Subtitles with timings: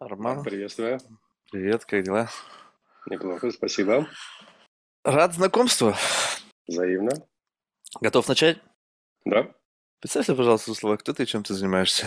[0.00, 0.98] Арман, Приветствую.
[1.50, 2.28] привет, как дела?
[3.06, 4.06] Неплохо, спасибо.
[5.04, 5.92] Рад знакомству.
[6.68, 7.10] Взаимно.
[8.00, 8.58] Готов начать?
[9.24, 9.52] Да.
[10.00, 12.06] Представься, пожалуйста, слова, кто ты и чем ты занимаешься?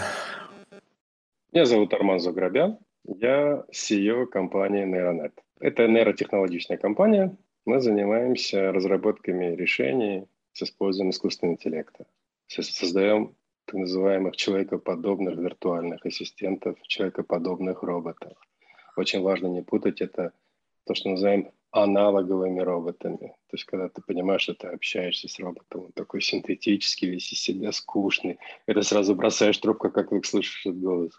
[1.51, 2.77] Меня зовут Арман Заграбян.
[3.03, 5.33] Я CEO компании Neuronet.
[5.59, 7.35] Это нейротехнологичная компания.
[7.65, 12.05] Мы занимаемся разработками решений с использованием искусственного интеллекта.
[12.47, 13.35] Со- Создаем
[13.71, 18.37] так называемых человекоподобных виртуальных ассистентов, человекоподобных роботов.
[18.97, 20.33] Очень важно не путать это
[20.85, 23.27] то, что называем аналоговыми роботами.
[23.27, 27.39] То есть, когда ты понимаешь, что ты общаешься с роботом, он такой синтетический, весь из
[27.39, 31.13] себя скучный, это сразу бросаешь трубку, как только слышишь этот голос.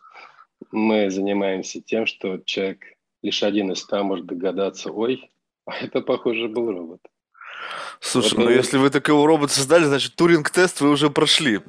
[0.70, 2.80] Мы занимаемся тем, что человек
[3.22, 5.30] лишь один из ста может догадаться, ой,
[5.64, 7.00] а это, похоже, был робот.
[8.00, 11.60] Слушай, Вот, ну э, если вы такого робота создали, значит, Туринг-тест вы уже прошли.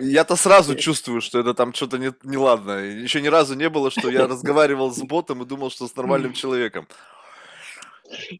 [0.00, 2.72] Я-то сразу чувствую, что это там что-то не, неладно.
[2.80, 6.32] Еще ни разу не было, что я разговаривал с ботом и думал, что с нормальным
[6.32, 6.88] человеком.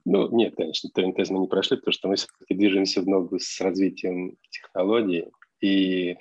[0.04, 3.60] Ну, нет, конечно, Туринг-тест мы не прошли, потому что мы все-таки движемся в ногу с
[3.60, 5.26] развитием технологий.
[5.60, 6.16] И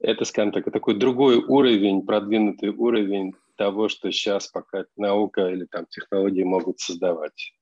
[0.00, 5.86] это, скажем так, такой другой уровень, продвинутый уровень того, что сейчас пока наука или там
[5.86, 7.52] технологии могут создавать.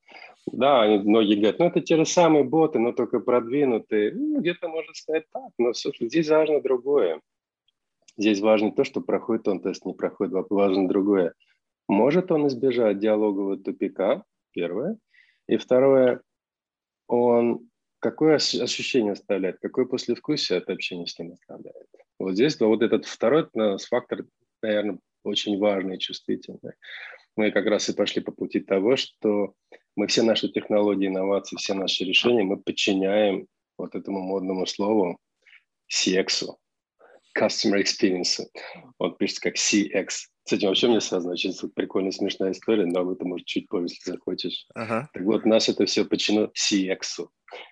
[0.47, 4.13] Да, они, многие говорят, ну это те же самые боты, но только продвинутые.
[4.13, 7.21] Ну, где-то можно сказать так, но слушай, здесь важно другое.
[8.17, 11.35] Здесь важно то, что проходит он тест, не проходит, важно другое.
[11.89, 14.99] Может он избежать диалогового тупика, первое.
[15.47, 16.21] И второе,
[17.07, 17.69] он
[18.01, 21.87] какое ощущение оставляет, какое послевкусие от общения с ним оставляет.
[22.19, 24.25] Вот здесь вот этот второй э, фактор,
[24.61, 26.75] наверное, очень важный и чувствительный.
[27.37, 29.55] Мы как раз и пошли по пути того, что
[29.97, 33.47] мы все наши технологии, инновации, все наши решения мы подчиняем
[33.79, 35.19] вот этому модному слову
[35.93, 36.55] CX,
[37.39, 38.45] Customer Experience.
[38.99, 40.09] Он пишется как CX.
[40.45, 43.95] С этим вообще мне сразу очень прикольная, смешная история, но об этом может чуть позже,
[43.95, 44.67] если захочешь.
[44.75, 45.09] Ага.
[45.13, 47.29] Так вот, нас это все подчинено CX.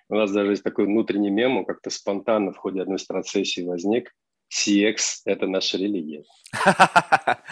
[0.09, 4.13] У нас даже есть такой внутренний мем, он как-то спонтанно в ходе одной страцессии возник.
[4.53, 6.23] CX– это наша религия.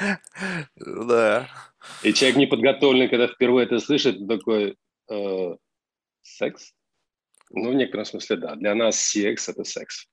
[0.76, 1.48] Да.
[2.04, 4.78] И человек неподготовленный, когда впервые это слышит, такой,
[5.10, 5.56] э,
[6.22, 6.74] секс?
[7.52, 8.56] Ну, в некотором смысле, да.
[8.56, 10.08] Для нас CX– это секс.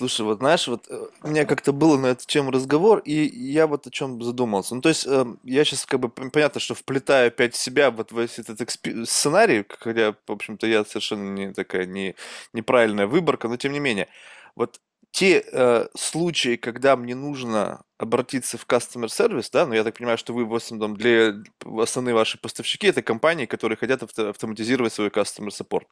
[0.00, 3.66] Слушай, вот знаешь, вот э, у меня как-то было на эту тему разговор, и я
[3.66, 4.74] вот о чем задумался.
[4.74, 8.18] Ну, то есть эм, я сейчас как бы понятно, что вплетаю опять себя вот в
[8.18, 12.14] этот экспи- сценарий, хотя, в общем-то, я совершенно не такая не,
[12.54, 14.08] неправильная выборка, но тем не менее.
[14.56, 19.96] Вот те э, случаи, когда мне нужно обратиться в customer service, да, ну я так
[19.96, 21.34] понимаю, что вы в основном для
[21.78, 25.86] основные ваши поставщики это компании, которые хотят авто- автоматизировать свой customer support.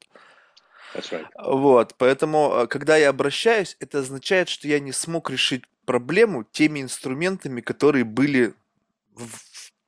[0.94, 1.26] That's right.
[1.36, 6.80] Вот, поэтому, э, когда я обращаюсь, это означает, что я не смог решить проблему теми
[6.80, 8.54] инструментами, которые были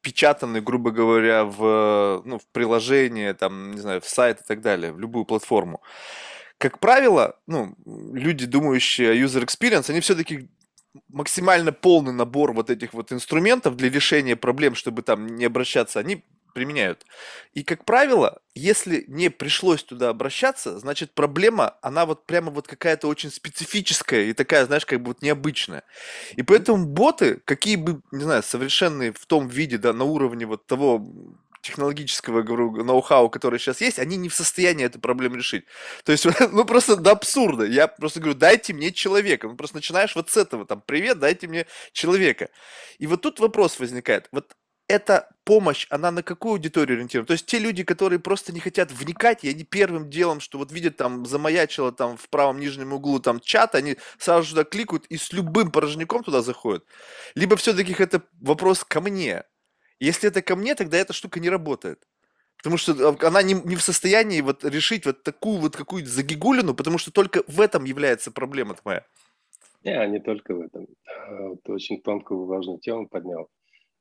[0.00, 4.92] впечатаны, грубо говоря, в, ну, в приложение, там, не знаю, в сайт и так далее,
[4.92, 5.80] в любую платформу.
[6.60, 10.50] Как правило, ну, люди, думающие о user experience, они все-таки
[11.08, 16.22] максимально полный набор вот этих вот инструментов для решения проблем, чтобы там не обращаться, они
[16.52, 17.06] применяют.
[17.54, 23.08] И, как правило, если не пришлось туда обращаться, значит, проблема, она вот прямо вот какая-то
[23.08, 25.82] очень специфическая и такая, знаешь, как бы вот необычная.
[26.36, 30.66] И поэтому боты, какие бы, не знаю, совершенные в том виде, да, на уровне вот
[30.66, 31.06] того
[31.60, 35.64] технологического, говорю, ноу-хау, который сейчас есть, они не в состоянии эту проблему решить.
[36.04, 37.64] То есть, ну просто до абсурда.
[37.64, 39.48] Я просто говорю, дайте мне человека.
[39.48, 42.48] Ну просто начинаешь вот с этого, там, привет, дайте мне человека.
[42.98, 44.28] И вот тут вопрос возникает.
[44.32, 44.54] Вот
[44.90, 47.26] эта помощь, она на какую аудиторию ориентирована?
[47.28, 50.72] То есть те люди, которые просто не хотят вникать, и они первым делом, что вот
[50.72, 55.16] видят там замаячило там в правом нижнем углу там чат, они сразу туда кликают и
[55.16, 56.84] с любым порожняком туда заходят.
[57.36, 59.44] Либо все-таки это вопрос ко мне.
[60.00, 62.08] Если это ко мне, тогда эта штука не работает.
[62.56, 66.74] Потому что э, она не, не в состоянии вот решить вот такую вот какую-то загигулину,
[66.74, 69.04] потому что только в этом является проблема твоя.
[69.84, 70.86] Не, не только в этом.
[71.06, 73.48] А, Ты очень тонкую, важную тему поднял.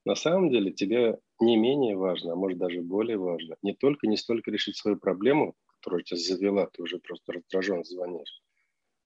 [0.05, 4.17] На самом деле тебе не менее важно, а может даже более важно, не только не
[4.17, 8.41] столько решить свою проблему, которая тебя завела, ты уже просто раздражен, звонишь.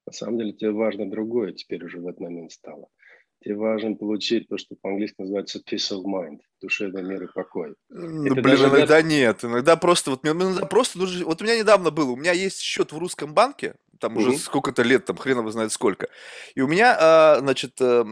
[0.06, 2.88] На самом деле тебе важно другое теперь уже в этот момент стало.
[3.44, 7.74] Тебе важно получить то, что по-английски называется peace of mind, душевный мир и покой.
[7.90, 9.44] Ну, ты блин, даже иногда нет.
[9.44, 11.26] Иногда просто вот мне иногда просто нужно.
[11.26, 14.38] Вот у меня недавно было, у меня есть счет в русском банке, там уже Мгм.
[14.38, 16.08] сколько-то лет, там хрен его знает сколько.
[16.56, 18.04] И у меня, а, значит, э,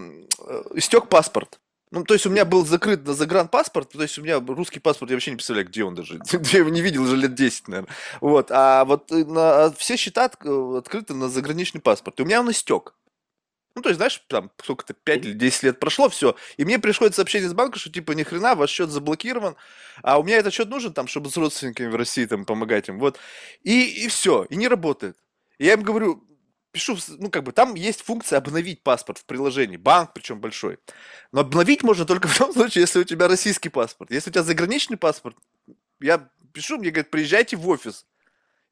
[0.76, 1.60] истек паспорт.
[1.92, 5.12] Ну, то есть у меня был закрыт на загранпаспорт, то есть у меня русский паспорт,
[5.12, 6.20] я вообще не представляю, где он даже.
[6.54, 7.94] Я его не видел уже лет 10, наверное.
[8.22, 8.48] Вот.
[8.50, 12.18] А вот э, на, а все счета от- открыты на заграничный паспорт.
[12.20, 12.96] И у меня он истек.
[13.76, 16.36] Ну, то есть, знаешь, там сколько-то 5 или 10 лет прошло, все.
[16.58, 19.56] И мне приходит сообщение из банка, что типа ни хрена, ваш счет заблокирован,
[20.04, 23.00] а у меня этот счет нужен там, чтобы с родственниками в России там помогать им.
[23.00, 23.18] Вот.
[23.64, 25.18] И, и все, и не работает.
[25.58, 26.24] И я им говорю,
[26.72, 30.80] пишу, ну, как бы, там есть функция обновить паспорт в приложении, банк, причем большой.
[31.32, 34.12] Но обновить можно только в том случае, если у тебя российский паспорт.
[34.12, 35.36] Если у тебя заграничный паспорт,
[36.00, 38.06] я пишу, мне говорят, приезжайте в офис.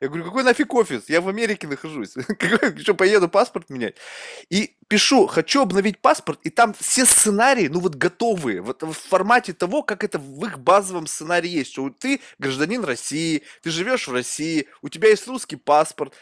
[0.02, 1.10] Я говорю, какой нафиг офис?
[1.10, 2.14] Я в Америке нахожусь.
[2.82, 3.96] Что, поеду паспорт менять?
[4.50, 9.52] И пишу, хочу обновить паспорт, и там все сценарии, ну вот готовые, вот в формате
[9.52, 14.14] того, как это в их базовом сценарии есть, что ты гражданин России, ты живешь в
[14.14, 16.14] России, у тебя есть русский паспорт.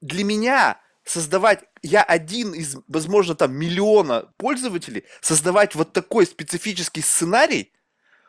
[0.00, 7.72] Для меня создавать, я один из, возможно, там миллиона пользователей, создавать вот такой специфический сценарий,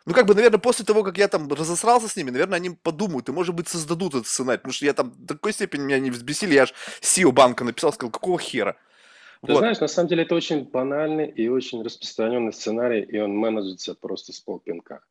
[0.08, 3.28] ну, как бы, наверное, после того, как я там разосрался с ними, наверное, они подумают
[3.28, 4.58] и, может быть, создадут этот сценарий.
[4.58, 7.92] Потому что я там до такой степени меня не взбесили, я аж SEO банка написал,
[7.92, 8.78] сказал, какого хера?
[9.46, 9.60] Ты вот.
[9.60, 14.32] знаешь, на самом деле это очень банальный и очень распространенный сценарий, и он менеджится просто
[14.32, 15.02] с полпинка.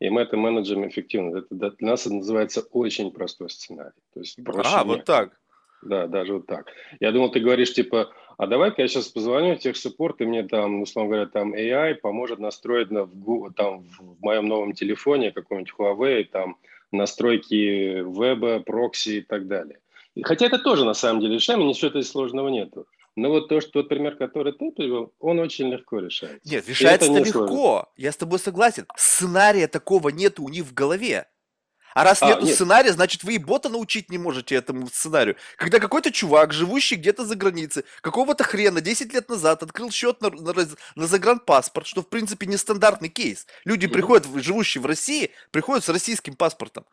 [0.00, 1.36] И мы это менеджером эффективно.
[1.36, 3.92] Это, для нас это называется очень простой сценарий.
[4.14, 5.38] То есть проще а, вот так.
[5.82, 6.68] Да, даже вот так.
[6.98, 10.82] Я думал, ты говоришь, типа, а давай-ка я сейчас позвоню в техсуппорт, и мне там,
[10.82, 16.24] условно говоря, там AI поможет настроить на, в, там, в моем новом телефоне какой-нибудь Huawei,
[16.24, 16.56] там,
[16.92, 19.78] настройки веба, прокси и так далее.
[20.22, 22.86] Хотя это тоже на самом деле решаемо, ничего здесь сложного нету.
[23.16, 26.40] Но вот то, что тот пример, который ты привел, он очень легко решается.
[26.44, 27.46] Нет, решается это легко.
[27.46, 27.88] Сложно.
[27.96, 28.86] Я с тобой согласен.
[28.94, 31.26] Сценария такого нету у них в голове.
[31.96, 32.54] А раз а, нету нет.
[32.54, 35.36] сценария, значит, вы и бота научить не можете этому сценарию.
[35.56, 40.28] Когда какой-то чувак, живущий где-то за границей, какого-то хрена 10 лет назад открыл счет на,
[40.28, 40.52] на,
[40.94, 43.46] на загранпаспорт, что, в принципе, нестандартный кейс.
[43.64, 43.92] Люди mm-hmm.
[43.92, 46.84] приходят, живущие в России, приходят с российским паспортом.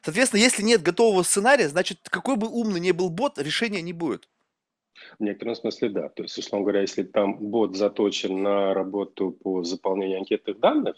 [0.00, 4.26] Соответственно, если нет готового сценария, значит, какой бы умный ни был бот, решения не будет.
[5.18, 6.08] В некотором смысле, да.
[6.08, 10.96] То есть, условно говоря, если там бот заточен на работу по заполнению анкетных данных,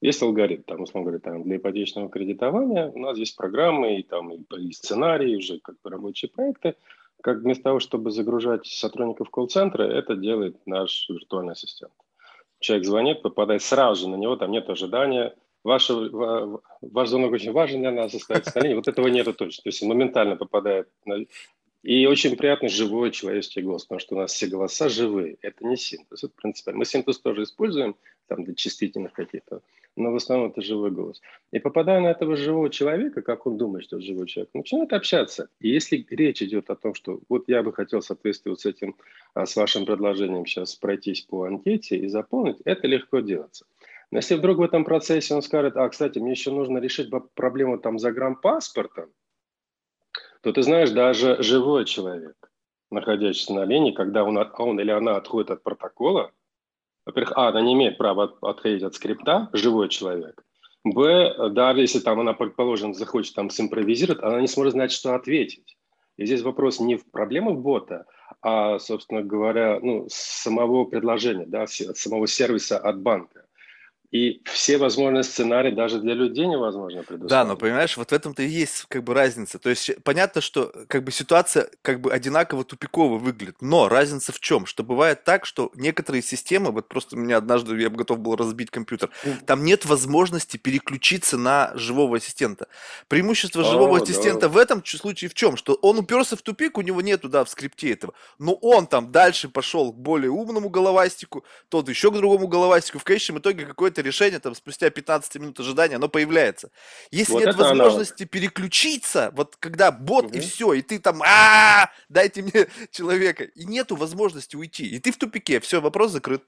[0.00, 4.32] есть алгоритм, там, условно говоря, там, для ипотечного кредитования у нас есть программы и, там,
[4.32, 6.74] и, и сценарии, уже как бы рабочие проекты.
[7.22, 11.92] Как вместо того, чтобы загружать сотрудников колл-центра, это делает наш виртуальный ассистент.
[12.60, 15.34] Человек звонит, попадает сразу же на него, там нет ожидания.
[15.64, 18.74] Ваш, ваш звонок очень важен для нас, на линии.
[18.74, 19.62] Вот этого нету точно.
[19.62, 21.24] То есть моментально попадает на...
[21.82, 25.38] И очень приятный живой человеческий голос, потому что у нас все голоса живые.
[25.40, 26.80] Это не синтез, это принципиально.
[26.80, 27.96] Мы синтез тоже используем,
[28.26, 29.62] там, для чувствительных каких-то
[29.96, 31.20] но в основном это живой голос.
[31.52, 35.48] И попадая на этого живого человека, как он думает, что живой человек, начинает общаться.
[35.60, 38.96] И если речь идет о том, что вот я бы хотел соответствовать с этим,
[39.34, 43.66] а, с вашим предложением сейчас пройтись по анкете и заполнить, это легко делаться.
[44.10, 47.78] Но если вдруг в этом процессе он скажет, а, кстати, мне еще нужно решить проблему
[47.78, 49.08] там за паспорта,
[50.42, 52.36] то ты знаешь, даже живой человек,
[52.90, 56.30] находящийся на линии, когда он, он или она отходит от протокола,
[57.06, 60.42] во-первых, а, она не имеет права отходить от скрипта, живой человек.
[60.84, 65.76] Б, даже если там она, предположим, захочет там симпровизировать, она не сможет знать, что ответить.
[66.16, 68.06] И здесь вопрос не в проблемах бота,
[68.42, 73.45] а, собственно говоря, ну, самого предложения, да, самого сервиса от банка.
[74.12, 77.30] И все возможные сценарии даже для людей невозможно предусмотреть.
[77.30, 79.58] Да, но понимаешь, вот в этом-то и есть как бы разница.
[79.58, 84.40] То есть понятно, что как бы ситуация как бы одинаково тупиково выглядит, но разница в
[84.40, 84.66] чем?
[84.66, 88.70] Что бывает так, что некоторые системы, вот просто меня однажды я бы готов был разбить
[88.70, 89.10] компьютер,
[89.44, 92.68] там нет возможности переключиться на живого ассистента.
[93.08, 94.48] Преимущество живого О, ассистента да.
[94.48, 95.56] в этом случае в чем?
[95.56, 99.12] Что он уперся в тупик, у него нету, да, в скрипте этого, но он там
[99.12, 103.95] дальше пошел к более умному головастику, тот еще к другому головастику, в конечном итоге какой-то
[103.96, 106.70] какое-то решение, там, спустя 15 минут ожидания, оно появляется.
[107.10, 108.28] Если вот нет возможности она...
[108.28, 110.34] переключиться, вот когда бот угу.
[110.34, 115.12] и все, и ты там, а дайте мне человека, и нету возможности уйти, и ты
[115.12, 116.42] в тупике, все, вопрос закрыт.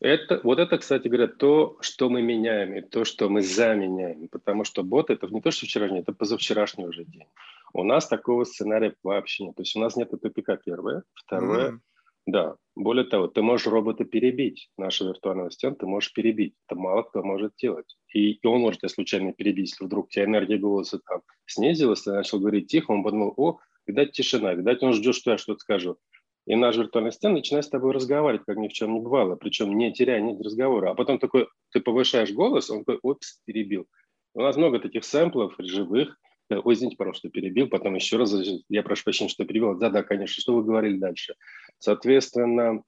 [0.00, 4.28] Это, вот это, кстати говоря, то, что мы меняем, и то, что мы заменяем.
[4.28, 7.26] Потому что бот это не то, что вчерашний, это позавчерашний уже день.
[7.72, 9.56] У нас такого сценария вообще нет.
[9.56, 11.04] То есть у нас нет тупика первое.
[11.14, 11.78] Второе, mm.
[12.26, 16.54] Да, более того, ты можешь робота перебить, нашего виртуального ассистента ты можешь перебить.
[16.66, 17.96] Это мало кто может делать.
[18.12, 22.02] И, и он может тебя случайно перебить, если вдруг у тебя энергия голоса там снизилась,
[22.02, 25.60] ты начал говорить тихо, он подумал, о, видать тишина, видать он ждет, что я что-то
[25.60, 25.98] скажу.
[26.46, 29.78] И наш виртуальный ассистент начинает с тобой разговаривать, как ни в чем не бывало, причем
[29.78, 30.90] не теряя нить разговора.
[30.90, 33.86] А потом такой, ты повышаешь голос, он такой, опс, перебил.
[34.34, 36.18] У нас много таких сэмплов живых,
[36.50, 38.34] ой, извините, пожалуйста, перебил, потом еще раз,
[38.68, 39.76] я прошу прощения, что перебил.
[39.76, 41.34] Да-да, конечно, что вы говорили дальше?
[41.78, 42.82] Соответственно,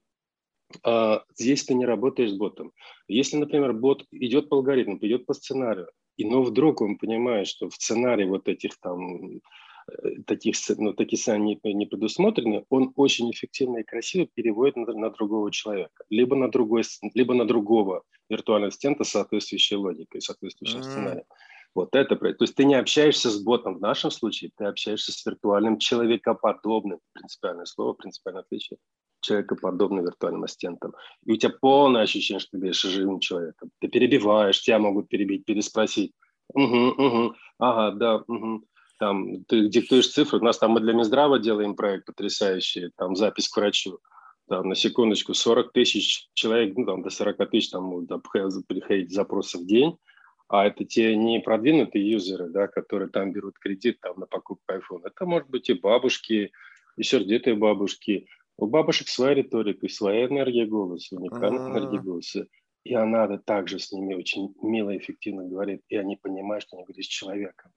[0.83, 2.73] а, здесь ты не работаешь с ботом.
[3.09, 7.69] Если, например, бот идет по алгоритму, идет по сценарию, и но вдруг он понимает, что
[7.69, 13.31] в сценарии вот этих там э, таких, ну, такие сцены не, не предусмотрены, он очень
[13.31, 16.85] эффективно и красиво переводит на, на другого человека, либо на, другой,
[17.15, 20.91] либо на другого виртуального ассистента с соответствующей логикой, соответствующим mm-hmm.
[20.91, 21.25] сценарием.
[21.77, 25.27] Вот это, то есть ты не общаешься с ботом в нашем случае, ты общаешься с
[25.27, 28.79] виртуальным человекоподобным, принципиальное слово, принципиальное отличие,
[29.21, 30.95] человекоподобным виртуальным ассистентом.
[31.27, 33.71] И у тебя полное ощущение, что ты говоришь живым человеком.
[33.79, 36.13] Ты перебиваешь, тебя могут перебить, переспросить.
[36.55, 38.65] Угу, угу, ага, да, угу.
[38.99, 40.39] Там, ты диктуешь цифры.
[40.39, 43.99] У нас там мы для Минздрава делаем проект потрясающий, там запись к врачу.
[44.49, 48.07] Там, на секундочку, 40 тысяч человек, ну, там, до 40 тысяч там
[48.67, 49.99] приходить запросы в день
[50.49, 55.03] а это те не продвинутые юзеры, да, которые там берут кредит там, на покупку iPhone.
[55.05, 56.53] Это может быть и бабушки,
[56.97, 58.27] и сердитые бабушки.
[58.57, 61.71] У бабушек своя риторика, своя энергия голоса, уникальная А-а-а.
[61.71, 62.47] энергия голоса.
[62.85, 66.85] И она также с ними очень мило и эффективно говорит, и они понимают, что они
[66.85, 67.73] говорят с человеком.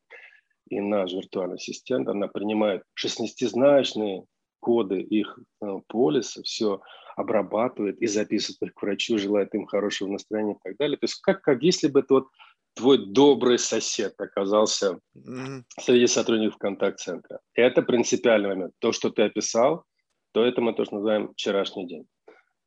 [0.69, 4.25] И наш виртуальный ассистент, она принимает шестнадцатизначные
[4.59, 6.81] коды их э, полиса, все
[7.15, 10.97] обрабатывает и записывает их к врачу, желает им хорошего настроения и так далее.
[10.97, 12.27] То есть как, как если бы это вот
[12.75, 15.63] твой добрый сосед оказался mm-hmm.
[15.81, 17.39] среди сотрудников контакт-центра.
[17.53, 18.73] Это принципиальный момент.
[18.79, 19.83] То, что ты описал,
[20.31, 22.07] то это мы тоже называем вчерашний день.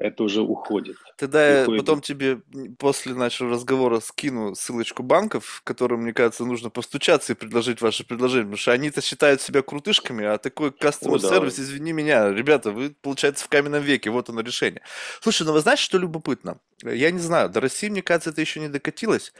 [0.02, 0.96] Это уже уходит.
[1.16, 1.68] Тогда уходит.
[1.68, 2.42] я потом тебе
[2.76, 8.46] после нашего разговора скину ссылочку банков, которым, мне кажется, нужно постучаться и предложить ваше предложение,
[8.46, 13.44] потому что они-то считают себя крутышками, а такой customer сервис, извини меня, ребята, вы, получается,
[13.44, 14.82] в каменном веке, вот оно решение.
[15.20, 16.58] Слушай, ну вы знаете, что любопытно?
[16.82, 19.32] Я не знаю, до России, мне кажется, это еще не докатилось.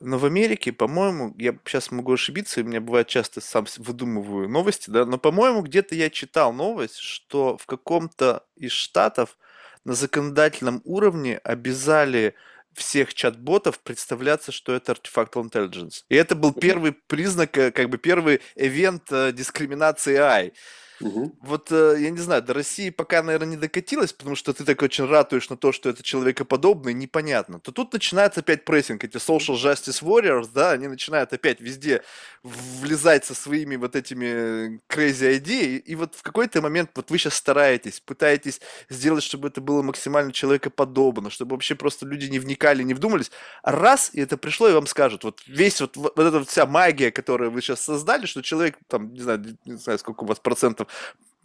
[0.00, 4.88] Но в Америке, по-моему, я сейчас могу ошибиться, и мне бывает часто сам выдумываю новости,
[4.88, 9.36] да, но, по-моему, где-то я читал новость, что в каком-то из штатов
[9.84, 12.34] на законодательном уровне обязали
[12.72, 16.04] всех чат-ботов представляться, что это Artificial Intelligence.
[16.08, 20.52] И это был первый признак, э, как бы первый эвент дискриминации AI.
[21.00, 21.32] Угу.
[21.40, 24.82] Вот, э, я не знаю, до России пока, наверное, не докатилось, потому что ты так
[24.82, 27.58] очень ратуешь на то, что это человекоподобный, непонятно.
[27.58, 32.02] То тут начинается опять прессинг, эти social justice warriors, да, они начинают опять везде
[32.42, 37.34] влезать со своими вот этими crazy идеи, и вот в какой-то момент вот вы сейчас
[37.34, 42.94] стараетесь, пытаетесь сделать, чтобы это было максимально человекоподобно, чтобы вообще просто люди не вникали, не
[42.94, 43.30] вдумались,
[43.62, 47.50] раз, и это пришло, и вам скажут, вот весь вот, вот эта вся магия, которую
[47.50, 50.89] вы сейчас создали, что человек, там, не знаю, не знаю, сколько у вас процентов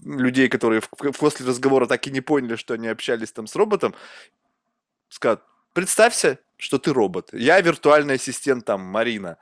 [0.04, 0.82] людей, которые
[1.18, 3.96] после разговора так и не поняли, что они общались там с роботом,
[5.10, 5.42] скажут,
[5.74, 7.34] представься, что ты робот.
[7.34, 9.38] Я виртуальный ассистент там, Марина.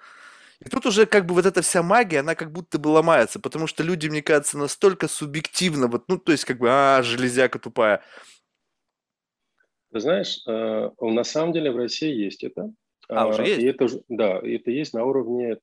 [0.60, 3.68] И тут уже как бы вот эта вся магия, она как будто бы ломается, потому
[3.68, 8.02] что люди, мне кажется, настолько субъективно, вот, ну, то есть как бы, а, железяка тупая.
[9.92, 12.72] Ты знаешь, э, на самом деле в России есть это.
[13.10, 13.62] А, уже есть?
[13.62, 15.58] И это, да, это есть на уровне,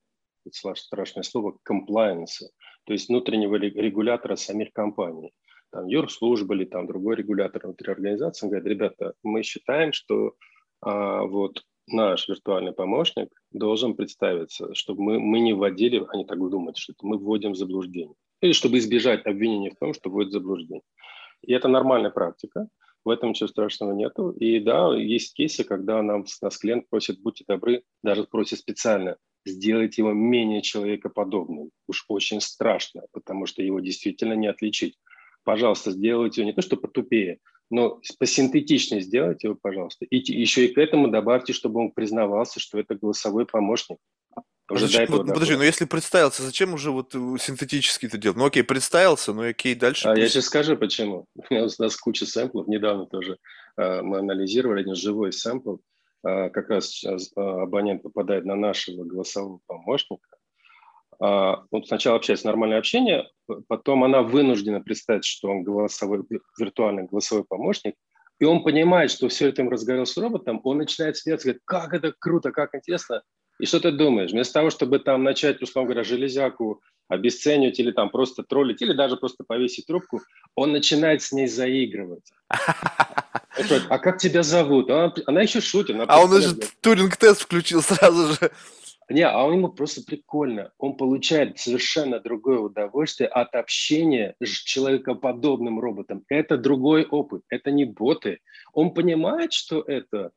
[0.51, 2.43] страшное слово, compliance
[2.85, 5.33] то есть внутреннего регулятора самих компаний.
[5.71, 10.33] Там юрслужба или там другой регулятор внутри организации говорит, ребята, мы считаем, что
[10.81, 16.77] а, вот наш виртуальный помощник должен представиться, чтобы мы, мы не вводили, они так думают,
[16.77, 18.15] что мы вводим в заблуждение.
[18.41, 20.81] Или чтобы избежать обвинений в том, что вводит заблуждение.
[21.41, 22.67] И это нормальная практика,
[23.03, 24.31] в этом ничего страшного нету.
[24.31, 29.97] И да, есть кейсы, когда нам, нас клиент просит, будьте добры, даже просит специально, сделать
[29.97, 31.71] его менее человекоподобным.
[31.87, 34.97] Уж очень страшно, потому что его действительно не отличить.
[35.43, 40.05] Пожалуйста, сделайте его не то, что потупее, но посинтетичнее сделайте его, пожалуйста.
[40.05, 43.97] И еще и к этому добавьте, чтобы он признавался, что это голосовой помощник.
[44.69, 48.37] Уже подожди, вот, подожди, но если представился, зачем уже вот э, синтетически это делать?
[48.37, 50.07] Ну окей, представился, ну окей, дальше.
[50.07, 50.21] А пусть...
[50.21, 51.25] я сейчас скажу, почему.
[51.49, 53.37] У нас куча сэмплов, недавно тоже
[53.77, 55.77] э, мы анализировали один живой сэмпл, а,
[56.23, 60.37] как раз сейчас а, абонент попадает на нашего голосового помощника,
[61.19, 63.29] а, вот сначала общается нормальное общение,
[63.67, 66.23] потом она вынуждена представить, что он голосовой,
[66.57, 67.95] виртуальный голосовой помощник,
[68.39, 72.13] и он понимает, что все это разговаривал с роботом, он начинает смеяться, говорит, как это
[72.17, 73.21] круто, как интересно.
[73.59, 74.31] И что ты думаешь?
[74.31, 79.17] Вместо того, чтобы там начать, условно говоря, железяку обесценивать или там просто троллить, или даже
[79.17, 80.21] просто повесить трубку,
[80.55, 82.31] он начинает с ней заигрывать.
[83.89, 84.89] А как тебя зовут?
[84.89, 85.95] Она, она еще шутит.
[85.95, 88.51] Она а он уже туринг-тест включил сразу же.
[89.09, 90.71] Не, а он ему просто прикольно.
[90.77, 96.23] Он получает совершенно другое удовольствие от общения с человекоподобным роботом.
[96.29, 98.39] Это другой опыт, это не боты.
[98.71, 100.31] Он понимает, что это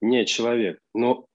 [0.00, 1.26] не человек, но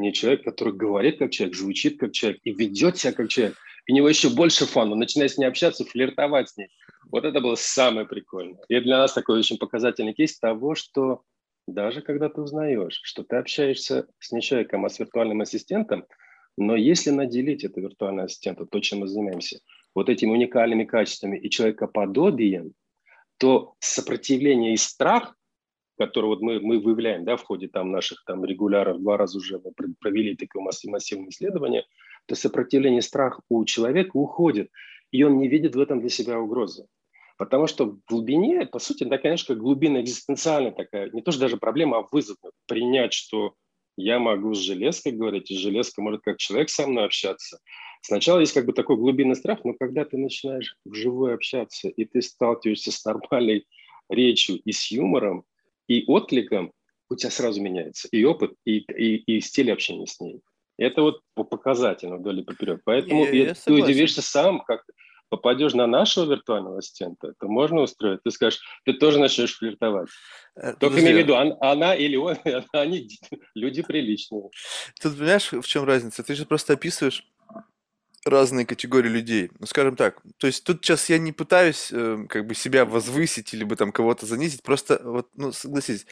[0.00, 3.56] не человек, который говорит как человек, звучит как человек и ведет себя как человек.
[3.86, 4.90] И у него еще больше фан.
[4.90, 6.68] Начинает с ней общаться, флиртовать с ней.
[7.10, 8.60] Вот это было самое прикольное.
[8.68, 11.22] И для нас такой очень показательный кейс того, что
[11.66, 16.06] даже когда ты узнаешь, что ты общаешься с не человеком, а с виртуальным ассистентом,
[16.56, 19.60] но если наделить это виртуального ассистента, то, чем мы занимаемся,
[19.94, 22.72] вот этими уникальными качествами и человекоподобием,
[23.38, 25.36] то сопротивление и страх,
[25.98, 29.60] который вот мы, мы выявляем да, в ходе там, наших там, регуляров, два раза уже
[29.62, 31.84] мы провели такое массивное исследование,
[32.26, 34.70] то сопротивление страх у человека уходит,
[35.10, 36.86] и он не видит в этом для себя угрозы.
[37.36, 41.56] Потому что в глубине, по сути, да, конечно, глубина экзистенциальная такая, не то что даже
[41.56, 42.36] проблема, а вызов.
[42.66, 43.54] Принять, что
[43.96, 47.58] я могу с железкой говорить, и железка может как человек со мной общаться.
[48.02, 52.22] Сначала есть как бы такой глубинный страх, но когда ты начинаешь вживую общаться, и ты
[52.22, 53.66] сталкиваешься с нормальной
[54.08, 55.44] речью и с юмором,
[55.88, 56.72] и откликом,
[57.10, 60.40] у тебя сразу меняется и опыт, и, и, и стиль общения с ней.
[60.76, 62.82] Это вот по показательно вдоль и поперек.
[62.84, 64.84] Поэтому я, я ты удивишься сам, как
[65.28, 68.22] попадешь на нашего виртуального ассистента, то можно устроить.
[68.22, 70.08] Ты скажешь, ты тоже начнешь флиртовать.
[70.56, 72.36] Э, Только имей в виду, она или он,
[72.72, 73.08] они
[73.54, 74.48] люди приличные.
[75.00, 76.22] Тут понимаешь, в чем разница?
[76.22, 77.26] Ты же просто описываешь
[78.30, 79.50] разные категории людей.
[79.58, 83.54] Ну, скажем так, то есть тут сейчас я не пытаюсь э, как бы себя возвысить
[83.54, 86.06] или бы там кого-то занизить, просто вот, ну, согласись,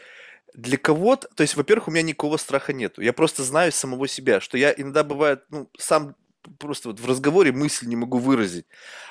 [0.54, 3.02] для кого-то, то есть, во-первых, у меня никакого страха нету.
[3.02, 6.16] Я просто знаю самого себя, что я иногда бывает, ну, сам
[6.58, 8.66] просто вот в разговоре мысль не могу выразить.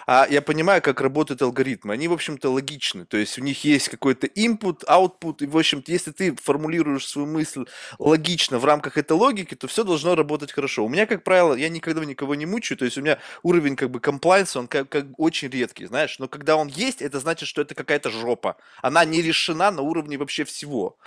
[0.08, 1.94] А я понимаю, как работают алгоритмы.
[1.94, 3.06] Они, в общем-то, логичны.
[3.06, 7.28] То есть у них есть какой-то input, output, и, в общем-то, если ты формулируешь свою
[7.28, 7.66] мысль
[7.98, 10.86] логично в рамках этой логики, то все должно работать хорошо.
[10.86, 13.90] У меня, как правило, я никогда никого не мучаю, то есть у меня уровень как
[13.90, 17.62] бы комплайнса, он как, как очень редкий, знаешь, но когда он есть, это значит, что
[17.62, 18.58] это какая-то жопа.
[18.82, 20.98] Она не решена на уровне вообще всего.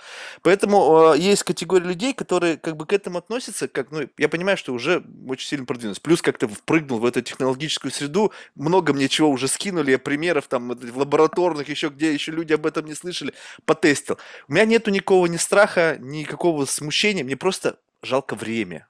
[0.42, 4.56] Поэтому э, есть категория людей, которые как бы к этому относятся, как, ну, я понимаю,
[4.56, 6.00] что уже очень сильно продвинулись.
[6.00, 10.70] Плюс как-то впрыгнул в эту технологическую среду, много мне чего уже скинули, я примеров там
[10.70, 13.34] в лабораторных, еще где еще люди об этом не слышали,
[13.64, 14.18] потестил.
[14.48, 18.88] У меня нету никакого ни страха, никакого смущения, мне просто жалко время.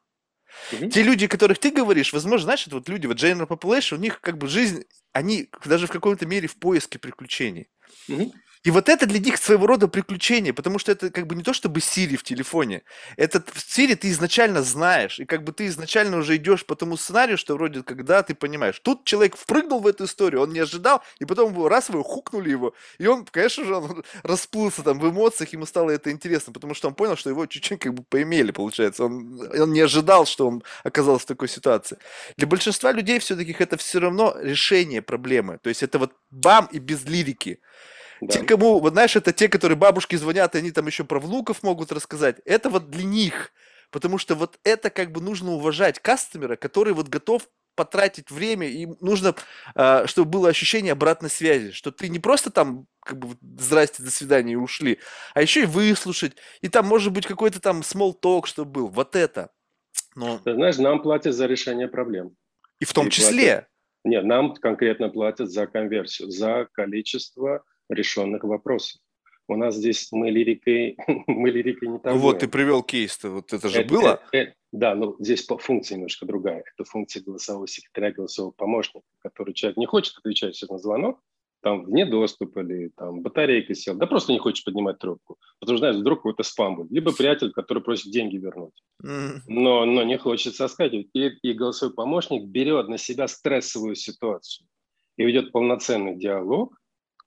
[0.72, 0.90] Mm-hmm.
[0.90, 4.00] Те люди, о которых ты говоришь, возможно, знаешь, это вот люди, вот general population, у
[4.00, 7.68] них как бы жизнь, они даже в какой-то мере в поиске приключений.
[8.08, 8.32] Mm-hmm.
[8.64, 11.52] И вот это для них своего рода приключение, потому что это как бы не то
[11.52, 12.82] чтобы Siri в телефоне.
[13.16, 17.38] Это Siri ты изначально знаешь, и как бы ты изначально уже идешь по тому сценарию,
[17.38, 18.80] что вроде когда ты понимаешь.
[18.80, 22.74] Тут человек впрыгнул в эту историю, он не ожидал, и потом раз вы хукнули его,
[22.98, 26.88] и он, конечно же, он расплылся там в эмоциях, ему стало это интересно, потому что
[26.88, 29.04] он понял, что его чуть-чуть как бы поимели, получается.
[29.04, 31.98] Он, он не ожидал, что он оказался в такой ситуации.
[32.36, 35.58] Для большинства людей все-таки это все равно решение проблемы.
[35.62, 37.60] То есть это вот бам и без лирики.
[38.20, 38.28] Да.
[38.34, 41.62] Те, кому, вот знаешь, это те, которые бабушки звонят, и они там еще про внуков
[41.62, 42.36] могут рассказать.
[42.44, 43.52] Это вот для них.
[43.90, 48.88] Потому что вот это как бы нужно уважать кастомера, который вот готов потратить время, и
[49.00, 49.36] нужно,
[49.76, 54.10] а, чтобы было ощущение обратной связи, что ты не просто там как бы здрасте, до
[54.10, 54.98] свидания и ушли,
[55.32, 59.14] а еще и выслушать, и там может быть какой-то там small talk, чтобы был, вот
[59.14, 59.50] это.
[60.16, 60.38] Но...
[60.40, 62.34] Ты знаешь, нам платят за решение проблем.
[62.80, 63.52] И в том и числе.
[63.52, 63.68] Платят...
[64.04, 69.00] Нет, нам конкретно платят за конверсию, за количество решенных вопросов.
[69.48, 70.96] У нас здесь мы лирикой,
[71.26, 72.16] мы лирикой не торгуем.
[72.16, 74.20] Ну вот ты привел кейс-то, вот это же это, было?
[74.30, 76.62] Это, это, да, но здесь по функция немножко другая.
[76.74, 81.20] Это функция голосового секретаря, голосового помощника, который человек не хочет отвечать на звонок,
[81.62, 85.86] там вне доступа или там батарейка сел, да просто не хочешь поднимать трубку, потому что,
[85.86, 90.54] знаешь, вдруг какой-то спам будет, либо приятель, который просит деньги вернуть, но, но не хочет
[90.54, 94.68] соскакивать, и, и голосовой помощник берет на себя стрессовую ситуацию
[95.16, 96.77] и ведет полноценный диалог,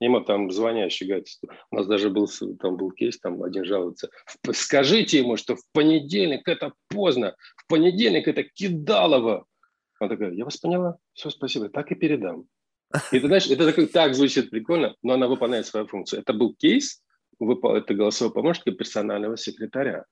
[0.02, 1.28] Ему там звонящий говорит,
[1.70, 2.28] у нас даже был,
[2.60, 4.10] там был кейс, там один жалуется,
[4.50, 9.46] скажите ему, что в понедельник это поздно, в понедельник это кидалово.
[10.00, 12.48] Он такой, я вас поняла, все, спасибо, так и передам.
[13.12, 16.20] И ты знаешь, это так, так звучит прикольно, но она выполняет свою функцию.
[16.22, 17.00] Это был кейс,
[17.40, 20.04] это голосовой помощник персонального секретаря.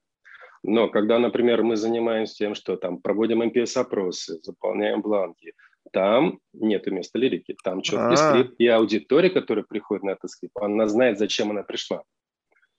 [0.62, 5.54] Но когда, например, мы занимаемся тем, что там проводим МПС-опросы, заполняем бланки,
[5.92, 8.16] там нет места лирики, там четкий А-а-а.
[8.16, 12.02] скрипт, и аудитория, которая приходит на этот скрипт, она знает, зачем она пришла.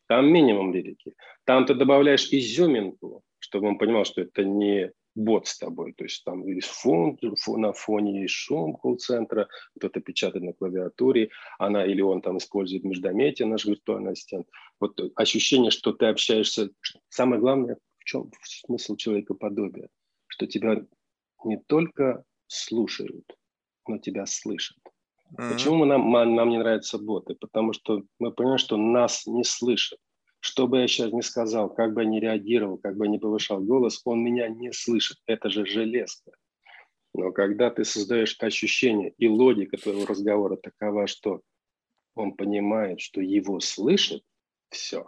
[0.08, 1.14] Там минимум лирики.
[1.46, 5.94] Там ты добавляешь изюминку, чтобы он понимал, что это не бот с тобой.
[5.94, 9.48] То есть там есть фон, фон, на фоне есть шум колл-центра,
[9.78, 14.48] кто-то печатает на клавиатуре, она или он там использует междометие, наш виртуальный ассистент.
[14.80, 16.70] Вот ощущение, что ты общаешься.
[17.10, 19.90] Самое главное, в чем смысл человекоподобия?
[20.28, 20.86] Что тебя
[21.44, 23.26] не только слушают,
[23.88, 24.78] но тебя слышат.
[25.38, 25.54] Mm-hmm.
[25.54, 27.36] Почему нам, нам не нравятся боты?
[27.36, 30.00] Потому что мы понимаем, что нас не слышат.
[30.42, 33.18] Что бы я сейчас ни сказал, как бы я ни реагировал, как бы я ни
[33.18, 35.18] повышал голос, он меня не слышит.
[35.28, 36.32] Это же железка.
[37.14, 41.42] Но когда ты создаешь ощущение и логика твоего разговора такова, что
[42.16, 44.24] он понимает, что его слышит,
[44.70, 45.08] все.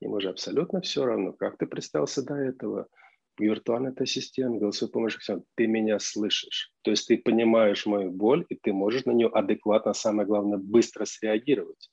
[0.00, 2.88] Ему же абсолютно все равно, как ты представился до этого,
[3.38, 6.72] виртуальный ассистент, голосовой помощник, ты меня слышишь.
[6.82, 11.04] То есть ты понимаешь мою боль, и ты можешь на нее адекватно, самое главное, быстро
[11.04, 11.90] среагировать.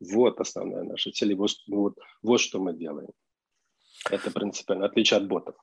[0.00, 1.34] Вот основная наша цель.
[1.34, 3.10] Вот, вот, вот что мы делаем.
[4.10, 5.54] Это принципиально, отличие от ботов.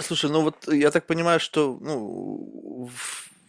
[0.00, 2.88] Слушай, ну вот я так понимаю, что ну,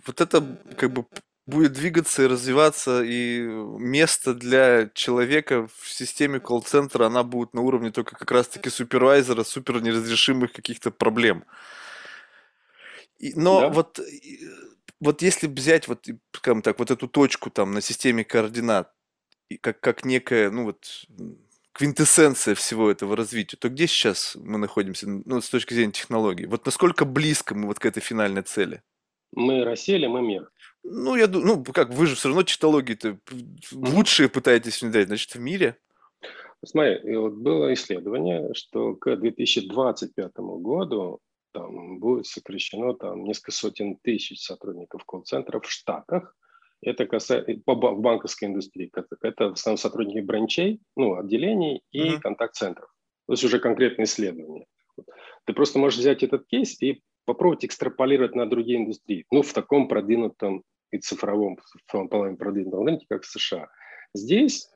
[0.06, 0.42] вот это
[0.78, 1.06] как бы
[1.46, 7.92] будет двигаться и развиваться, и место для человека в системе колл-центра, она будет на уровне
[7.92, 11.44] только как раз-таки супервайзера, супер неразрешимых каких-то проблем.
[13.20, 13.70] И, но да.
[13.70, 14.00] вот,
[15.00, 18.92] вот если взять вот, скажем так, вот эту точку там на системе координат,
[19.62, 21.06] как, как некая, ну вот,
[21.74, 26.46] квинтэссенция всего этого развития, то где сейчас мы находимся, ну, с точки зрения технологий?
[26.46, 28.82] Вот насколько близко мы вот к этой финальной цели?
[29.36, 30.50] Мы Россия, мы мир.
[30.84, 33.18] Ну, я думаю, ну, как, вы же все равно технологии-то
[33.72, 35.78] лучшие пытаетесь внедрять, значит, в мире.
[36.66, 41.20] Смотри, вот было исследование, что к 2025 году
[41.52, 46.36] там будет сокращено там несколько сотен тысяч сотрудников колл-центров в Штатах.
[46.82, 48.92] Это касается по, в банковской индустрии.
[49.22, 52.20] Это в основном сотрудники бранчей, ну, отделений и uh-huh.
[52.20, 52.94] контакт-центров.
[53.28, 54.66] То есть уже конкретное исследование.
[55.46, 59.26] Ты просто можешь взять этот кейс и попробовать экстраполировать на другие индустрии.
[59.32, 63.68] Ну, в таком продвинутом и цифровом, в плане продвинутом рынке, как в США.
[64.14, 64.70] Здесь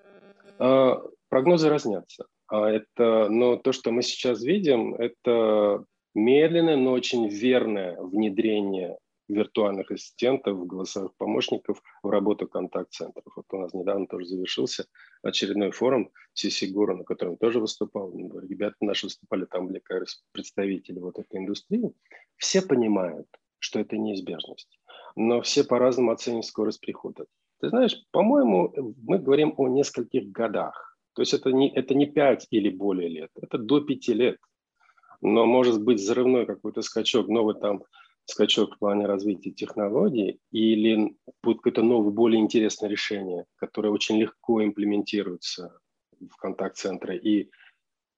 [0.60, 0.93] э,
[1.30, 2.25] прогнозы разнятся.
[2.47, 9.91] А это, но то, что мы сейчас видим, это медленное, но очень верное внедрение виртуальных
[9.91, 13.25] ассистентов, голосовых помощников в работу контакт-центров.
[13.36, 14.88] Вот у нас недавно тоже завершился
[15.21, 18.12] очередной форум Сисигура, на котором тоже выступал.
[18.13, 21.93] Ребята наши выступали, там были как раз представители вот этой индустрии.
[22.38, 23.27] Все понимают,
[23.60, 24.80] что это неизбежность,
[25.17, 27.25] но все по-разному оценивают скорость прихода.
[27.60, 28.71] Ты знаешь, по-моему,
[29.03, 30.95] мы говорим о нескольких годах.
[31.13, 34.38] То есть это не, это не 5 или более лет, это до 5 лет.
[35.21, 37.84] Но может быть взрывной какой-то скачок, новый там
[38.25, 44.63] скачок в плане развития технологий или будет какое-то новое, более интересное решение, которое очень легко
[44.63, 45.80] имплементируется
[46.19, 47.49] в контакт-центре и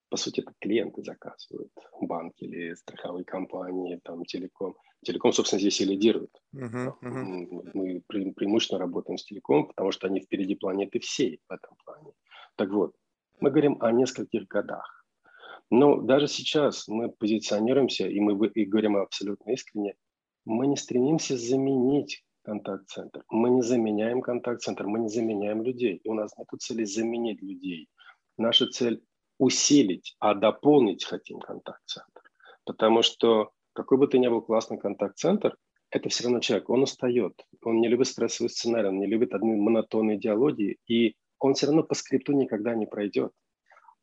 [0.10, 4.76] по сути, это клиенты заказывают, банки или страховые компании, там, телеком.
[5.06, 6.32] Телеком, собственно, здесь и лидирует.
[6.54, 7.72] Uh-huh, uh-huh.
[7.74, 12.12] Мы пре- преимущественно работаем с телеком, потому что они впереди планеты всей в этом плане.
[12.56, 12.96] Так вот,
[13.40, 15.06] мы говорим о нескольких годах.
[15.70, 19.96] Но даже сейчас мы позиционируемся, и мы и говорим абсолютно искренне,
[20.44, 23.24] мы не стремимся заменить контакт-центр.
[23.30, 26.02] Мы не заменяем контакт-центр, мы не заменяем людей.
[26.06, 27.88] У нас нет цели заменить людей.
[28.38, 29.04] Наша цель
[29.40, 32.22] усилить, а дополнить хотим контакт-центр.
[32.66, 35.56] Потому что какой бы ты ни был классный контакт-центр,
[35.90, 39.56] это все равно человек, он устает, он не любит стрессовый сценарий, он не любит одни
[39.56, 43.32] монотонные диалоги, и он все равно по скрипту никогда не пройдет.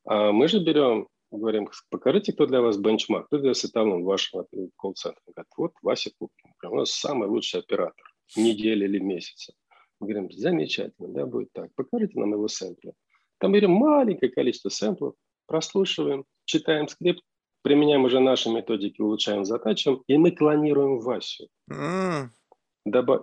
[0.05, 4.47] А мы же берем говорим, покажите, кто для вас бенчмарк, кто для вас эталон вашего
[4.77, 5.21] колл-центра.
[5.27, 8.05] Говорят, вот Вася Пупкин, у нас самый лучший оператор
[8.37, 9.53] недели или месяца.
[10.01, 11.71] Мы говорим, замечательно, да, будет так.
[11.75, 12.93] Покажите нам его сэмплы.
[13.39, 15.15] Там берем маленькое количество сэмплов,
[15.47, 17.23] прослушиваем, читаем скрипт,
[17.63, 21.49] применяем уже наши методики, улучшаем задачам, и мы клонируем Васю.
[21.71, 22.29] Mm.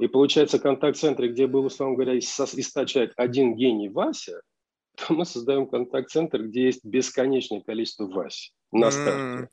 [0.01, 4.41] И получается контакт-центр, где был, условно говоря, из 100 человек один гений Вася,
[4.95, 9.19] то мы создаем контакт-центр, где есть бесконечное количество Вась на старте.
[9.19, 9.47] Mm.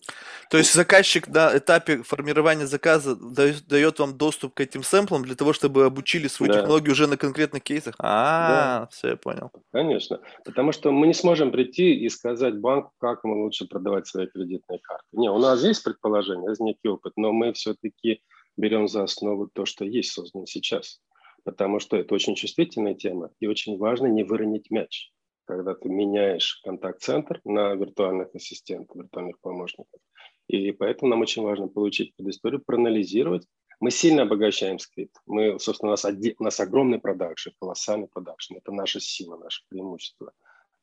[0.51, 5.35] То есть заказчик на этапе формирования заказа дает, дает вам доступ к этим сэмплам для
[5.35, 6.61] того, чтобы обучили свою да.
[6.61, 7.95] технологию уже на конкретных кейсах?
[7.99, 8.89] А, да.
[8.91, 9.51] все, я понял.
[9.73, 10.21] Конечно.
[10.45, 14.79] Потому что мы не сможем прийти и сказать банку, как ему лучше продавать свои кредитные
[14.81, 15.05] карты.
[15.13, 18.23] Не, у нас есть предположение, есть некий опыт, но мы все-таки
[18.57, 21.01] берем за основу то, что есть создано сейчас.
[21.45, 25.11] Потому что это очень чувствительная тема, и очень важно не выронить мяч
[25.51, 30.01] когда ты меняешь контакт-центр на виртуальных ассистентов, виртуальных помощников.
[30.47, 33.47] И поэтому нам очень важно получить предысторию, проанализировать.
[33.81, 35.17] Мы сильно обогащаем скрипт.
[35.27, 36.37] Мы, собственно, у нас, оди...
[36.39, 38.59] у нас огромный продакшн, колоссальный продакшн.
[38.59, 40.33] Это наша сила, наше преимущество.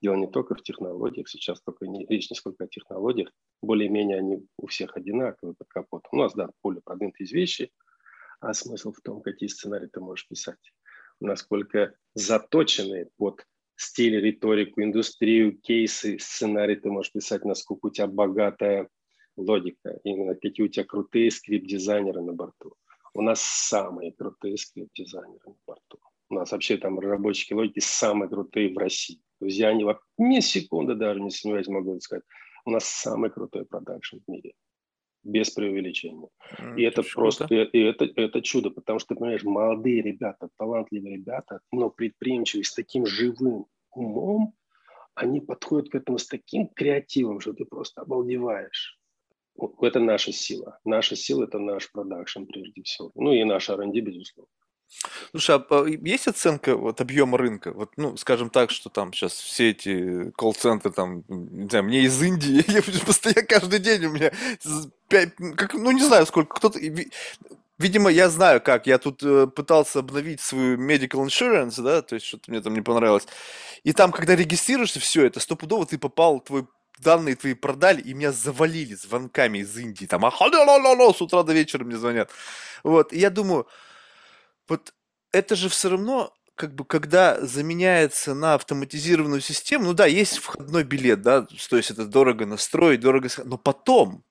[0.02, 4.46] Дело не только в технологиях, сейчас только не, речь не сколько о технологиях, более-менее они
[4.58, 6.10] у всех одинаковые под капотом.
[6.12, 7.72] У нас, да, более продвинутые вещи,
[8.42, 10.74] а смысл в том, какие сценарии ты можешь писать,
[11.22, 13.46] насколько заточенные под
[13.78, 18.90] стиль, риторику, индустрию, кейсы, сценарий ты можешь писать, насколько у тебя богатая
[19.38, 22.74] логика, именно какие у тебя крутые скрипт-дизайнеры на борту.
[23.14, 26.00] У нас самые крутые скрипт-дизайнеры на борту.
[26.30, 29.22] У нас вообще там разработчики логики самые крутые в России.
[29.40, 29.86] То есть я не,
[30.18, 32.26] ни секунды даже не сомневаюсь, могу сказать.
[32.66, 34.54] У нас самый крутой продакшн в мире.
[35.28, 36.30] Без преувеличения.
[36.58, 41.18] Mm, и это просто, и, и это, это чудо, потому что, понимаешь, молодые ребята, талантливые
[41.18, 44.54] ребята, но предприимчивые, с таким живым умом,
[45.16, 48.98] они подходят к этому с таким креативом, что ты просто обалдеваешь.
[49.82, 50.80] Это наша сила.
[50.86, 53.12] Наша сила– это наш продакшн прежде всего.
[53.16, 54.50] Ну и наш R&D, безусловно.
[55.32, 57.72] Слушай, а есть оценка вот объема рынка?
[57.72, 62.22] Вот, ну, скажем так, что там сейчас все эти колл-центры, там, не знаю, мне из
[62.22, 64.32] Индии, я постоянно каждый день у меня
[65.10, 66.80] 5, как, ну, не знаю, сколько, кто-то,
[67.80, 68.88] Видимо, я знаю как.
[68.88, 72.82] Я тут э, пытался обновить свою medical insurance, да, то есть что-то мне там не
[72.82, 73.28] понравилось.
[73.84, 76.66] И там, когда регистрируешься, все это стопудово ты попал, твой
[77.00, 80.06] данные твои продали, и меня завалили звонками из Индии.
[80.06, 82.32] Там, а с утра до вечера мне звонят.
[82.84, 83.68] Вот, и я думаю,
[84.68, 84.94] вот
[85.32, 90.84] это же все равно как бы когда заменяется на автоматизированную систему, ну да, есть входной
[90.84, 94.24] билет, да, то есть это дорого настроить, дорого, но потом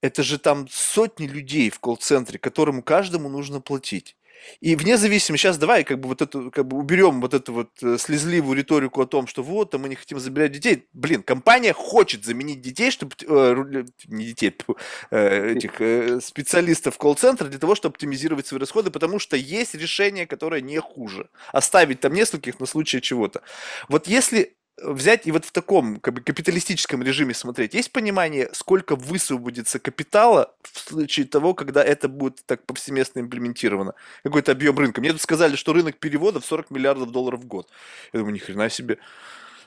[0.00, 4.16] это же там сотни людей в колл-центре, которому каждому нужно платить.
[4.60, 7.70] И вне зависимости, сейчас давай как бы вот эту, как бы уберем вот эту вот
[7.82, 10.86] э, слезливую риторику о том, что вот, а мы не хотим забирать детей.
[10.92, 14.54] Блин, компания хочет заменить детей, чтобы, э, не детей,
[15.10, 20.26] э, этих э, специалистов колл-центра для того, чтобы оптимизировать свои расходы, потому что есть решение,
[20.26, 21.28] которое не хуже.
[21.52, 23.42] Оставить там нескольких на случай чего-то.
[23.88, 28.96] Вот если взять и вот в таком как бы, капиталистическом режиме смотреть, есть понимание, сколько
[28.96, 33.94] высвободится капитала в случае того, когда это будет так повсеместно имплементировано?
[34.22, 35.00] Какой-то объем рынка.
[35.00, 37.68] Мне тут сказали, что рынок переводов 40 миллиардов долларов в год.
[38.12, 38.98] Я думаю, ни хрена себе.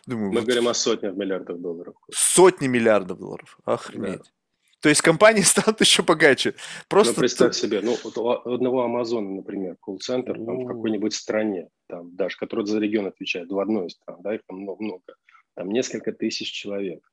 [0.05, 0.45] Думаю, Мы вот...
[0.45, 1.95] говорим о сотнях миллиардов долларов.
[2.11, 3.57] Сотни миллиардов долларов.
[3.65, 4.19] Охренеть.
[4.19, 4.40] Да.
[4.81, 6.55] То есть компании станут еще богаче.
[6.89, 11.69] Просто ну, представь себе, ну, вот у одного Амазона, например, колл-центр там, в какой-нибудь стране,
[11.87, 15.15] там, даже, который за регион отвечает, в одной из стран, да, их там много, много,
[15.55, 17.07] там несколько тысяч человек.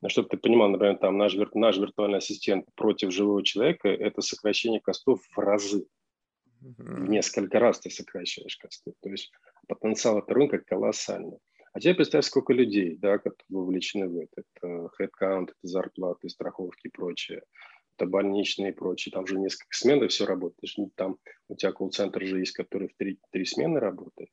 [0.00, 4.80] Но чтобы ты понимал, например, там наш, наш виртуальный ассистент против живого человека– это сокращение
[4.80, 5.86] костов в разы.
[6.60, 8.92] В несколько раз ты сокращаешь косты.
[9.00, 9.30] То есть
[9.68, 11.38] потенциал этого рынка колоссальный.
[11.74, 14.44] А теперь представь, сколько людей, да, которые вовлечены в это.
[14.54, 17.42] Это headcount, это зарплаты, страховки и прочее.
[17.96, 19.12] Это больничные и прочее.
[19.12, 20.72] Там же несколько смен, и все работает.
[20.94, 24.30] Там у тебя колл-центр же есть, который в три, три смены работает.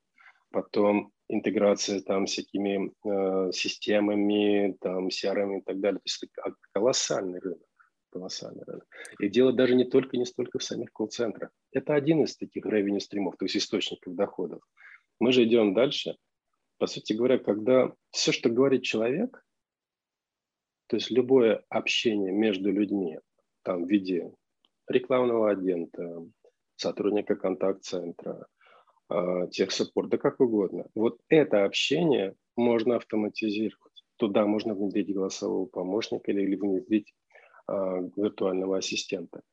[0.51, 5.97] Потом интеграция там всякими э, системами, там CRM и так далее.
[5.97, 7.67] То есть это колоссальный рынок.
[8.11, 8.85] Колоссальный рынок.
[9.19, 11.49] И дело даже не только не столько в самих колл-центрах.
[11.71, 14.61] Это один из таких revenue стримов, то есть источников доходов.
[15.19, 16.17] Мы же идем дальше–
[16.81, 19.45] по сути говоря, когда все, что говорит человек,
[20.87, 23.19] то есть любое общение между людьми,
[23.61, 24.33] там, в виде
[24.87, 26.25] рекламного агента,
[26.77, 28.47] сотрудника контакт-центра,
[29.11, 30.87] э, техсаппорт, да как угодно.
[30.95, 34.03] Вот это общение можно автоматизировать.
[34.15, 37.13] Туда можно внедрить голосового помощника или, или внедрить
[37.67, 37.73] э,
[38.17, 39.43] виртуального ассистента.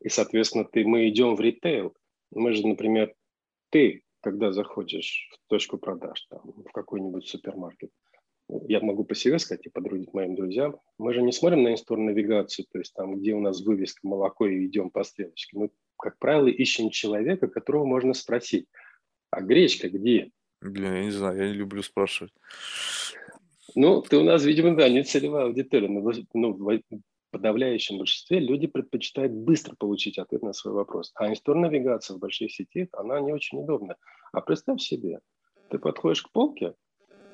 [0.00, 1.94] И, соответственно, ты, мы идем в ритейл.
[2.32, 3.14] Мы же, например,
[3.70, 7.90] ты когда заходишь в точку продаж, там, в какой-нибудь супермаркет,
[8.68, 11.72] я могу по себе сказать и по другим моим друзьям, мы же не смотрим на
[11.72, 15.58] инстор навигацию, то есть там, где у нас вывеска молоко и идем по стрелочке.
[15.58, 18.66] Мы, как правило, ищем человека, которого можно спросить,
[19.30, 20.30] а гречка где?
[20.60, 22.32] Блин, я не знаю, я не люблю спрашивать.
[23.74, 25.88] Ну, ты у нас, видимо, да, не целевая аудитория.
[25.88, 26.76] Но, ну,
[27.32, 31.10] подавляющем большинстве люди предпочитают быстро получить ответ на свой вопрос.
[31.16, 33.96] А инстор-навигация в большой сети, она не очень удобна.
[34.32, 35.18] А представь себе,
[35.70, 36.74] ты подходишь к полке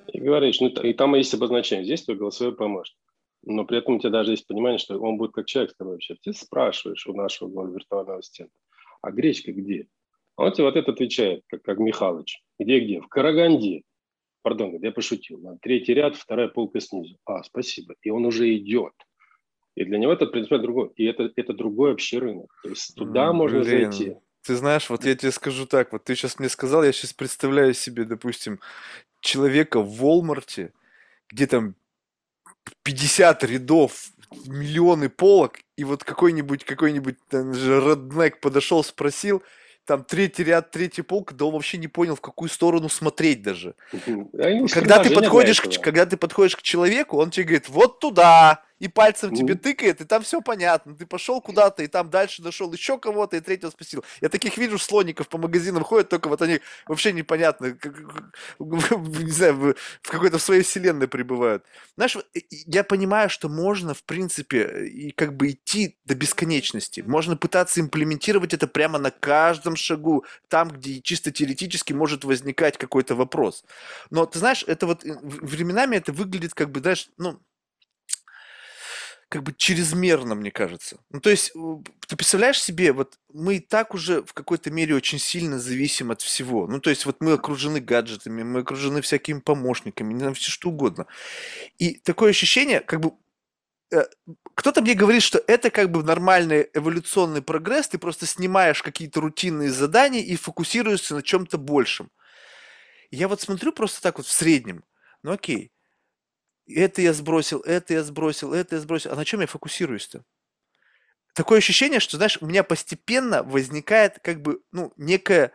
[0.06, 2.96] и говоришь, ну и там есть обозначение, здесь твой голосовой помощник.
[3.42, 5.96] Но при этом у тебя даже есть понимание, что он будет как человек с тобой
[5.96, 6.22] общаться.
[6.24, 8.54] Ты спрашиваешь у нашего виртуального ассистента,
[9.02, 9.88] а гречка где?
[10.36, 12.42] А он тебе вот это отвечает, как, как Михалыч.
[12.58, 13.00] Где-где?
[13.00, 13.82] В Караганде.
[14.42, 15.58] Пардон, я пошутил.
[15.60, 17.16] Третий ряд, вторая полка снизу.
[17.24, 17.94] А, спасибо.
[18.02, 18.92] И он уже идет.
[19.78, 20.90] И для него это принципиально другой.
[20.96, 22.50] И это, это другой вообще рынок.
[22.64, 23.92] То есть туда mm, можно блин.
[23.92, 24.16] зайти.
[24.44, 27.74] Ты знаешь, вот я тебе скажу так, вот ты сейчас мне сказал, я сейчас представляю
[27.74, 28.58] себе, допустим,
[29.20, 30.72] человека в Волмарте,
[31.30, 31.76] где там
[32.82, 34.10] 50 рядов,
[34.46, 39.44] миллионы полок, и вот какой-нибудь, какой-нибудь же реднек подошел, спросил,
[39.84, 43.76] там третий ряд, третий полк, да он вообще не понял, в какую сторону смотреть даже.
[44.72, 48.88] Когда ты подходишь, к, когда ты подходишь к человеку, он тебе говорит, вот туда, и
[48.88, 50.94] пальцем тебе тыкает, и там все понятно.
[50.94, 54.04] Ты пошел куда-то, и там дальше нашел еще кого-то, и третьего спасил.
[54.20, 57.94] Я таких вижу слоников по магазинам ходят, только вот они вообще непонятно, как,
[58.58, 61.64] не знаю, в какой-то своей вселенной пребывают.
[61.96, 62.16] Знаешь,
[62.50, 67.00] я понимаю, что можно, в принципе, и как бы идти до бесконечности.
[67.00, 73.14] Можно пытаться имплементировать это прямо на каждом шагу, там, где чисто теоретически может возникать какой-то
[73.14, 73.64] вопрос.
[74.10, 77.40] Но ты знаешь, это вот э, временами это выглядит как бы, знаешь, ну,
[79.28, 80.98] как бы чрезмерно, мне кажется.
[81.10, 81.52] Ну, то есть,
[82.06, 86.22] ты представляешь себе, вот мы и так уже в какой-то мере очень сильно зависим от
[86.22, 86.66] всего.
[86.66, 90.70] Ну, то есть, вот мы окружены гаджетами, мы окружены всякими помощниками, не знаю, все что
[90.70, 91.06] угодно.
[91.78, 93.12] И такое ощущение, как бы
[93.92, 94.04] э,
[94.54, 99.70] кто-то мне говорит, что это как бы нормальный эволюционный прогресс, ты просто снимаешь какие-то рутинные
[99.70, 102.10] задания и фокусируешься на чем-то большем.
[103.10, 104.84] Я вот смотрю просто так вот в среднем,
[105.22, 105.72] ну окей,
[106.74, 110.24] это я сбросил, это я сбросил, это я сбросил, а на чем я фокусируюсь-то?
[111.34, 115.52] Такое ощущение, что, знаешь, у меня постепенно возникает как бы, ну, некая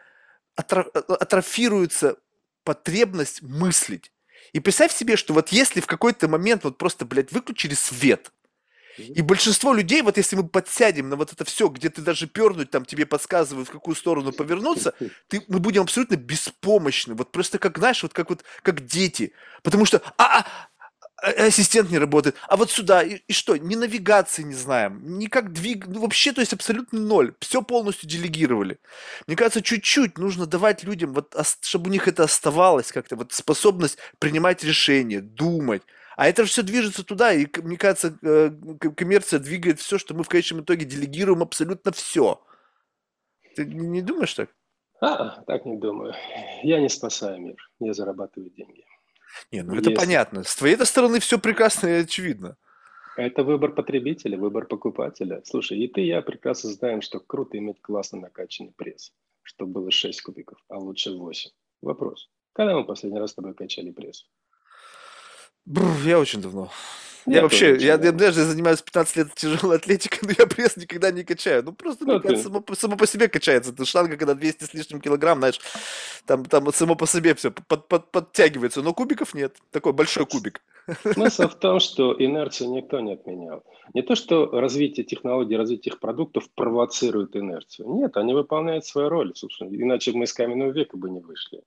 [0.56, 2.18] атрофируется
[2.64, 4.12] потребность мыслить.
[4.54, 8.32] И представь себе, что вот если в какой-то момент вот просто, блядь, выключили свет,
[8.98, 12.70] и большинство людей, вот если мы подсядем на вот это все, где ты даже пернуть,
[12.70, 14.94] там тебе подсказывают, в какую сторону повернуться,
[15.28, 17.16] ты, мы будем абсолютно беспомощны.
[17.16, 19.34] Вот просто как, знаешь, вот как вот, как дети.
[19.64, 20.48] Потому что, а, а, а,
[21.24, 25.88] ассистент не работает, а вот сюда, и, и что, ни навигации не знаем, никак двиг,
[25.88, 28.80] ну, вообще, то есть абсолютно ноль, все полностью делегировали.
[29.28, 33.98] Мне кажется, чуть-чуть нужно давать людям, вот, чтобы у них это оставалось как-то, вот способность
[34.20, 35.82] принимать решения, думать.
[36.16, 38.52] А это все движется туда, и, мне кажется, э,
[38.96, 42.44] коммерция двигает все, что мы в конечном итоге делегируем абсолютно все.
[43.56, 44.50] Ты не думаешь так?
[45.00, 46.14] А, так не думаю.
[46.64, 48.86] Я не спасаю мир, я зарабатываю деньги.
[49.52, 49.96] Не, ну это Если...
[49.96, 50.44] понятно.
[50.44, 52.58] С твоей стороны все прекрасно и очевидно.
[53.16, 55.42] Это выбор потребителя, выбор покупателя.
[55.46, 59.92] Слушай, и ты, и я прекрасно знаем, что круто иметь классно накачанный пресс, чтобы было
[59.92, 61.52] 6 кубиков, а лучше 8.
[61.82, 62.30] Вопрос.
[62.54, 64.28] Когда мы последний раз с тобой качали пресс?
[65.66, 66.70] Бррр, я очень давно.
[67.26, 71.10] Я, я вообще, я, я даже занимаюсь 15 лет тяжелой атлетикой, но я пресс никогда
[71.12, 71.64] не качаю.
[71.64, 72.36] Ну, просто ну, ты...
[72.36, 73.72] само, само по себе качается.
[73.72, 75.60] Ты штанга, когда 200 с лишним килограмм, знаешь,
[76.26, 79.56] там, там само по себе все под, под, подтягивается, но кубиков нет.
[79.72, 80.62] Такой большой кубик.
[81.14, 83.64] Смысл в том, что инерцию никто не отменял.
[83.94, 87.90] Не то, что развитие технологий, развитие их продуктов провоцирует инерцию.
[87.90, 89.70] Нет, они выполняют свою роль, собственно.
[89.74, 91.62] Иначе мы из каменного века бы не вышли.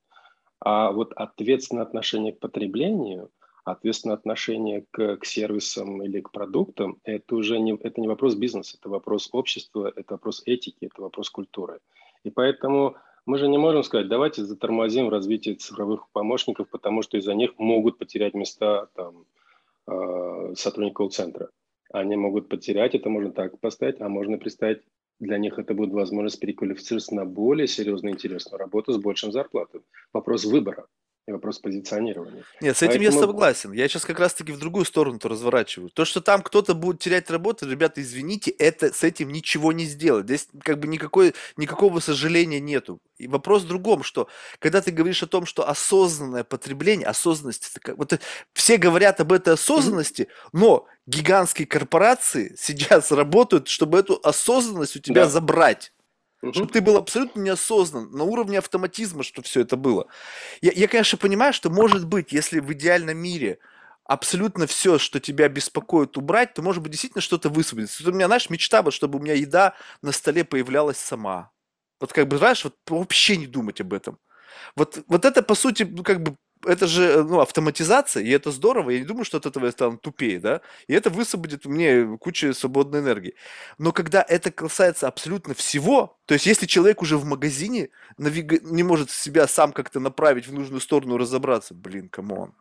[0.61, 3.31] А вот ответственное отношение к потреблению–
[3.67, 8.77] Ответственно, отношение к, к сервисам или к продуктам– это уже не, это не вопрос бизнеса,
[8.79, 11.81] это вопрос общества, это вопрос этики, это вопрос культуры.
[12.23, 12.95] И поэтому
[13.27, 17.99] мы же не можем сказать, давайте затормозим развитие цифровых помощников, потому что из-за них могут
[17.99, 19.25] потерять места там,
[19.89, 21.51] э, сотрудника колл-центра.
[21.93, 24.83] Они могут потерять, это можно так поставить, а можно представить,
[25.19, 29.81] для них это будет возможность переквалифицироваться на более серьезную интересную работу с большим зарплатой.
[30.13, 30.87] Вопрос выбора
[31.27, 32.45] и вопрос позиционирования.
[32.61, 33.21] Нет, с этим Поэтому...
[33.21, 33.73] я согласен.
[33.73, 35.91] Я сейчас как раз-таки в другую сторону-то разворачиваю.
[35.91, 40.27] То, что там кто-то будет терять работу, ребята, извините, это с этим ничего не сделать.
[40.27, 43.01] Здесь как бы никакой, никакого сожаления нету.
[43.19, 44.29] И вопрос в другом, что
[44.61, 48.21] когда ты говоришь о том, что осознанное потребление, осознанность, вот
[48.53, 55.25] все говорят об этой осознанности, но гигантские корпорации сейчас работают, чтобы эту осознанность у тебя
[55.25, 55.31] да.
[55.31, 55.93] забрать.
[56.51, 56.55] Угу.
[56.55, 60.07] Чтобы ты был абсолютно неосознан, на уровне автоматизма, что все это было.
[60.61, 63.59] Я, я, конечно, понимаю, что может быть, если в идеальном мире
[64.05, 68.03] абсолютно все, что тебя беспокоит, убрать, то, может быть, действительно что-то высвободится.
[68.05, 71.51] Вот у меня, знаешь, мечта, вот, чтобы у меня еда на столе появлялась сама.
[72.01, 74.19] Вот как бы, знаешь, вот вообще не думать об этом.
[74.77, 78.91] Вот, вот это, по сути, ну, как бы это же ну, автоматизация, и это здорово.
[78.91, 80.61] Я не думаю, что от этого я стану тупее, да.
[80.87, 83.35] И это высвободит мне кучу свободной энергии.
[83.79, 88.59] Но когда это касается абсолютно всего, то есть если человек уже в магазине навига...
[88.63, 92.53] не может себя сам как-то направить в нужную сторону, разобраться, блин, come on.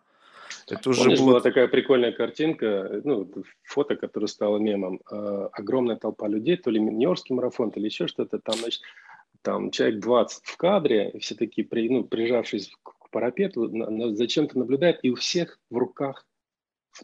[0.69, 1.29] Это уже Помнишь, будет...
[1.29, 3.29] была такая прикольная картинка, ну,
[3.63, 4.99] фото, которое стало мемом.
[5.11, 8.39] Э, огромная толпа людей, то ли Нью-Йоркский марафон, то ли еще что-то.
[8.39, 8.81] Там, значит,
[9.41, 13.71] там человек 20 в кадре, все такие, при, ну, прижавшись к парапету,
[14.13, 16.27] зачем-то наблюдает, и у всех в руках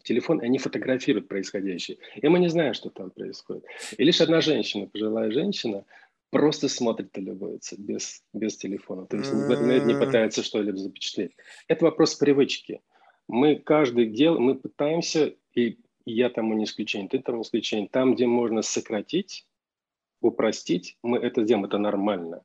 [0.04, 1.96] телефон, и они фотографируют происходящее.
[2.16, 3.64] И мы не знаем, что там происходит.
[3.96, 5.86] И лишь одна женщина, пожилая женщина,
[6.28, 9.06] просто смотрит и любуется без, без телефона.
[9.06, 11.32] То есть в не пытается что-либо запечатлеть.
[11.66, 12.82] Это вопрос привычки.
[13.26, 18.14] Мы каждый дел, мы пытаемся, и я тому не исключение, ты тому не исключение, там,
[18.14, 19.46] где можно сократить,
[20.20, 22.42] упростить, мы это сделаем, это нормально.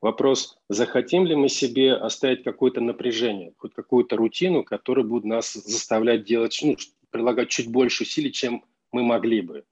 [0.00, 6.24] Вопрос, захотим ли мы себе оставить какое-то напряжение, хоть какую-то рутину, которая будет нас заставлять
[6.24, 6.76] делать, ну,
[7.10, 9.64] прилагать чуть больше усилий, чем мы могли бы.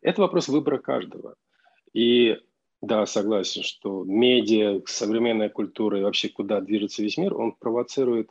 [0.00, 1.34] Это вопрос выбора каждого.
[1.92, 2.38] И
[2.80, 8.30] да, согласен, что медиа, современная культура и вообще куда движется весь мир, он провоцирует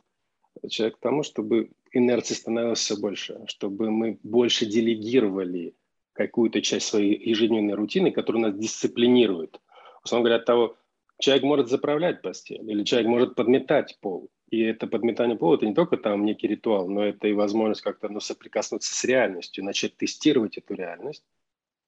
[0.68, 5.74] человека к тому, чтобы инерции становилось все больше, чтобы мы больше делегировали
[6.12, 9.60] какую-то часть своей ежедневной рутины, которая нас дисциплинирует.
[10.04, 10.76] Условно говоря, от того,
[11.22, 14.28] человек может заправлять постель, или человек может подметать пол.
[14.50, 18.10] И это подметание пола– это не только там некий ритуал, но это и возможность как-то
[18.10, 21.24] ну, соприкоснуться с реальностью, начать тестировать эту реальность,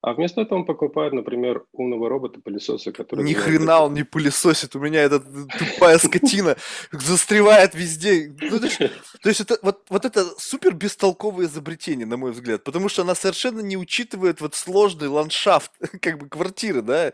[0.05, 3.25] А вместо этого он покупает, например, умного робота-пылесоса, который...
[3.25, 6.57] Ни хрена он не пылесосит, у меня эта тупая скотина
[6.93, 8.31] застревает везде.
[8.39, 12.65] Ну, то, есть, то есть это вот, вот это супер бестолковое изобретение, на мой взгляд,
[12.65, 17.13] потому что она совершенно не учитывает вот сложный ландшафт, как бы квартиры, да?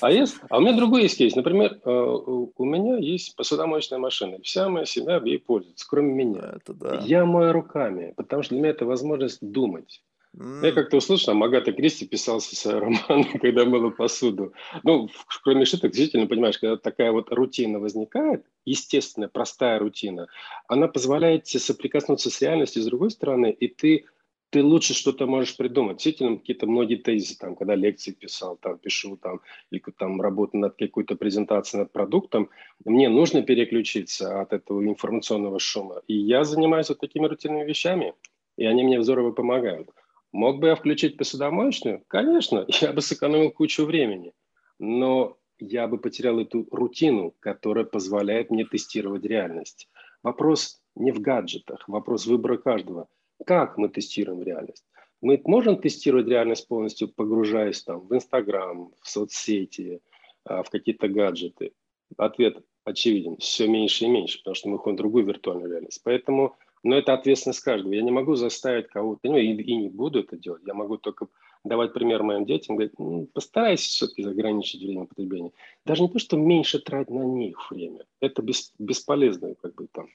[0.00, 1.36] А, есть, а у меня другой есть кейс.
[1.36, 6.54] Например, э, у меня есть посудомоечная машина, вся моя семья ей пользуется, кроме меня.
[6.56, 7.02] Это да.
[7.04, 10.00] Я мою руками, потому что для меня это возможность думать.
[10.32, 14.54] Я как-то услышал, там Агата Кристи писался свой роман, когда мыла посуду.
[14.84, 15.08] Ну,
[15.42, 20.28] кроме шуток, действительно, понимаешь, когда такая вот рутина возникает, естественная, простая рутина,
[20.68, 24.06] она позволяет тебе соприкоснуться с реальностью с другой стороны, и ты,
[24.50, 25.96] ты лучше что-то можешь придумать.
[25.96, 29.40] Действительно, какие-то многие тезисы, там, когда лекции писал, там, пишу, там,
[29.72, 32.50] или там, работаю над какой-то презентацией, над продуктом,
[32.84, 36.02] мне нужно переключиться от этого информационного шума.
[36.06, 38.14] И я занимаюсь вот такими рутинными вещами,
[38.56, 39.90] и они мне здорово помогают.
[40.32, 42.04] Мог бы я включить посудомоечную?
[42.06, 44.32] Конечно, я бы сэкономил кучу времени.
[44.78, 49.88] Но я бы потерял эту рутину, которая позволяет мне тестировать реальность.
[50.22, 53.08] Вопрос не в гаджетах, вопрос выбора каждого.
[53.46, 54.84] Как мы тестируем реальность?
[55.20, 60.00] Мы можем тестировать реальность полностью, погружаясь там в Инстаграм, в соцсети,
[60.44, 61.72] а, в какие-то гаджеты?
[62.16, 63.36] Ответ очевиден.
[63.36, 66.00] Все меньше и меньше, потому что мы ходим в другую виртуальную реальность.
[66.02, 67.92] Поэтому но это ответственность каждого.
[67.92, 70.62] Я не могу заставить кого-то, ну и, и не буду это делать.
[70.66, 71.28] Я могу только
[71.64, 75.52] давать пример моим детям, говорить, ну, постарайся все-таки ограничить время потребления.
[75.84, 78.04] Даже не то, что меньше тратить на них время.
[78.20, 80.08] Это без, бесполезно, как бы там.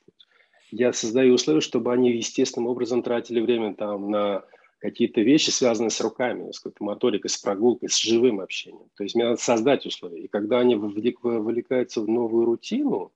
[0.71, 4.43] Я создаю условия, чтобы они естественным образом тратили время там на
[4.79, 8.89] какие-то вещи, связанные с руками, с какой-то моторикой, с прогулкой, с живым общением.
[8.95, 10.23] То есть мне надо создать условия.
[10.23, 13.11] И когда они вовлекаются в новую рутину,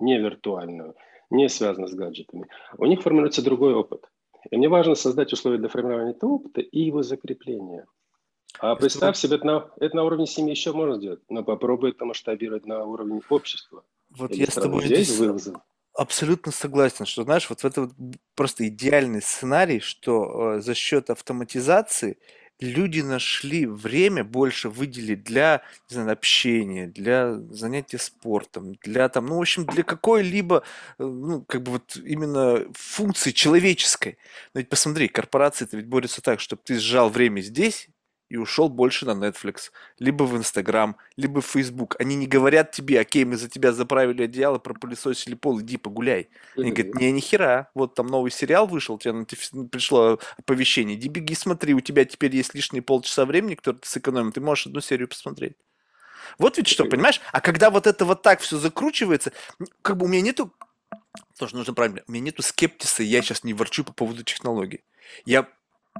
[0.00, 0.94] не виртуальную,
[1.34, 2.46] не связано с гаджетами,
[2.78, 4.04] у них формируется другой опыт.
[4.50, 7.86] И мне важно создать условия для формирования этого опыта и его закрепления.
[8.60, 12.04] А представь себе, это на, это на уровне семьи еще можно сделать, но попробуй это
[12.04, 13.82] масштабировать на уровне общества.
[14.10, 15.56] Вот Или я с тобой здесь вызов.
[15.94, 17.90] абсолютно согласен, что, знаешь, вот это вот
[18.36, 22.18] просто идеальный сценарий, что э, за счет автоматизации
[22.60, 29.38] люди нашли время больше выделить для, не знаю, общения, для занятия спортом, для там, ну,
[29.38, 30.62] в общем, для какой-либо,
[30.98, 34.18] э, ну, как бы вот именно функции человеческой.
[34.54, 37.88] Но ведь посмотри, корпорации-то ведь борются так, чтобы ты сжал время здесь
[38.34, 39.70] и ушел больше на Netflix,
[40.00, 41.94] либо в Instagram, либо в Facebook.
[42.00, 46.28] Они не говорят тебе, окей, мы за тебя заправили одеяло, пропылесосили пол, иди погуляй.
[46.56, 49.24] Они говорят, не, ни хера, вот там новый сериал вышел, тебе
[49.68, 54.32] пришло оповещение, иди беги смотри, у тебя теперь есть лишние полчаса времени, которые ты сэкономил,
[54.32, 55.54] ты можешь одну серию посмотреть.
[56.38, 57.20] Вот ведь что, понимаешь?
[57.32, 59.32] А когда вот это вот так все закручивается,
[59.82, 60.52] как бы у меня нету
[61.38, 62.02] тоже нужно правильно.
[62.08, 64.82] У меня нету скептиса, я сейчас не ворчу по поводу технологий.
[65.24, 65.46] Я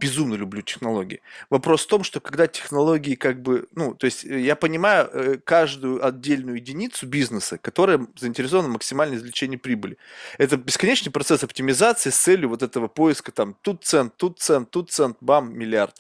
[0.01, 1.20] безумно люблю технологии.
[1.51, 5.38] Вопрос в том, что когда технологии как бы, ну, то есть э, я понимаю э,
[5.38, 9.97] каждую отдельную единицу бизнеса, которая заинтересована в максимальном извлечении прибыли.
[10.38, 14.90] Это бесконечный процесс оптимизации с целью вот этого поиска там тут цент, тут цент, тут
[14.90, 15.97] цент, бам, миллиард.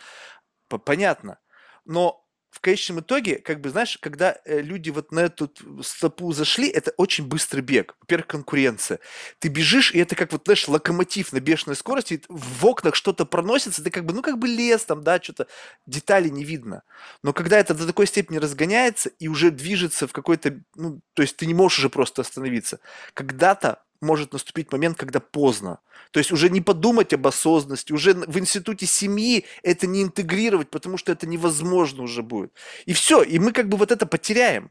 [0.68, 1.38] Понятно.
[1.84, 2.23] Но
[2.54, 5.50] в конечном итоге, как бы, знаешь, когда э, люди вот на эту
[5.82, 7.96] стопу зашли, это очень быстрый бег.
[8.00, 9.00] Во-первых, конкуренция.
[9.40, 13.82] Ты бежишь, и это как вот, знаешь, локомотив на бешеной скорости, в окнах что-то проносится,
[13.82, 15.48] ты как бы, ну, как бы лес там, да, что-то,
[15.86, 16.84] деталей не видно.
[17.24, 21.36] Но когда это до такой степени разгоняется и уже движется в какой-то, ну, то есть
[21.36, 22.78] ты не можешь уже просто остановиться.
[23.14, 25.80] Когда-то может наступить момент, когда поздно.
[26.10, 30.96] То есть уже не подумать об осознанности, уже в институте семьи это не интегрировать, потому
[30.96, 32.52] что это невозможно уже будет.
[32.86, 34.70] И все, и мы как бы вот это потеряем.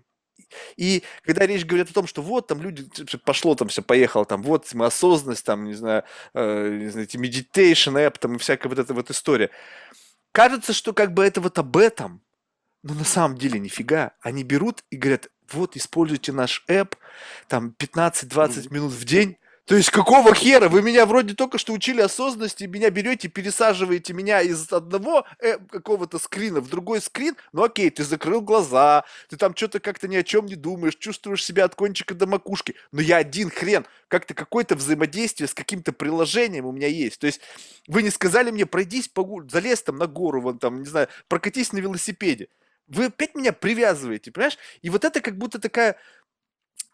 [0.77, 2.87] И когда речь говорит о том, что вот там люди,
[3.25, 6.03] пошло там все, поехало там, вот осознанность, там, не знаю,
[6.33, 9.49] э, не знаю, meditation app, там и всякая вот эта вот история.
[10.31, 12.21] Кажется, что как бы это вот об этом,
[12.83, 14.13] но на самом деле нифига.
[14.21, 16.95] Они берут и говорят, вот, используйте наш app,
[17.47, 20.67] там 15-20 минут в день, то есть какого хера?
[20.67, 26.19] Вы меня вроде только что учили осознанности, меня берете, пересаживаете меня из одного э, какого-то
[26.19, 27.37] скрина в другой скрин.
[27.53, 31.45] Ну окей, ты закрыл глаза, ты там что-то как-то ни о чем не думаешь, чувствуешь
[31.45, 32.75] себя от кончика до макушки.
[32.91, 33.85] Но я один хрен.
[34.09, 37.19] Как-то какое-то взаимодействие с каким-то приложением у меня есть.
[37.19, 37.39] То есть
[37.87, 41.71] вы не сказали мне, пройдись, погуль, залез там на гору, вон там, не знаю, прокатись
[41.71, 42.49] на велосипеде.
[42.87, 44.57] Вы опять меня привязываете, понимаешь?
[44.81, 45.97] И вот это как будто такая,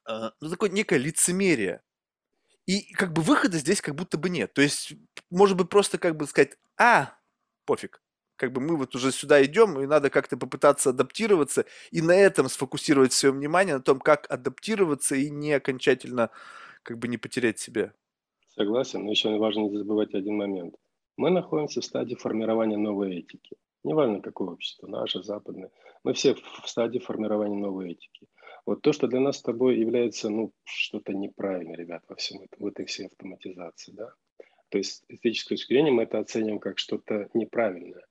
[0.07, 1.81] э, ну, такое некое лицемерие.
[2.65, 4.53] И как бы выхода здесь как будто бы нет.
[4.53, 4.93] То есть,
[5.31, 7.17] может быть, просто как бы сказать, а,
[7.65, 8.01] пофиг,
[8.35, 12.47] как бы мы вот уже сюда идем, и надо как-то попытаться адаптироваться, и на этом
[12.49, 16.29] сфокусировать свое внимание, на том, как адаптироваться и не окончательно
[16.83, 17.93] как бы не потерять себя.
[18.55, 20.75] Согласен, но еще важно не забывать один момент.
[21.17, 23.57] Мы находимся в стадии формирования новой этики.
[23.83, 25.71] Неважно, какое общество, наше, западное.
[26.03, 28.27] Мы все в стадии формирования новой этики.
[28.65, 32.59] Вот то, что для нас с тобой является, ну, что-то неправильно, ребят, во всем этом,
[32.59, 34.13] в этой всей автоматизации, да.
[34.69, 38.05] То есть с этической точки зрения мы это оценим как что-то неправильное.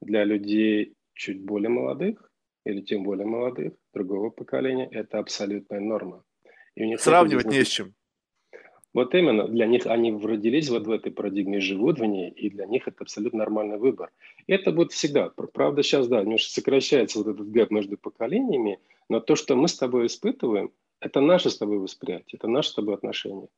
[0.00, 2.30] Для людей чуть более молодых
[2.64, 6.24] или тем более молодых, другого поколения, это абсолютная норма.
[6.74, 7.94] И у них Сравнивать не с чем.
[8.94, 12.64] Вот именно, для них они родились вот в этой парадигме, живут в ней, и для
[12.64, 14.12] них это абсолютно нормальный выбор.
[14.46, 15.30] И это будет всегда.
[15.30, 18.78] Правда, сейчас, да, немножко сокращается вот этот гэп между поколениями,
[19.08, 20.70] но то, что мы с тобой испытываем,
[21.00, 23.48] это наше с тобой восприятие, это наше с тобой отношение.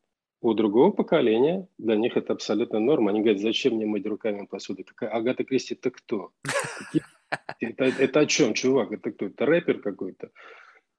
[0.40, 3.10] У другого поколения для них это абсолютно норма.
[3.10, 4.84] Они говорят, зачем мне мыть руками посуду?
[4.84, 6.32] Какая Агата Кристи, это кто?
[7.60, 8.92] Это, это о чем, чувак?
[8.92, 9.26] Это кто?
[9.26, 10.30] Это рэпер какой-то?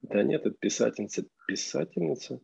[0.01, 1.25] Да нет, это писательница.
[1.47, 2.39] Писательница?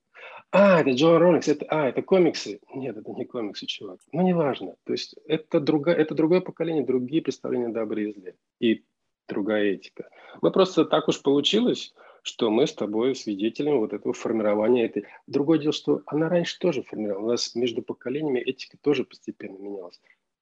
[0.52, 2.60] А, это Джоан Роллингс, это, а, это комиксы.
[2.74, 4.00] Нет, это не комиксы, чувак.
[4.12, 4.76] Ну, неважно.
[4.86, 8.36] То есть это, другое, это другое поколение, другие представления добры и зле.
[8.60, 8.84] И
[9.28, 10.10] другая этика.
[10.42, 11.94] Мы просто так уж получилось,
[12.24, 15.06] что мы с тобой свидетелями вот этого формирования этой.
[15.28, 17.24] Другое дело, что она раньше тоже формировалась.
[17.24, 20.00] У нас между поколениями этика тоже постепенно менялась,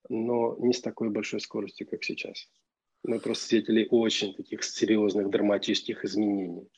[0.09, 2.47] но не с такой большой скоростью, как сейчас.
[3.03, 6.69] Мы просто свидетели очень таких серьезных драматических изменений.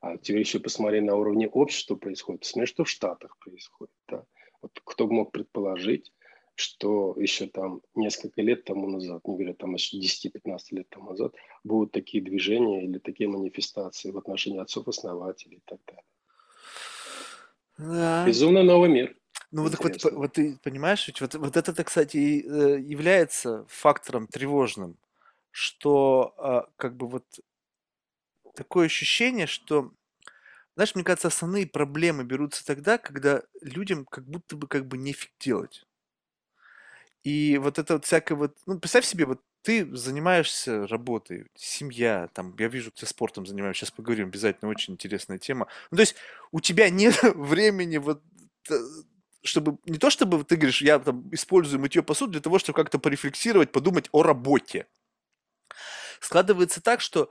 [0.00, 2.42] А теперь еще посмотри на уровне общества происходит.
[2.42, 3.94] Посмотри, что в Штатах происходит.
[4.08, 4.24] Да?
[4.62, 6.12] Вот кто мог предположить,
[6.54, 11.34] что еще там несколько лет тому назад, не говоря там еще 10-15 лет тому назад,
[11.64, 16.04] будут такие движения или такие манифестации в отношении отцов-основателей и так далее.
[17.78, 18.26] Да.
[18.26, 19.16] Безумно новый мир.
[19.52, 24.96] Ну вот, вот, вот ты понимаешь, вот, вот это, кстати, э, является фактором тревожным,
[25.50, 27.24] что а, как бы вот
[28.56, 29.92] такое ощущение, что,
[30.74, 35.30] знаешь, мне кажется, основные проблемы берутся тогда, когда людям как будто бы как бы нефиг
[35.38, 35.84] делать.
[37.22, 42.54] И вот это вот всякое вот, ну, представь себе, вот ты занимаешься работой, семья, там,
[42.56, 45.66] я вижу, ты спортом занимаешься, сейчас поговорим, обязательно очень интересная тема.
[45.90, 46.14] Ну, то есть
[46.52, 48.22] у тебя нет времени вот
[48.70, 48.74] э,
[49.42, 52.98] чтобы не то чтобы ты говоришь, я там использую мытье посуды для того, чтобы как-то
[52.98, 54.86] порефлексировать, подумать о работе.
[56.20, 57.30] Складывается так, что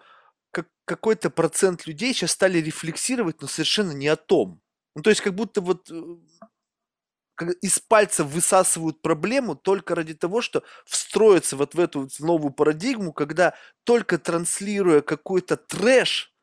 [0.55, 4.61] как, какой-то процент людей сейчас стали рефлексировать, но совершенно не о том.
[4.95, 10.63] Ну, то есть как будто вот э, из пальца высасывают проблему только ради того, что
[10.85, 13.53] встроиться вот в эту новую парадигму, когда
[13.83, 16.33] только транслируя какой-то трэш,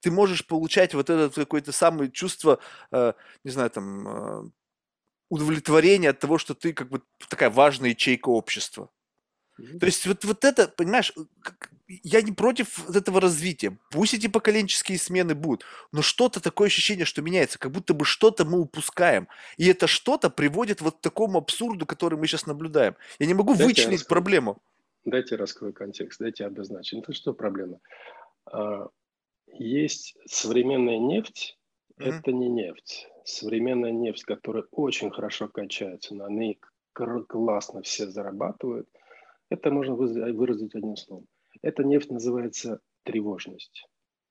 [0.00, 2.60] ты можешь получать вот это какое-то самое чувство,
[2.92, 3.12] э,
[3.44, 4.50] не знаю, там, э,
[5.28, 8.88] удовлетворения от того, что ты как бы такая важная ячейка общества.
[9.78, 11.12] То есть вот, вот это, понимаешь,
[12.02, 13.76] я не против этого развития.
[13.90, 18.44] Пусть эти поколенческие смены будут, но что-то такое ощущение, что меняется, как будто бы что-то
[18.44, 19.28] мы упускаем.
[19.56, 22.94] И это что-то приводит вот к такому абсурду, который мы сейчас наблюдаем.
[23.18, 24.58] Я не могу дайте вычленить проблему.
[25.04, 27.02] Дайте раскрою контекст, дайте обозначить.
[27.02, 27.80] Это что проблема?
[28.46, 28.88] А,
[29.52, 31.58] есть современная нефть,
[31.98, 32.18] mm-hmm.
[32.18, 33.08] это не нефть.
[33.24, 36.60] Современная нефть, которая очень хорошо качается, на ней
[36.92, 38.88] классно все зарабатывают–
[39.50, 41.26] это можно выразить одним словом.
[41.60, 43.86] Эта нефть называется тревожность.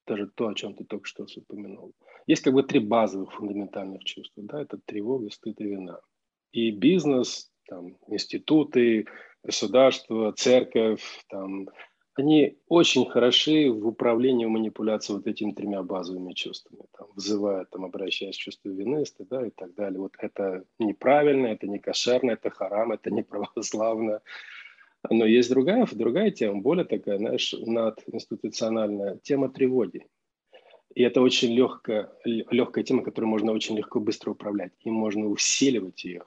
[0.07, 1.93] Даже то, о чем ты только что упомянул.
[2.26, 4.43] Есть как бы три базовых фундаментальных чувства.
[4.43, 4.61] Да?
[4.61, 5.99] Это тревога, стыд и вина.
[6.51, 9.05] И бизнес, там, институты,
[9.43, 11.70] государство, церковь, там,
[12.15, 16.84] они очень хороши в управлении, в манипуляции вот этими тремя базовыми чувствами.
[16.97, 19.99] Там, вызывая, там, обращаясь к чувству вины, стыда и так далее.
[19.99, 24.22] Вот это неправильно, это не кошерно, это харам, это не православно,
[25.10, 30.08] но есть другая, другая тема, более такая, знаешь, надинституциональная, тема тревоги.
[30.95, 34.74] И это очень легкая, легкая тема, которую можно очень легко быстро управлять.
[34.80, 36.24] И можно усиливать ее,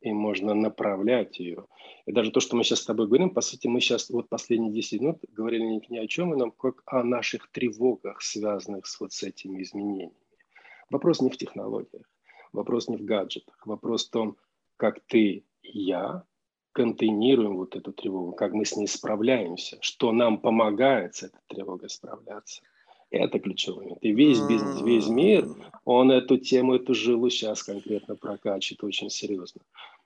[0.00, 1.66] и можно направлять ее.
[2.06, 4.72] И даже то, что мы сейчас с тобой говорим, по сути, мы сейчас вот последние
[4.72, 9.12] 10 минут говорили ни, ни о чем ином, как о наших тревогах, связанных с вот
[9.12, 10.14] с этими изменениями.
[10.90, 12.10] Вопрос не в технологиях,
[12.52, 14.36] вопрос не в гаджетах, вопрос в том,
[14.76, 16.24] как ты я
[16.72, 21.90] контейнируем вот эту тревогу, как мы с ней справляемся, что нам помогает с этой тревогой
[21.90, 22.62] справляться.
[23.10, 23.98] Это ключевой момент.
[24.02, 25.46] И весь бизнес, весь мир,
[25.84, 29.62] он эту тему, эту жилу сейчас конкретно прокачивает очень серьезно.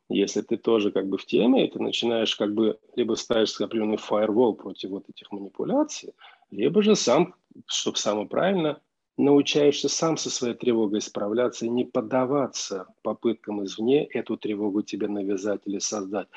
[0.09, 4.55] Если ты тоже как бы в теме, ты начинаешь как бы либо ставишь определенный фаервол
[4.55, 6.15] против вот этих манипуляций,
[6.51, 7.35] либо же сам,
[7.67, 8.81] чтобы самое правильно,
[9.19, 15.61] научаешься сам со своей тревогой справляться и не поддаваться попыткам извне эту тревогу тебе навязать
[15.67, 16.29] или создать.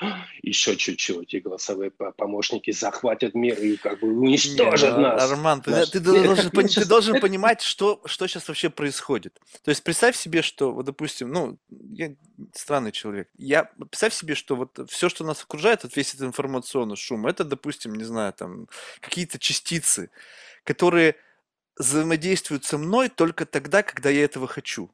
[0.42, 5.30] Еще чуть-чуть, и голосовые помощники захватят мир и как бы уничтожат Не, нас.
[5.30, 9.40] Арман, ты, ты, должен, ты должен понимать, что, что сейчас вообще происходит.
[9.64, 12.14] То есть представь себе, что, вот, допустим, ну, я
[12.52, 13.28] странный человек.
[13.38, 17.44] Я представь себе, что вот все, что нас окружает, вот весь этот информационный шум, это,
[17.44, 18.68] допустим, не знаю, там
[19.00, 20.10] какие-то частицы,
[20.62, 21.16] которые
[21.76, 24.90] взаимодействуют со мной только тогда, когда я этого хочу.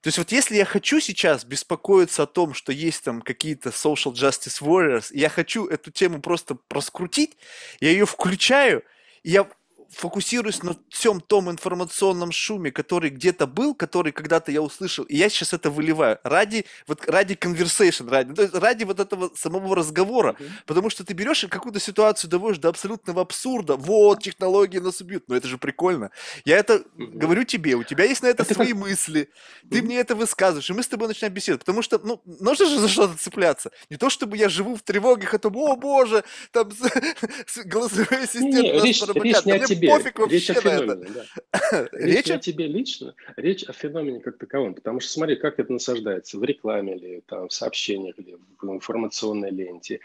[0.00, 4.12] То есть вот если я хочу сейчас беспокоиться о том, что есть там какие-то social
[4.12, 7.36] justice warriors, я хочу эту тему просто проскрутить,
[7.80, 8.82] я ее включаю,
[9.22, 9.46] и я
[9.90, 15.28] фокусируюсь на всем том информационном шуме, который где-то был, который когда-то я услышал, и я
[15.28, 20.36] сейчас это выливаю ради вот ради conversation, ради, то есть ради вот этого самого разговора,
[20.38, 20.50] mm-hmm.
[20.66, 23.76] потому что ты берешь и какую-то ситуацию доводишь до абсолютного абсурда.
[23.76, 26.10] Вот технологии нас убьют, но это же прикольно.
[26.44, 27.18] Я это mm-hmm.
[27.18, 29.30] говорю тебе, у тебя есть на это, свои мысли,
[29.70, 32.78] ты мне это высказываешь, и мы с тобой начинаем беседовать, потому что ну нужно же
[32.78, 33.70] за что-то цепляться.
[33.90, 36.70] Не то чтобы я живу в тревоге, то, о боже, там
[37.64, 39.88] голосовой ассистент не, нас речь, речь не о тебе тебе.
[39.88, 41.88] Пофиг вообще речь о феномене, да.
[41.92, 44.74] Речь о тебе лично, речь о феномене как таковом.
[44.74, 49.50] Потому что смотри, как это насаждается в рекламе или там, в сообщениях, или в информационной
[49.50, 50.00] ленте.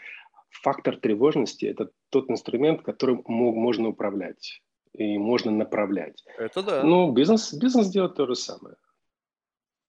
[0.50, 4.62] Фактор тревожности– это тот инструмент, которым можно управлять
[4.92, 6.24] и можно направлять.
[6.38, 6.82] Это да.
[6.82, 8.76] Ну, бизнес, бизнес делает то же самое.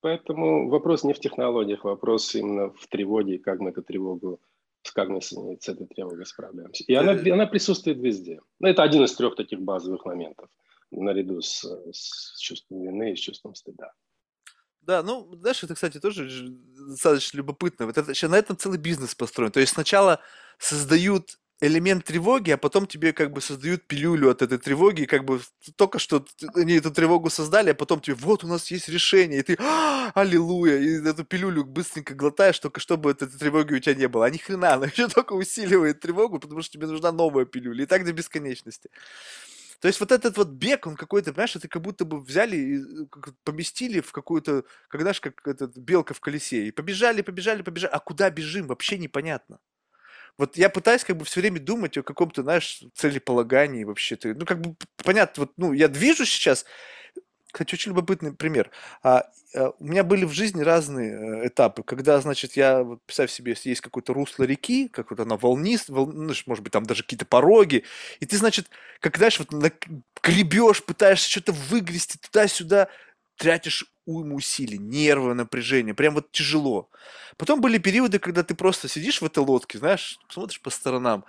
[0.01, 4.39] Поэтому вопрос не в технологиях, вопрос именно в тревоге, как мы эту тревогу
[4.91, 6.83] как мы с, с этой тревогой справляемся.
[6.85, 8.41] И она, она присутствует везде.
[8.59, 10.49] Ну, это один из трех таких базовых моментов,
[10.91, 13.93] наряду с, с чувством вины и с чувством стыда.
[14.81, 17.85] Да, ну, знаешь, это, кстати, тоже достаточно любопытно.
[17.85, 19.51] Вот это, на этом целый бизнес построен.
[19.51, 20.19] То есть сначала
[20.57, 25.39] создают элемент тревоги, а потом тебе как бы создают пилюлю от этой тревоги, как бы
[25.75, 26.25] только что
[26.55, 30.11] они эту тревогу создали, а потом тебе, вот у нас есть решение, и ты, а,
[30.13, 34.25] аллилуйя, и эту пилюлю быстренько глотаешь, только чтобы этой тревоги у тебя не было.
[34.25, 37.87] А ни хрена, она еще только усиливает тревогу, потому что тебе нужна новая пилюля, и
[37.87, 38.89] так до бесконечности.
[39.79, 42.77] То есть вот этот вот бег, он какой-то, понимаешь, это как будто бы взяли и
[42.77, 43.05] э,
[43.43, 47.99] поместили в какую-то, когда же как этот белка в колесе, и побежали, побежали, побежали, а
[47.99, 49.59] куда бежим, вообще непонятно.
[50.37, 54.33] Вот я пытаюсь как бы все время думать о каком-то, знаешь, целеполагании вообще-то.
[54.33, 56.65] Ну, как бы понятно, вот, ну, я движусь сейчас,
[57.51, 58.71] кстати, очень любопытный пример.
[59.03, 59.25] А,
[59.55, 63.51] а, у меня были в жизни разные э, этапы, когда, значит, я, вот, представь себе,
[63.51, 67.03] если есть какое-то русло реки, как вот она волнист, вол, ну, может быть, там даже
[67.03, 67.83] какие-то пороги,
[68.19, 68.69] и ты, значит,
[68.99, 69.49] как, знаешь, вот
[70.23, 72.87] гребешь, пытаешься что-то выгрести туда-сюда,
[73.37, 76.89] тратишь уйму усилий, нервы, напряжение, прям вот тяжело.
[77.37, 81.25] Потом были периоды, когда ты просто сидишь в этой лодке, знаешь, смотришь по сторонам.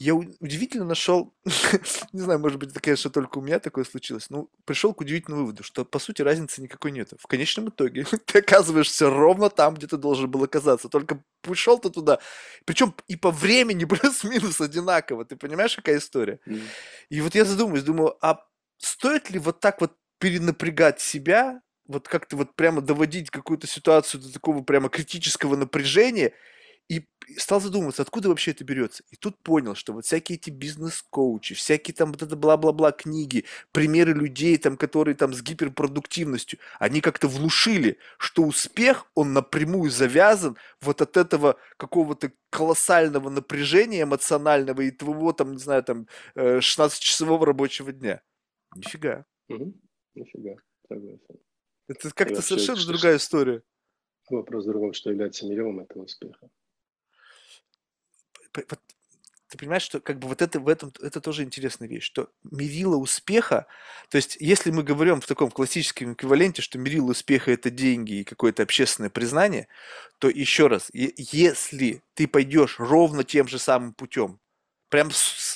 [0.00, 1.34] Я удивительно нашел,
[2.12, 5.42] не знаю, может быть, это, конечно, только у меня такое случилось, но пришел к удивительному
[5.42, 7.12] выводу, что, по сути, разницы никакой нет.
[7.18, 11.90] В конечном итоге ты оказываешься ровно там, где ты должен был оказаться, только пришел ты
[11.90, 12.20] туда,
[12.64, 16.38] причем и по времени плюс-минус одинаково, ты понимаешь, какая история?
[16.46, 16.62] Mm.
[17.10, 18.44] И вот я задумываюсь, думаю, а
[18.78, 24.32] стоит ли вот так вот перенапрягать себя, вот как-то вот прямо доводить какую-то ситуацию до
[24.32, 26.32] такого прямо критического напряжения,
[26.88, 29.02] и стал задумываться, откуда вообще это берется.
[29.10, 34.14] И тут понял, что вот всякие эти бизнес-коучи, всякие там вот это бла-бла-бла книги, примеры
[34.14, 41.02] людей, там, которые там с гиперпродуктивностью, они как-то внушили, что успех, он напрямую завязан вот
[41.02, 48.22] от этого какого-то колоссального напряжения эмоционального и твоего там, не знаю, там 16-часового рабочего дня.
[48.74, 49.26] Нифига.
[49.48, 49.74] Угу.
[50.14, 50.54] Нифига,
[50.88, 51.38] согласен.
[51.88, 53.62] Это как-то совершенно другая история.
[54.30, 56.50] Вопрос в другом, что является мерилом этого успеха.
[58.52, 62.96] Ты понимаешь, что как бы вот это в этом это тоже интересная вещь, что мерило
[62.96, 63.66] успеха,
[64.10, 68.24] то есть если мы говорим в таком классическом эквиваленте, что мерило успеха это деньги и
[68.24, 69.66] какое-то общественное признание,
[70.18, 74.38] то еще раз, если ты пойдешь ровно тем же самым путем,
[74.90, 75.47] прям с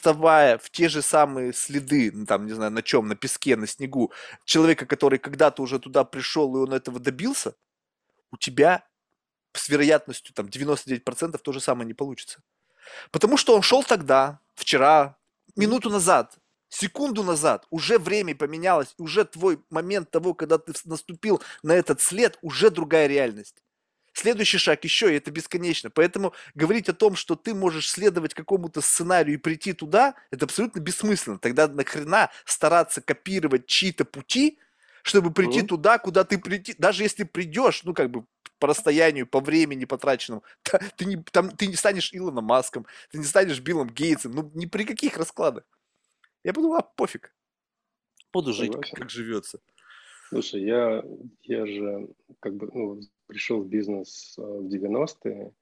[0.00, 4.12] вставая в те же самые следы, там, не знаю, на чем, на песке, на снегу,
[4.46, 7.54] человека, который когда-то уже туда пришел, и он этого добился,
[8.30, 8.82] у тебя
[9.52, 12.42] с вероятностью там 99% то же самое не получится.
[13.10, 15.18] Потому что он шел тогда, вчера,
[15.54, 16.38] минуту назад,
[16.70, 22.38] секунду назад, уже время поменялось, уже твой момент того, когда ты наступил на этот след,
[22.40, 23.62] уже другая реальность.
[24.12, 25.88] Следующий шаг еще, и это бесконечно.
[25.90, 30.80] Поэтому говорить о том, что ты можешь следовать какому-то сценарию и прийти туда, это абсолютно
[30.80, 31.38] бессмысленно.
[31.38, 34.58] Тогда нахрена стараться копировать чьи-то пути,
[35.02, 35.66] чтобы прийти mm-hmm.
[35.66, 36.74] туда, куда ты прийти.
[36.76, 38.24] Даже если придешь, ну, как бы
[38.58, 40.44] по расстоянию, по времени потраченному,
[40.96, 44.66] ты не, там, ты не станешь Илоном Маском, ты не станешь Биллом Гейтсом, ну, ни
[44.66, 45.64] при каких раскладах.
[46.42, 47.34] Я подумал, а пофиг.
[48.32, 49.60] Буду жить, как, как живется.
[50.30, 51.02] Слушай, я,
[51.42, 52.08] я же
[52.38, 55.52] как бы ну, пришел в бизнес э, в 90-е,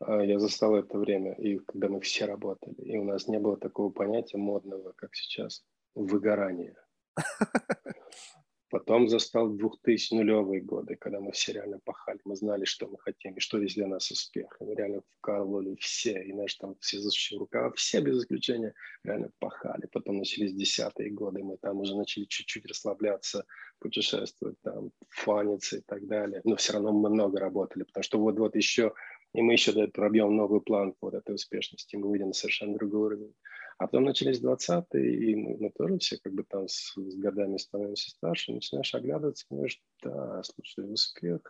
[0.00, 3.56] а я застал это время, и когда мы все работали, и у нас не было
[3.56, 6.74] такого понятия модного, как сейчас, выгорание.
[8.72, 13.34] Потом застал 2000 нулевые годы, когда мы все реально пахали, мы знали, что мы хотим,
[13.34, 14.56] и что есть для нас успех.
[14.58, 18.72] И мы реально вкалывали все, и наши там все засущие рукава, все без исключения
[19.04, 19.86] реально пахали.
[19.92, 23.44] Потом начались десятые годы, мы там уже начали чуть-чуть расслабляться,
[23.78, 26.40] путешествовать, там, фаниться и так далее.
[26.44, 28.94] Но все равно мы много работали, потому что вот-вот еще,
[29.34, 33.34] и мы еще пробьем новый план вот этой успешности, мы выйдем на совершенно другой уровень.
[33.82, 37.56] А потом начались 20-е, и мы, мы тоже все как бы там с, с годами
[37.56, 41.40] становимся старше, начинаешь оглядываться, понимаешь, да, слушай, успех,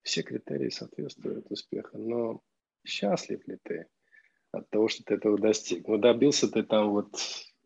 [0.00, 2.40] все критерии соответствуют успеху, но
[2.86, 3.86] счастлив ли ты
[4.50, 5.86] от того, что ты этого достиг?
[5.86, 7.10] Ну, добился ты там вот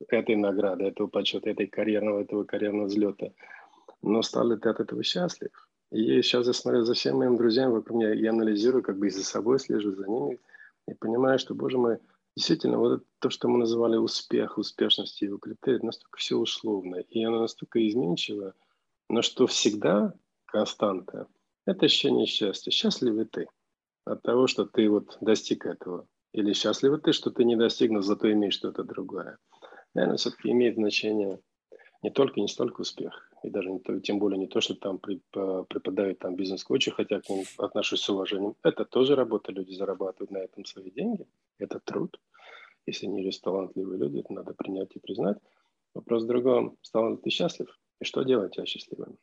[0.09, 3.33] этой награды, этого почета, этой карьерного, этого карьерного взлета,
[4.03, 5.53] но стал ли ты от этого счастлив?
[5.93, 9.11] И сейчас я смотрю за всеми моими друзьями вокруг меня, я анализирую, как бы и
[9.11, 10.41] за собой слежу, за ними,
[10.89, 11.99] и понимаю, что, боже мой,
[12.39, 17.41] Действительно, вот то, что мы называли успех, успешность его критерий, настолько все условно, и оно
[17.41, 18.55] настолько изменчиво,
[19.09, 20.15] но что всегда
[20.45, 21.27] константа–
[21.67, 22.71] это ощущение счастья.
[22.71, 23.49] Счастливый ты
[24.05, 26.07] от того, что ты вот достиг этого?
[26.33, 29.39] Или счастливый ты, что ты не достиг, но зато имеешь что-то другое?
[29.95, 31.41] Наверное, все-таки имеет значение
[32.05, 35.01] не только, не столько успех, и даже не то, тем более не то, что там
[35.01, 38.55] преподают там бизнес-коучи, хотя к ним отношусь с уважением.
[38.63, 41.27] Это тоже работа, люди зарабатывают на этом свои деньги,
[41.59, 42.17] это труд.
[42.89, 45.37] Если они есть талантливые люди, это надо принять и признать.
[45.93, 46.79] Вопрос в другом.
[46.81, 47.69] Стал ли ты счастлив?
[48.01, 49.19] И что делать тебя счастливым?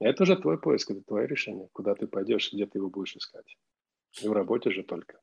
[0.00, 1.68] Это уже твой поиск, это твое решение.
[1.72, 3.56] Куда ты пойдешь, где ты его будешь искать.
[4.20, 5.20] И в работе же только.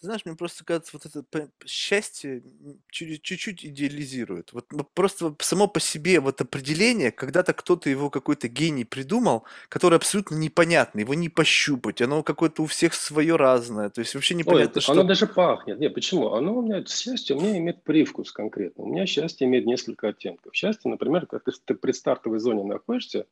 [0.00, 2.42] Ты знаешь, мне просто кажется, вот это счастье
[2.90, 4.52] чуть-чуть идеализирует.
[4.52, 10.34] Вот просто само по себе вот определение, когда-то кто-то его какой-то гений придумал, который абсолютно
[10.34, 14.82] непонятный, его не пощупать, оно какое-то у всех свое разное, то есть вообще непонятно, Ой,
[14.82, 14.92] что...
[14.92, 15.78] Оно даже пахнет.
[15.78, 16.32] Нет, почему?
[16.32, 18.84] Оно у меня, счастье у меня имеет привкус конкретно.
[18.84, 20.54] У меня счастье имеет несколько оттенков.
[20.54, 23.26] Счастье, например, когда ты в предстартовой зоне находишься,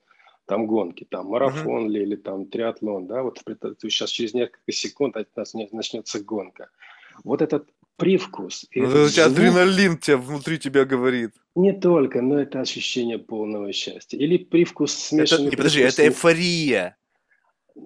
[0.49, 1.91] там гонки, там марафон uh-huh.
[1.91, 3.39] ли, или там триатлон, да, вот
[3.83, 6.71] сейчас через несколько секунд от нас начнется гонка.
[7.23, 8.67] Вот этот привкус.
[8.75, 11.33] Ну, этот звук, адреналин тебя внутри тебя говорит.
[11.55, 14.17] Не только, но это ощущение полного счастья.
[14.17, 15.49] Или привкус смешанный.
[15.49, 16.97] Это, подожди, это эйфория.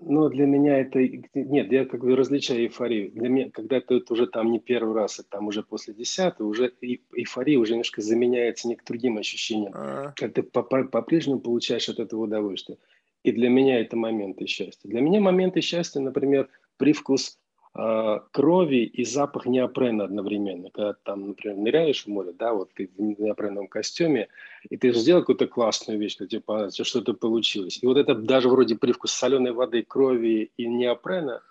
[0.00, 0.98] Но для меня это...
[1.34, 3.12] Нет, я как бы различаю эйфорию.
[3.12, 6.72] Для меня, когда это, уже там не первый раз, это там уже после десятого, уже
[6.80, 9.72] эйфория уже немножко заменяется некоторым другим ощущением.
[9.74, 10.12] А-а-а.
[10.16, 12.78] Как ты по-прежнему получаешь от этого удовольствие.
[13.22, 14.88] И для меня это моменты счастья.
[14.88, 17.41] Для меня моменты счастья, например, привкус а,
[17.74, 20.70] крови и запах неопрена одновременно.
[20.70, 24.28] Когда там, например, ныряешь в море, да, вот ты в неопреновом костюме,
[24.68, 27.78] и ты сделал какую-то классную вещь, что типа что-то получилось.
[27.82, 31.42] И вот это даже вроде привкус соленой воды, крови и неопрена,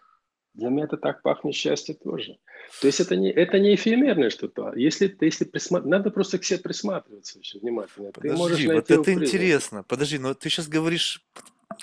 [0.53, 2.37] для меня это так пахнет счастье тоже.
[2.81, 4.73] То есть это не, это не эфемерное что-то.
[4.75, 5.85] Если ты, если присмат...
[5.85, 8.11] надо просто к себе присматриваться очень внимательно.
[8.11, 9.83] Подожди, ты можешь вот это интересно.
[9.83, 11.23] Подожди, но ты сейчас говоришь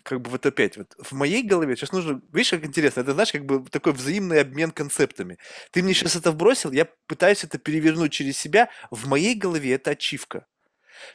[0.03, 3.33] как бы вот опять, вот в моей голове сейчас нужно, видишь, как интересно, это, знаешь,
[3.33, 5.39] как бы такой взаимный обмен концептами.
[5.71, 9.93] Ты мне сейчас это вбросил, я пытаюсь это перевернуть через себя, в моей голове это
[9.93, 10.47] ачивка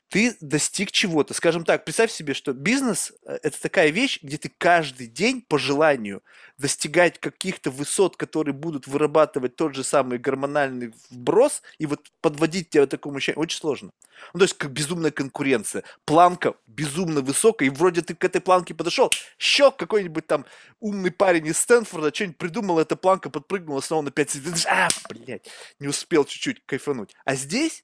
[0.10, 1.34] ты достиг чего-то.
[1.34, 5.58] Скажем так, представь себе, что бизнес э,– это такая вещь, где ты каждый день по
[5.58, 6.22] желанию
[6.58, 12.86] достигать каких-то высот, которые будут вырабатывать тот же самый гормональный вброс, и вот подводить тебя
[12.86, 13.92] к такому ощущению очень сложно.
[14.34, 15.84] Ну, то есть, как безумная конкуренция.
[16.06, 20.46] Планка безумно высокая, и вроде ты к этой планке подошел, щелк, какой-нибудь там
[20.80, 25.50] умный парень из Стэнфорда что-нибудь придумал, эта планка подпрыгнула снова на 5 секунд, а, блядь,
[25.80, 27.14] не успел чуть-чуть кайфануть.
[27.26, 27.84] А здесь,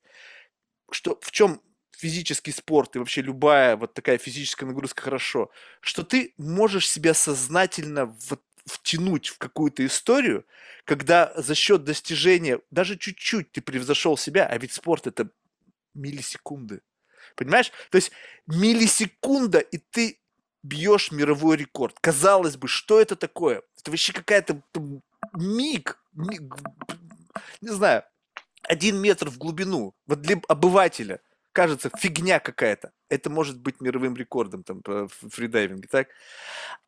[0.91, 1.61] что, в чем
[1.99, 8.05] физический спорт и вообще любая вот такая физическая нагрузка хорошо, что ты можешь себя сознательно
[8.29, 10.45] вот втянуть в какую-то историю,
[10.85, 15.29] когда за счет достижения, даже чуть-чуть ты превзошел себя, а ведь спорт это
[15.93, 16.81] миллисекунды.
[17.35, 17.71] Понимаешь?
[17.89, 18.11] То есть
[18.47, 20.19] миллисекунда, и ты
[20.63, 21.97] бьешь мировой рекорд.
[21.99, 23.61] Казалось бы, что это такое?
[23.77, 24.61] Это вообще какая-то
[25.33, 26.43] миг, миг,
[27.59, 28.03] не знаю,
[28.63, 29.93] один метр в глубину.
[30.05, 31.19] Вот для обывателя
[31.51, 32.91] кажется фигня какая-то.
[33.09, 36.07] Это может быть мировым рекордом там по фридайвинге, так?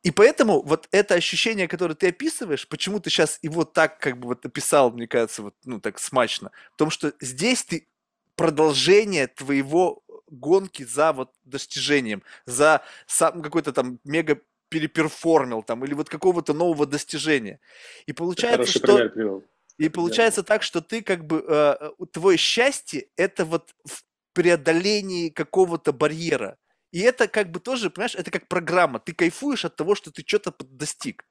[0.03, 4.29] И поэтому вот это ощущение, которое ты описываешь, почему ты сейчас его так как бы
[4.29, 7.87] вот описал, мне кажется, вот, ну, так смачно, потому что здесь ты
[8.35, 14.39] продолжение твоего гонки за вот достижением, за сам какой-то там мега
[14.69, 17.59] переперформил там, или вот какого-то нового достижения.
[18.05, 19.43] И получается, что...
[19.77, 20.47] И получается да.
[20.47, 24.03] так, что ты как бы, э, твое счастье, это вот в
[24.33, 26.57] преодолении какого-то барьера.
[26.91, 28.99] И это как бы тоже, понимаешь, это как программа.
[28.99, 31.25] Ты кайфуешь от того, что ты что-то достиг.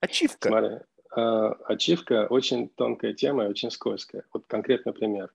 [0.00, 0.48] Ачивка.
[0.48, 0.76] Смотри,
[1.16, 4.24] э, ачивка очень тонкая тема и очень скользкая.
[4.32, 5.32] Вот конкретный пример.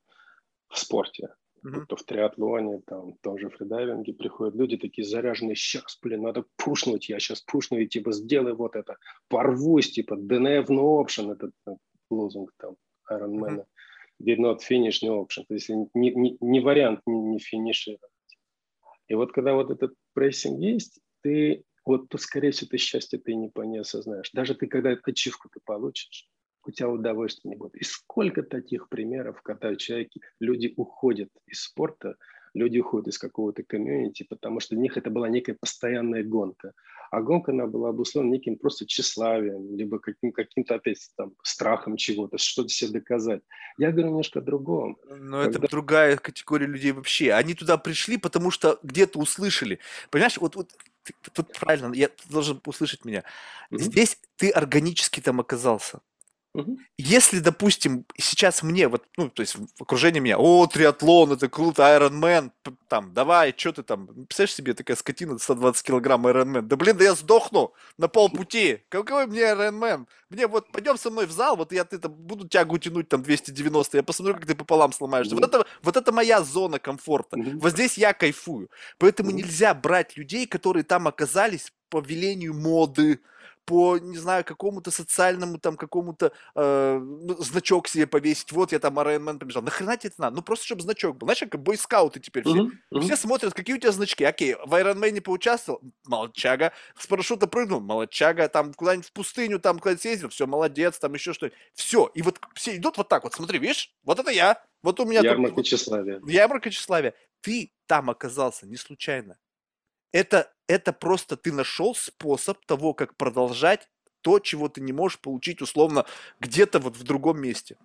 [0.68, 1.30] В спорте,
[1.64, 1.86] mm-hmm.
[1.88, 6.46] то в триатлоне, там, в том же фридайвинге приходят люди такие заряженные, сейчас, блин, надо
[6.58, 8.98] пушнуть, я сейчас пушну и типа сделай вот это,
[9.30, 11.72] порвусь, типа DNF no option, этот э,
[12.12, 12.76] лозунг там
[13.12, 13.58] Ironman.
[13.58, 13.66] Mm-hmm.
[14.22, 15.46] Did not finish no option.
[15.48, 18.12] То есть не, не, не вариант не, не финишировать.
[19.08, 23.34] И вот когда вот этот прессинг есть, ты вот то, скорее всего, ты счастье ты
[23.34, 24.30] не, не осознаешь.
[24.32, 26.30] Даже ты, когда ачивку ты получишь,
[26.66, 27.76] у тебя удовольствия не будет.
[27.76, 32.16] И сколько таких примеров, когда человеки, люди уходят из спорта,
[32.54, 36.74] люди уходят из какого-то комьюнити, потому что для них это была некая постоянная гонка.
[37.12, 42.38] А гонка, она была обусловлена неким просто тщеславием, либо каким, каким-то, опять, там, страхом чего-то,
[42.38, 43.42] что-то себе доказать.
[43.78, 44.98] Я говорю немножко о другом.
[45.10, 45.60] Но Когда...
[45.60, 47.34] это другая категория людей вообще.
[47.34, 49.80] Они туда пришли, потому что где-то услышали.
[50.12, 50.72] Понимаешь, вот, вот
[51.34, 53.24] тут правильно, я, ты должен услышать меня.
[53.72, 53.80] Mm-hmm.
[53.80, 56.02] Здесь ты органически там оказался.
[56.98, 61.84] Если, допустим, сейчас мне, вот, ну, то есть в окружении меня, о, триатлон, это круто,
[61.84, 62.52] Ironman,
[62.88, 67.04] там, давай, что ты там, представляешь себе, такая скотина, 120 килограмм Ironman, да блин, да
[67.04, 70.08] я сдохну на полпути, какой мне Ironman?
[70.30, 73.22] Мне вот, пойдем со мной в зал, вот я ты там, буду тягу тянуть там
[73.22, 75.36] 290, я посмотрю, как ты пополам сломаешься.
[75.36, 78.70] Вот это, вот это моя зона комфорта, вот здесь я кайфую.
[78.98, 83.20] Поэтому нельзя брать людей, которые там оказались по велению моды,
[83.70, 88.52] по, не знаю, какому-то социальному там какому-то э, ну, значок себе повесить.
[88.52, 89.62] Вот я там Iron Man побежал.
[89.62, 90.38] Нахрена тебе это надо?
[90.38, 91.28] Ну просто чтобы значок был.
[91.28, 92.64] Знаешь, как бойскауты теперь все.
[92.64, 93.02] Uh-huh, uh-huh.
[93.02, 94.24] Все смотрят, какие у тебя значки.
[94.24, 96.74] Окей, в Iron Man поучаствовал, молодчага.
[96.98, 98.50] С парашюта прыгнул, молодчага.
[98.50, 101.60] Там куда-нибудь в пустыню, там куда-нибудь съездил, все, молодец, там еще что-нибудь.
[101.76, 102.10] Все.
[102.16, 103.36] И вот все идут вот так вот.
[103.36, 103.94] Смотри, видишь?
[104.04, 104.64] Вот это я.
[104.82, 105.22] Вот у меня...
[105.22, 106.20] Ярмарка тут, тщеславия.
[106.26, 107.14] Ярмарка тщеславия.
[107.42, 109.38] Ты там оказался не случайно
[110.12, 113.90] это, это просто ты нашел способ того, как продолжать
[114.22, 116.06] то, чего ты не можешь получить условно
[116.40, 117.76] где-то вот в другом месте.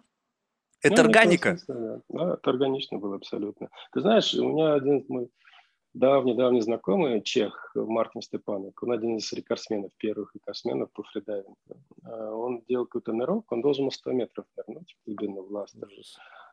[0.82, 1.56] Это ну, органика.
[1.66, 2.00] да.
[2.10, 3.70] да, это органично было абсолютно.
[3.92, 5.30] Ты знаешь, у меня один мой
[5.94, 11.56] давний-давний знакомый, чех Мартин Степанок, он один из рекордсменов, первых рекордсменов по фридайвингу.
[12.02, 15.88] А, он делал какой-то нырок, он должен 100 метров нырнуть глубину в ластер.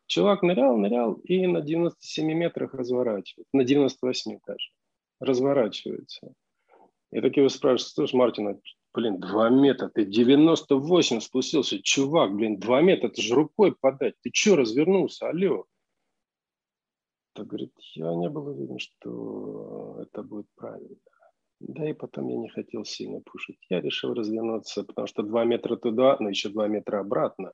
[0.05, 4.71] Чувак нырял, нырял и на 97 метрах разворачивает, на 98 даже
[5.21, 6.33] разворачивается.
[7.11, 8.61] И такие вы спрашиваете, слушай, Мартин,
[8.93, 14.31] блин, 2 метра, ты 98 спустился, чувак, блин, 2 метра, это же рукой подать, ты
[14.33, 15.65] что развернулся, алло?
[17.33, 20.97] Так говорит, я не был уверен, что это будет правильно.
[21.59, 23.59] Да и потом я не хотел сильно пушить.
[23.69, 27.53] Я решил развернуться, потому что 2 метра туда, но еще 2 метра обратно.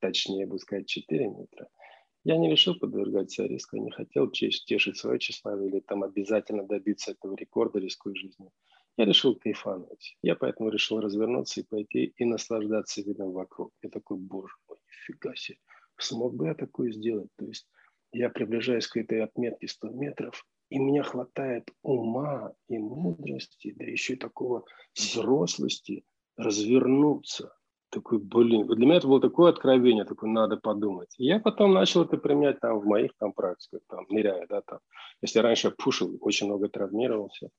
[0.00, 1.68] Точнее, бы сказать, 4 метра–
[2.24, 6.66] я не решил подвергать себя риску, я не хотел тешить свое тщеславие или там обязательно
[6.66, 8.50] добиться этого рекорда, рискуя жизнью.
[8.96, 10.18] Я решил кайфануть.
[10.22, 13.72] Я поэтому решил развернуться и пойти и наслаждаться видом вокруг.
[13.82, 15.58] Я такой, боже мой, нифига себе,
[15.96, 17.30] смог бы я такое сделать?
[17.36, 17.66] То есть
[18.12, 24.14] я приближаюсь к этой отметке 100 метров, и мне хватает ума и мудрости, да еще
[24.14, 24.64] и такого
[24.94, 26.04] взрослости
[26.36, 27.54] развернуться–
[27.90, 31.14] такой, блин, для меня это было такое откровение, такое, надо подумать.
[31.18, 34.78] И я потом начал это применять там в моих там практиках, там, ныряя, да, там.
[35.22, 37.50] Если раньше я пушил, очень много травмировался,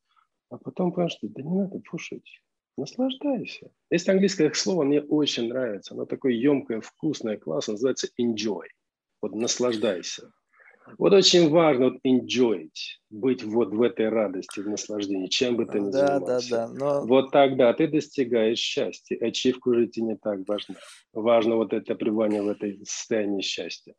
[0.50, 2.42] а потом понял, что да не надо пушить,
[2.78, 3.72] наслаждайся.
[3.90, 8.68] Есть английское слово, мне очень нравится, оно такое емкое, вкусное, классное, называется enjoy.
[9.22, 10.32] Вот наслаждайся.
[10.98, 12.70] Вот очень важно вот enjoy,
[13.10, 16.50] быть вот в этой радости, в наслаждении, чем бы ты ни да, занимался.
[16.50, 17.06] Да, да, но...
[17.06, 19.18] Вот тогда ты достигаешь счастья.
[19.22, 20.76] Ачивка уже тебе не так важна.
[21.14, 23.94] Важно вот это пребывание в этой состоянии счастья.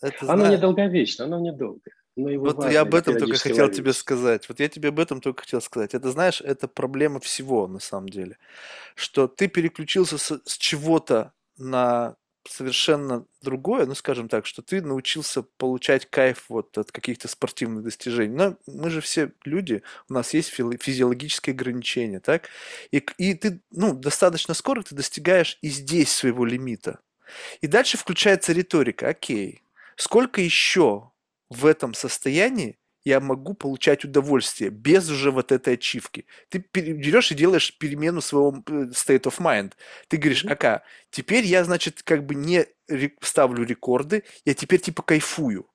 [0.00, 0.56] Это оно знаю.
[0.56, 1.90] недолговечно, оно недолго.
[2.16, 3.76] Но его вот я об этом только хотел ловить.
[3.76, 4.48] тебе сказать.
[4.48, 5.92] Вот я тебе об этом только хотел сказать.
[5.94, 8.38] Это, знаешь, это проблема всего на самом деле.
[8.94, 12.16] Что ты переключился с, с чего-то на
[12.48, 18.34] совершенно другое, ну, скажем так, что ты научился получать кайф вот от каких-то спортивных достижений.
[18.34, 22.48] Но мы же все люди, у нас есть физиологические ограничения, так?
[22.90, 27.00] И, и ты, ну, достаточно скоро ты достигаешь и здесь своего лимита.
[27.60, 29.08] И дальше включается риторика.
[29.08, 29.62] Окей,
[29.96, 31.10] сколько еще
[31.48, 36.26] в этом состоянии я могу получать удовольствие без уже вот этой ачивки.
[36.48, 39.74] Ты берешь и делаешь перемену своего э, state of mind.
[40.08, 42.66] Ты говоришь, ака, теперь я, значит, как бы не
[43.20, 45.68] ставлю рекорды, я теперь типа кайфую.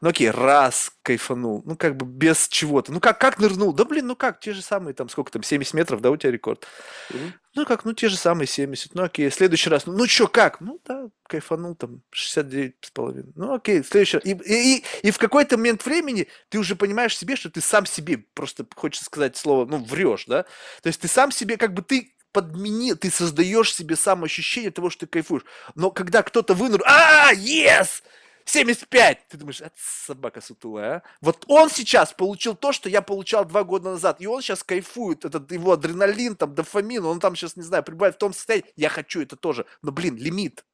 [0.00, 2.92] Ну окей, раз кайфанул, ну как бы без чего-то.
[2.92, 3.72] Ну как, как нырнул?
[3.72, 6.32] Да блин, ну как, те же самые там, сколько там, 70 метров, да, у тебя
[6.32, 6.66] рекорд?
[7.10, 7.20] Угу.
[7.54, 8.94] Ну как, ну те же самые 70.
[8.94, 10.60] Ну окей, следующий раз, ну, ну что, как?
[10.60, 13.32] Ну да, кайфанул там 69 с половиной.
[13.34, 14.26] Ну окей, следующий раз.
[14.26, 17.86] И, и, и, и в какой-то момент времени ты уже понимаешь себе, что ты сам
[17.86, 20.42] себе, просто хочется сказать слово, ну врешь, да?
[20.82, 24.90] То есть ты сам себе, как бы ты подмени, ты создаешь себе сам ощущение того,
[24.90, 25.46] что ты кайфуешь.
[25.74, 28.02] Но когда кто-то вынул, а, yes!
[28.46, 29.28] 75!
[29.28, 31.02] Ты думаешь, это собака сутулая, а?
[31.20, 35.24] Вот он сейчас получил то, что я получал два года назад, и он сейчас кайфует,
[35.24, 38.88] этот его адреналин, там, дофамин, он там сейчас, не знаю, пребывает в том состоянии, я
[38.88, 40.64] хочу это тоже, но, блин, лимит.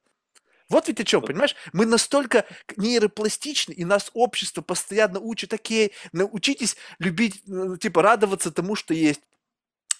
[0.69, 1.55] Вот ведь о чем, понимаешь?
[1.73, 2.45] Мы настолько
[2.77, 7.43] нейропластичны, и нас общество постоянно учит, такие, научитесь любить,
[7.79, 9.21] типа, радоваться тому, что есть.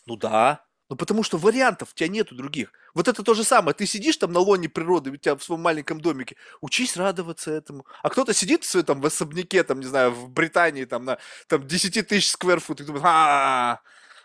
[0.05, 0.63] Ну да,
[0.93, 2.71] ну, потому что вариантов у тебя нету других.
[2.93, 3.73] Вот это то же самое.
[3.73, 7.87] Ты сидишь там на лоне природы, у тебя в своем маленьком домике, учись радоваться этому.
[8.03, 11.17] А кто-то сидит в своем там в особняке, там, не знаю, в Британии, там, на
[11.47, 13.81] там 10 тысяч скверфут, и думает, а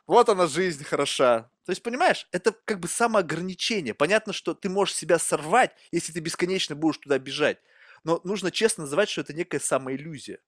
[0.06, 1.50] вот она жизнь хороша.
[1.64, 3.94] То есть, понимаешь, это как бы самоограничение.
[3.94, 7.56] Понятно, что ты можешь себя сорвать, если ты бесконечно будешь туда бежать.
[8.04, 10.40] Но нужно честно называть, что это некая самоиллюзия.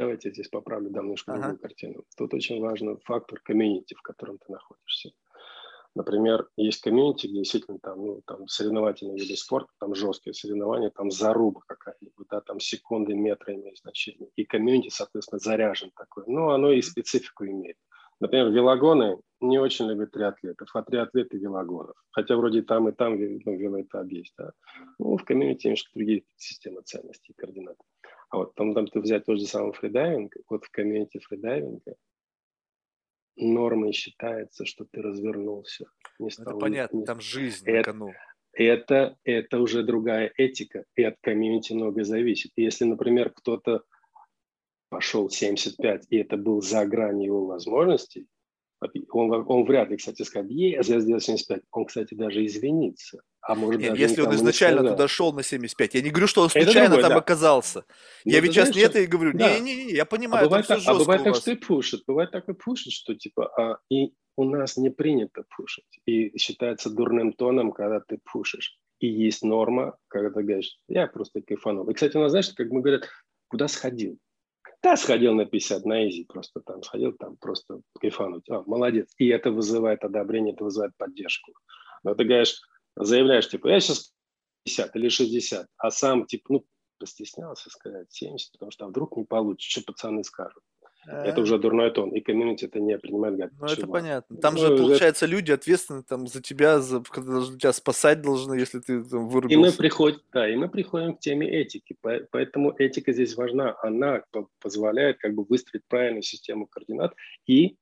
[0.00, 1.42] Давайте я здесь поправлю, дам немножко ага.
[1.42, 2.04] другую картину.
[2.16, 5.10] Тут очень важный фактор комьюнити, в котором ты находишься.
[5.94, 11.10] Например, есть комьюнити, где действительно там, ну, там соревновательные виды спорта, там жесткие соревнования, там
[11.10, 14.30] заруба какая-нибудь, да, там секунды, метры имеют значение.
[14.36, 16.24] И комьюнити, соответственно, заряжен такой.
[16.26, 17.76] Ну, оно и специфику имеет.
[18.20, 21.96] Например, велогоны не очень любят триатлетов, а триатлеты велогонов.
[22.10, 24.34] Хотя вроде там и там ну, велоэтап есть.
[24.38, 24.52] Да.
[24.98, 27.76] Ну, в комьюнити немножко другие системы ценностей и координат.
[28.30, 31.96] А вот там, там ты взять тот же самый фридайвинг, вот в комьюнити фридайвинга
[33.36, 35.86] нормой считается, что ты развернулся.
[36.18, 37.04] Не ну, стал, это понятно, не...
[37.04, 38.12] там жизнь это, на кону.
[38.52, 42.52] Это, это уже другая этика, и от комьюнити много зависит.
[42.56, 43.82] Если, например, кто-то
[44.90, 48.26] пошел 75, и это был за гранью его возможностей,
[49.10, 51.62] он, он вряд ли, кстати, скажет, я сделал 75.
[51.70, 53.22] Он, кстати, даже извинится.
[53.42, 55.94] А может, Нет, если он изначально туда шел на 75.
[55.94, 57.18] Я не говорю, что он случайно другой, там да.
[57.18, 57.84] оказался.
[58.24, 59.32] Ну, я ведь сейчас не это и говорю.
[59.32, 62.02] Не-не-не, я понимаю, а бывает так, А бывает так, что и пушит.
[62.06, 66.00] Бывает так и пушит, что типа, а, и у нас не принято пушить.
[66.06, 68.78] И считается дурным тоном, когда ты пушишь.
[68.98, 71.88] И есть норма, когда ты говоришь, я просто кайфанул.
[71.88, 73.08] И, кстати, у нас, знаешь, как мы говорят,
[73.48, 74.18] куда сходил?
[74.82, 78.48] Да, сходил на 50 на изи, просто там сходил, там просто кайфануть.
[78.50, 79.12] А, молодец.
[79.16, 81.52] И это вызывает одобрение, это вызывает поддержку.
[82.02, 82.60] Но ты говоришь,
[82.96, 84.12] заявляешь, типа, я сейчас
[84.64, 86.66] 50 или 60, а сам, типа, ну,
[86.98, 90.62] постеснялся сказать 70, потому что а вдруг не получится, что пацаны скажут.
[91.06, 91.24] А-а-а.
[91.24, 94.36] Это уже дурной тон, и комьюнити это не принимает как Ну, это понятно.
[94.36, 95.34] Там ну, же, получается, это...
[95.34, 99.54] люди ответственны там, за тебя, за, когда должны тебя спасать должны, если ты там вырубился.
[99.54, 101.96] И мы приходим, да, и мы приходим к теме этики.
[102.02, 103.76] Поэтому этика здесь важна.
[103.82, 104.22] Она
[104.60, 107.14] позволяет как бы выстроить правильную систему координат
[107.46, 107.76] и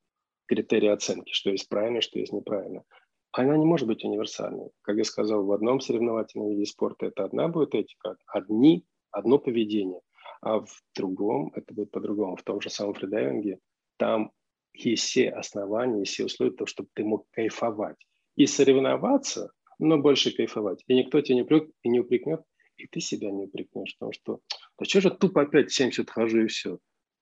[0.45, 2.83] критерии оценки, что есть правильно, что есть неправильно.
[3.31, 4.69] Она не может быть универсальной.
[4.81, 10.01] Как я сказал, в одном соревновательном виде спорта это одна будет этика, одни, одно поведение
[10.41, 12.35] а в другом это будет по-другому.
[12.35, 13.59] В том же самом фридайвинге
[13.97, 14.31] там
[14.73, 17.97] есть все основания, все условия, то, чтобы ты мог кайфовать.
[18.35, 20.83] И соревноваться, но больше кайфовать.
[20.87, 22.41] И никто тебя не, упрек, и не упрекнет,
[22.77, 23.95] и ты себя не упрекнешь.
[23.97, 24.39] Потому что,
[24.77, 26.79] да что же тупо опять 70 хожу и все.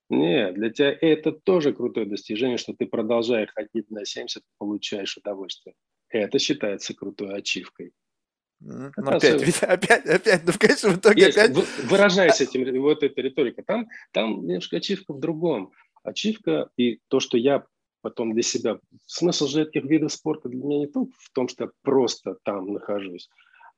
[0.09, 5.75] Нет, для тебя это тоже крутое достижение, что ты продолжая ходить на 70, получаешь удовольствие.
[6.09, 7.93] Это считается крутой ачивкой.
[8.59, 11.67] Ну, опять, ведь, опять, опять, ну, в конечном итоге Есть, опять...
[11.83, 15.71] Выражаясь этим, вот эта риторика, там, там немножко ачивка в другом.
[16.03, 17.65] Ачивка и то, что я
[18.01, 18.79] потом для себя...
[19.05, 22.73] Смысл же этих видов спорта для меня не только в том, что я просто там
[22.73, 23.29] нахожусь.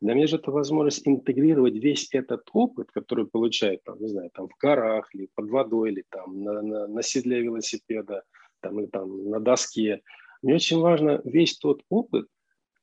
[0.01, 4.47] Для меня же это возможность интегрировать весь этот опыт, который получает, там, не знаю, там
[4.47, 8.23] в горах, или под водой, или там на, на, на седле велосипеда,
[8.61, 10.01] там, или там на доске.
[10.41, 12.27] Мне очень важно весь тот опыт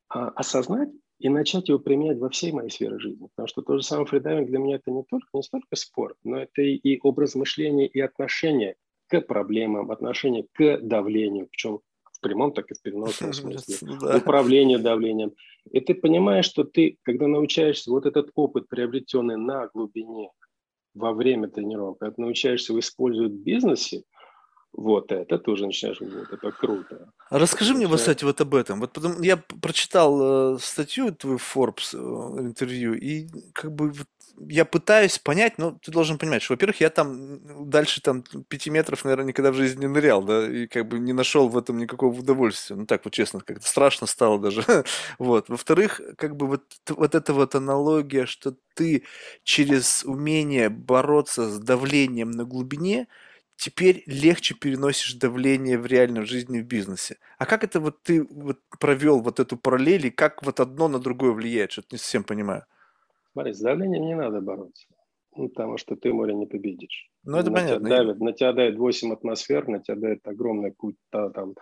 [0.08, 3.28] а, осознать и начать его применять во всей моей сфере жизни.
[3.34, 6.38] Потому что то же самое фридайвинг для меня это не только не столько спорт, но
[6.38, 8.76] это и, и образ мышления, и отношение
[9.08, 11.80] к проблемам, отношение к давлению, причем
[12.12, 14.18] в прямом, так и в переносном смысле, да.
[14.18, 15.32] управление давлением.
[15.70, 20.30] И ты понимаешь, что ты, когда научаешься вот этот опыт, приобретенный на глубине
[20.94, 24.02] во время тренировок, когда научаешься его использовать в бизнесе,
[24.76, 27.08] вот это тоже начинаешь, вот это круто.
[27.30, 28.80] Расскажи мне, вот, кстати, вот об этом.
[28.80, 34.06] Вот потом я прочитал э, статью твою Forbes э, интервью, и как бы вот,
[34.38, 39.02] я пытаюсь понять, но ты должен понимать, что, во-первых, я там дальше там пяти метров,
[39.04, 42.14] наверное, никогда в жизни не нырял, да, и как бы не нашел в этом никакого
[42.18, 42.76] удовольствия.
[42.76, 44.62] Ну так вот честно, как-то страшно стало даже.
[45.18, 45.48] вот.
[45.48, 49.04] Во-вторых, как бы вот, вот эта вот аналогия, что ты
[49.42, 53.08] через умение бороться с давлением на глубине–
[53.56, 57.18] теперь легче переносишь давление в реальной жизни в бизнесе.
[57.38, 60.98] А как это вот ты вот провел вот эту параллель, и как вот одно на
[60.98, 61.72] другое влияет?
[61.72, 62.64] Что-то не совсем понимаю.
[63.32, 64.86] Смотри, с давлением не надо бороться,
[65.36, 67.10] ну, потому что ты море не победишь.
[67.24, 67.86] Ну, это на понятно.
[67.88, 71.54] Тебя давит, на тебя давит 8 атмосфер, на тебя давит огромная путь, там,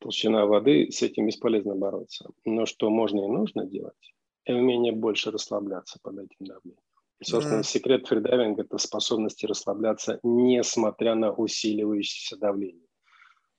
[0.00, 2.28] толщина воды, с этим бесполезно бороться.
[2.44, 6.82] Но что можно и нужно делать, и умение больше расслабляться под этим давлением.
[7.22, 7.64] Собственно, mm.
[7.64, 12.86] секрет фридайвинга– это способность расслабляться, несмотря на усиливающееся давление.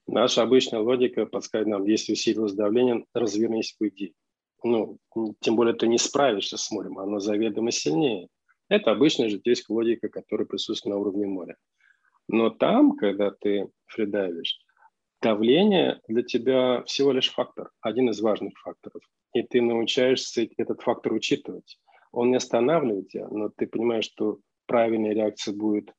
[0.05, 4.13] Наша обычная логика подсказывает нам, если усилилось давление, развернись, уйди.
[4.63, 4.97] Ну,
[5.39, 8.27] тем более ты не справишься с морем, оно заведомо сильнее.
[8.69, 11.55] Это обычная житейская логика, которая присутствует на уровне моря.
[12.27, 14.59] Но там, когда ты фридайвишь,
[15.21, 19.01] давление для тебя всего лишь фактор, один из важных факторов.
[19.33, 21.77] И ты научаешься этот фактор учитывать
[22.13, 25.91] он не останавливает тебя, но ты понимаешь, что правильная реакция будет,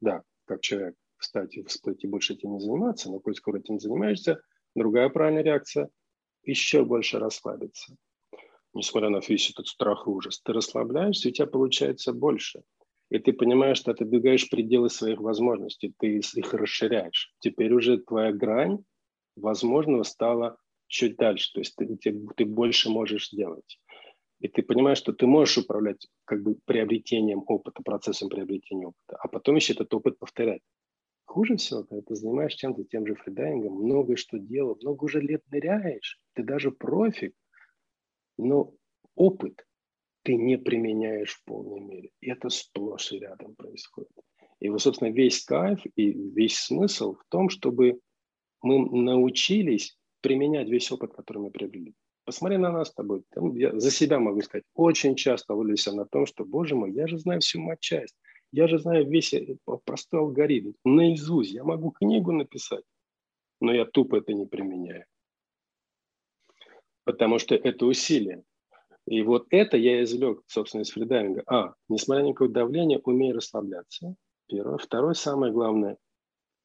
[0.00, 3.78] да, как человек встать и всплыть и больше этим не заниматься, но коль скоро этим
[3.78, 4.42] занимаешься,
[4.74, 5.88] другая правильная реакция–
[6.42, 7.96] еще больше расслабиться.
[8.74, 12.62] Несмотря на весь этот страх и ужас, ты расслабляешься, и у тебя получается больше.
[13.10, 17.32] И ты понимаешь, что ты двигаешь пределы своих возможностей, ты их расширяешь.
[17.38, 18.82] Теперь уже твоя грань
[19.36, 20.56] возможного стала
[20.88, 23.78] чуть дальше, то есть ты, ты, ты больше можешь сделать
[24.42, 29.28] и ты понимаешь, что ты можешь управлять как бы приобретением опыта, процессом приобретения опыта, а
[29.28, 30.62] потом еще этот опыт повторять.
[31.26, 35.42] Хуже всего, когда ты занимаешься чем-то тем же фридайвингом, много что делал, много уже лет
[35.48, 37.36] ныряешь, ты даже профик,
[38.36, 38.74] но
[39.14, 39.64] опыт
[40.24, 42.10] ты не применяешь в полной мере.
[42.20, 44.10] И это сплошь и рядом происходит.
[44.58, 48.00] И, вот, собственно, весь кайф и весь смысл в том, чтобы
[48.60, 51.94] мы научились применять весь опыт, который мы приобрели.
[52.24, 53.22] Посмотри на нас с тобой.
[53.30, 57.06] Там, я за себя могу сказать, очень часто ловлюсь на том, что, боже мой, я
[57.06, 58.16] же знаю всю матчасть.
[58.52, 60.72] Я же знаю весь э, простой алгоритм.
[60.84, 61.52] Наизусть.
[61.52, 62.84] Я могу книгу написать,
[63.60, 65.06] но я тупо это не применяю.
[67.04, 68.44] Потому что это усилие.
[69.06, 71.42] И вот это я извлек, собственно, из фридайвинга.
[71.46, 74.14] А, несмотря на никакое давление, умей расслабляться.
[74.46, 74.78] Первое.
[74.78, 75.96] Второе, самое главное,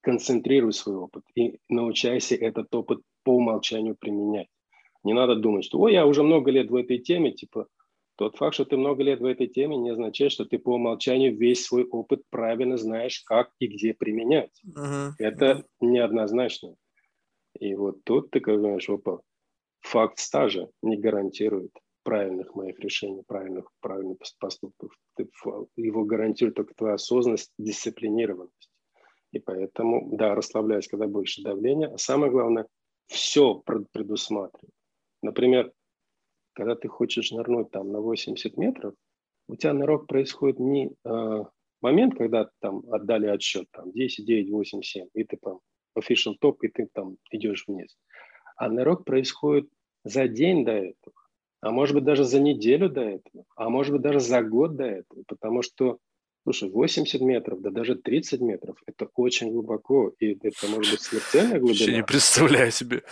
[0.02, 4.50] концентрируй свой опыт и научайся этот опыт по умолчанию применять.
[5.04, 7.68] Не надо думать, что «Ой, я уже много лет в этой теме», типа
[8.18, 11.38] тот факт, что ты много лет в этой теме, не означает, что ты по умолчанию
[11.38, 14.60] весь свой опыт правильно знаешь, как и где применять.
[14.66, 15.12] Uh-huh.
[15.20, 16.76] Это неоднозначно.
[17.60, 19.20] И вот тут ты как говоришь, опа,
[19.82, 21.72] факт стажа не гарантирует
[22.04, 24.92] правильных моих решений, правильных, правильных поступков.
[25.16, 25.28] Ты,
[25.76, 28.72] его гарантирует только твоя осознанность, дисциплинированность.
[29.32, 31.94] И поэтому, да, расслабляюсь, когда больше давления.
[31.94, 32.66] А самое главное,
[33.08, 34.74] все предусматривать.
[35.28, 35.74] Например,
[36.54, 38.94] когда ты хочешь нырнуть там на 80 метров,
[39.50, 41.44] у тебя нырок происходит не э,
[41.82, 45.60] момент, когда там отдали отсчет, там 10, 9, 8, 7, и ты там
[46.00, 47.98] official топ, и ты там идешь вниз.
[48.56, 49.70] А нырок происходит
[50.06, 51.16] за день до этого,
[51.60, 54.86] а может быть даже за неделю до этого, а может быть даже за год до
[54.86, 55.98] этого, потому что,
[56.44, 61.60] слушай, 80 метров, да даже 30 метров, это очень глубоко, и это может быть смертельная
[61.60, 61.80] глубина.
[61.80, 63.04] Вообще не представляю себе.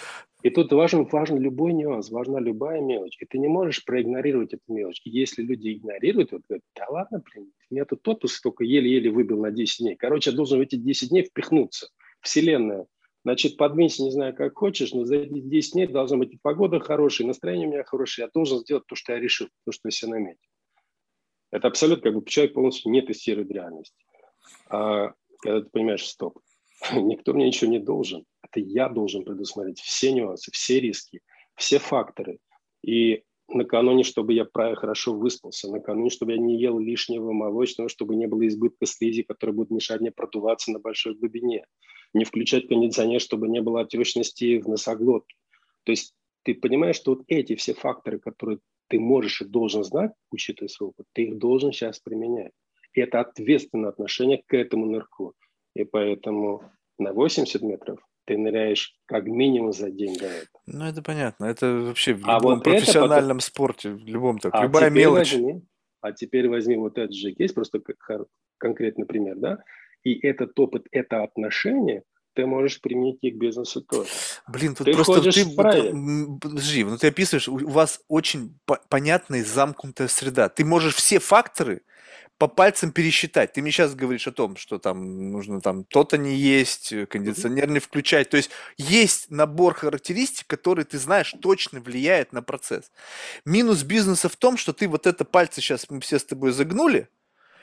[0.45, 3.17] И тут важен, важен любой нюанс, важна любая мелочь.
[3.19, 5.01] И ты не можешь проигнорировать эту мелочь.
[5.03, 9.41] И если люди игнорируют, вот говорят, да ладно, блин, меня тут отпуск только еле-еле выбил
[9.41, 9.95] на 10 дней.
[9.95, 11.89] Короче, я должен в эти 10 дней впихнуться.
[12.21, 12.85] Вселенная.
[13.23, 16.79] Значит, подменься, не знаю, как хочешь, но за эти 10 дней должна быть и погода
[16.79, 18.25] хорошая, и настроение у меня хорошее.
[18.25, 20.47] Я должен сделать то, что я решил, то, что я себе наметил.
[21.49, 23.95] Это абсолютно как бы человек полностью не тестирует реальность.
[24.69, 26.37] А когда ты понимаешь, стоп,
[26.93, 28.25] никто мне ничего не должен.
[28.55, 31.19] Это я должен предусмотреть все нюансы, все риски,
[31.55, 32.39] все факторы.
[32.81, 38.15] И накануне, чтобы я правильно хорошо выспался, накануне, чтобы я не ел лишнего молочного, чтобы
[38.15, 41.65] не было избытка слизи, которая будет мешать мне продуваться на большой глубине,
[42.13, 45.35] не включать кондиционер, чтобы не было отечности в носоглотке.
[45.83, 50.11] То есть ты понимаешь, что вот эти все факторы, которые ты можешь и должен знать,
[50.31, 52.53] учитывая свой опыт, ты их должен сейчас применять.
[52.93, 55.33] И это ответственное отношение к этому нырку.
[55.75, 56.61] И поэтому
[56.97, 60.61] на 80 метров ты ныряешь как минимум за день до этого.
[60.65, 61.45] Ну, это понятно.
[61.45, 63.39] Это вообще в а любом вот профессиональном потом...
[63.39, 64.53] спорте, в любом так.
[64.53, 65.33] А Любая мелочь.
[65.33, 65.61] Возьми,
[66.01, 69.59] а теперь возьми вот этот же кейс, просто как конкретный пример, да?
[70.03, 72.03] И этот опыт, это отношение
[72.35, 74.09] ты можешь применить их к бизнесу тоже.
[74.47, 75.45] Блин, тут ты просто ты,
[76.41, 80.49] подожди, ну ты описываешь, у вас очень по- понятная замкнутая среда.
[80.49, 81.81] Ты можешь все факторы
[82.37, 83.53] по пальцам пересчитать.
[83.53, 87.69] Ты мне сейчас говоришь о том, что там нужно там то-то не есть, э, кондиционер
[87.69, 88.29] не включать.
[88.29, 92.91] То есть есть набор характеристик, которые ты знаешь точно влияет на процесс.
[93.45, 97.07] Минус бизнеса в том, что ты вот это пальцы сейчас мы все с тобой загнули,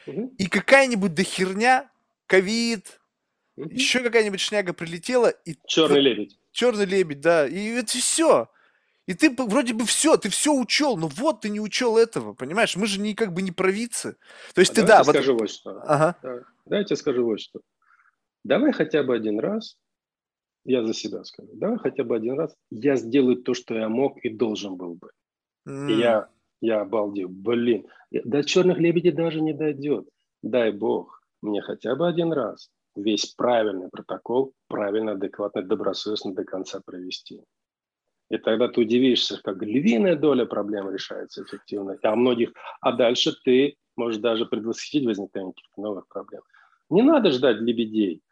[0.06, 0.34] угу.
[0.38, 1.90] и какая-нибудь дохерня,
[2.26, 3.00] ковид,
[3.56, 3.68] угу.
[3.68, 5.28] еще какая-нибудь шняга прилетела.
[5.28, 6.38] И Черный лебедь.
[6.50, 7.46] Черный лебедь, да.
[7.46, 8.48] И это все.
[9.06, 12.76] И ты вроде бы все, ты все учел, но вот ты не учел этого, понимаешь?
[12.76, 14.16] Мы же не как бы не провидцы.
[14.54, 15.02] То есть а ты да.
[15.02, 15.14] Вот...
[15.14, 15.82] скажу вот что.
[15.84, 16.16] Ага.
[16.66, 17.60] Я тебе скажу вот что.
[18.44, 19.76] Давай хотя бы один раз,
[20.64, 24.18] я за себя скажу, давай хотя бы один раз я сделаю то, что я мог
[24.24, 25.10] и должен был бы.
[25.68, 25.90] Mm.
[25.90, 26.28] И я,
[26.60, 30.08] я обалдел, блин, до черных лебедей даже не дойдет.
[30.42, 36.80] Дай бог мне хотя бы один раз весь правильный протокол, правильно, адекватно, добросовестно до конца
[36.84, 37.42] провести.
[38.32, 43.76] И тогда ты удивишься, как львиная доля проблем решается эффективно, а многих, а дальше ты
[43.94, 46.40] можешь даже предвосхитить возникновение каких-то новых проблем.
[46.88, 48.22] Не надо ждать лебедей.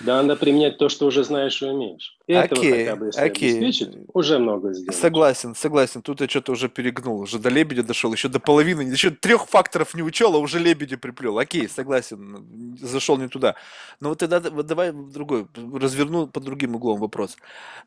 [0.00, 2.18] Да, надо применять то, что уже знаешь и умеешь.
[2.26, 3.50] И этого хотя бы, если окей.
[3.50, 4.98] обеспечить, уже много сделать.
[4.98, 6.02] Согласен, согласен.
[6.02, 7.20] Тут я что-то уже перегнул.
[7.20, 10.98] Уже до лебедя дошел, еще до половины, еще трех факторов не учел, а уже лебедя
[10.98, 11.38] приплел.
[11.38, 13.54] Окей, согласен, зашел не туда.
[14.00, 17.36] Но вот тогда вот давай другой, разверну под другим углом вопрос.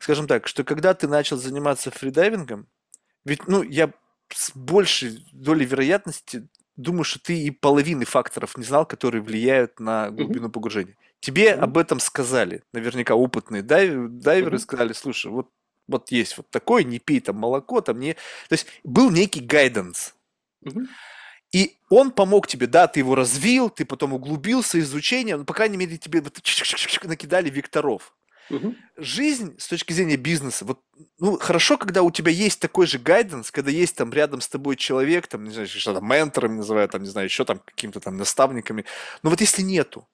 [0.00, 2.66] Скажем так, что когда ты начал заниматься фридайвингом,
[3.24, 3.90] ведь, ну, я
[4.32, 10.10] с большей долей вероятности думаю, что ты и половины факторов не знал, которые влияют на
[10.10, 10.96] глубину погружения.
[11.20, 11.60] Тебе mm-hmm.
[11.60, 14.60] об этом сказали, наверняка опытные дайв, дайверы mm-hmm.
[14.60, 15.50] сказали, слушай, вот,
[15.88, 18.14] вот есть вот такое, не пей там молоко, там не...
[18.14, 20.14] То есть был некий гайденс.
[20.64, 20.86] Mm-hmm.
[21.52, 25.78] И он помог тебе, да, ты его развил, ты потом углубился, изучение, ну, по крайней
[25.78, 26.22] мере, тебе
[27.04, 28.14] накидали векторов.
[28.50, 28.74] Угу.
[28.96, 30.80] Жизнь с точки зрения бизнеса, вот,
[31.18, 34.76] ну, хорошо, когда у тебя есть такой же гайденс, когда есть там рядом с тобой
[34.76, 38.16] человек, там, не знаю, что там, менторами называют, там, не знаю, еще там какими-то там
[38.16, 38.84] наставниками,
[39.22, 40.06] но вот если нету,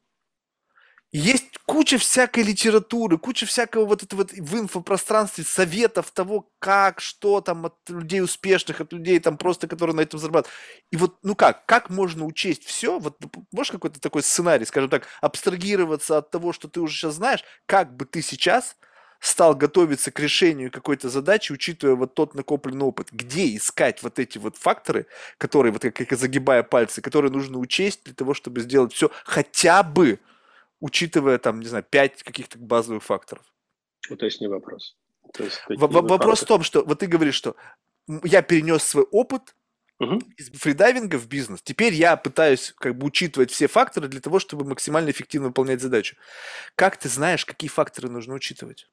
[1.18, 7.66] есть куча всякой литературы, куча всякого вот этого в инфопространстве советов того, как, что там
[7.66, 10.58] от людей успешных, от людей там просто, которые на этом зарабатывают.
[10.90, 12.98] И вот, ну как, как можно учесть все?
[12.98, 13.16] Вот
[13.52, 17.94] можешь какой-то такой сценарий, скажем так, абстрагироваться от того, что ты уже сейчас знаешь, как
[17.94, 18.76] бы ты сейчас
[19.20, 23.08] стал готовиться к решению какой-то задачи, учитывая вот тот накопленный опыт.
[23.12, 25.06] Где искать вот эти вот факторы,
[25.38, 29.84] которые, вот как, как загибая пальцы, которые нужно учесть для того, чтобы сделать все хотя
[29.84, 30.18] бы
[30.80, 33.44] учитывая там, не знаю, пять каких-то базовых факторов.
[34.10, 34.96] Ну, то есть не вопрос.
[35.32, 37.56] То есть, вопрос в том, что вот ты говоришь, что
[38.22, 39.54] я перенес свой опыт
[39.98, 40.20] угу.
[40.36, 41.62] из фридайвинга в бизнес.
[41.62, 46.16] Теперь я пытаюсь как бы учитывать все факторы для того, чтобы максимально эффективно выполнять задачу.
[46.74, 48.88] Как ты знаешь, какие факторы нужно учитывать?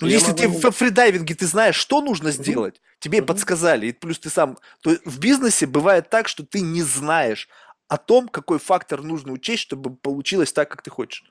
[0.00, 0.60] Ну, я если могу...
[0.60, 2.84] ты в фридайвинге ты знаешь, что нужно сделать, угу.
[3.00, 3.26] тебе угу.
[3.28, 4.58] подсказали, и плюс ты сам...
[4.82, 7.48] То в бизнесе бывает так, что ты не знаешь,
[7.90, 11.24] о том, какой фактор нужно учесть, чтобы получилось так, как ты хочешь.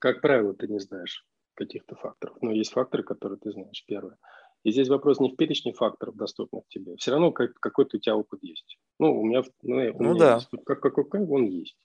[0.00, 2.36] Как правило, ты не знаешь каких-то факторов.
[2.42, 3.84] Но есть факторы, которые ты знаешь.
[3.86, 4.18] Первое.
[4.64, 6.96] И здесь вопрос не в перечне факторов, доступных тебе.
[6.96, 8.76] Все равно как, какой-то у тебя опыт есть.
[8.98, 10.34] Ну, у меня, ну, у ну меня да.
[10.34, 10.48] есть.
[10.66, 11.78] Как, какой, как он есть.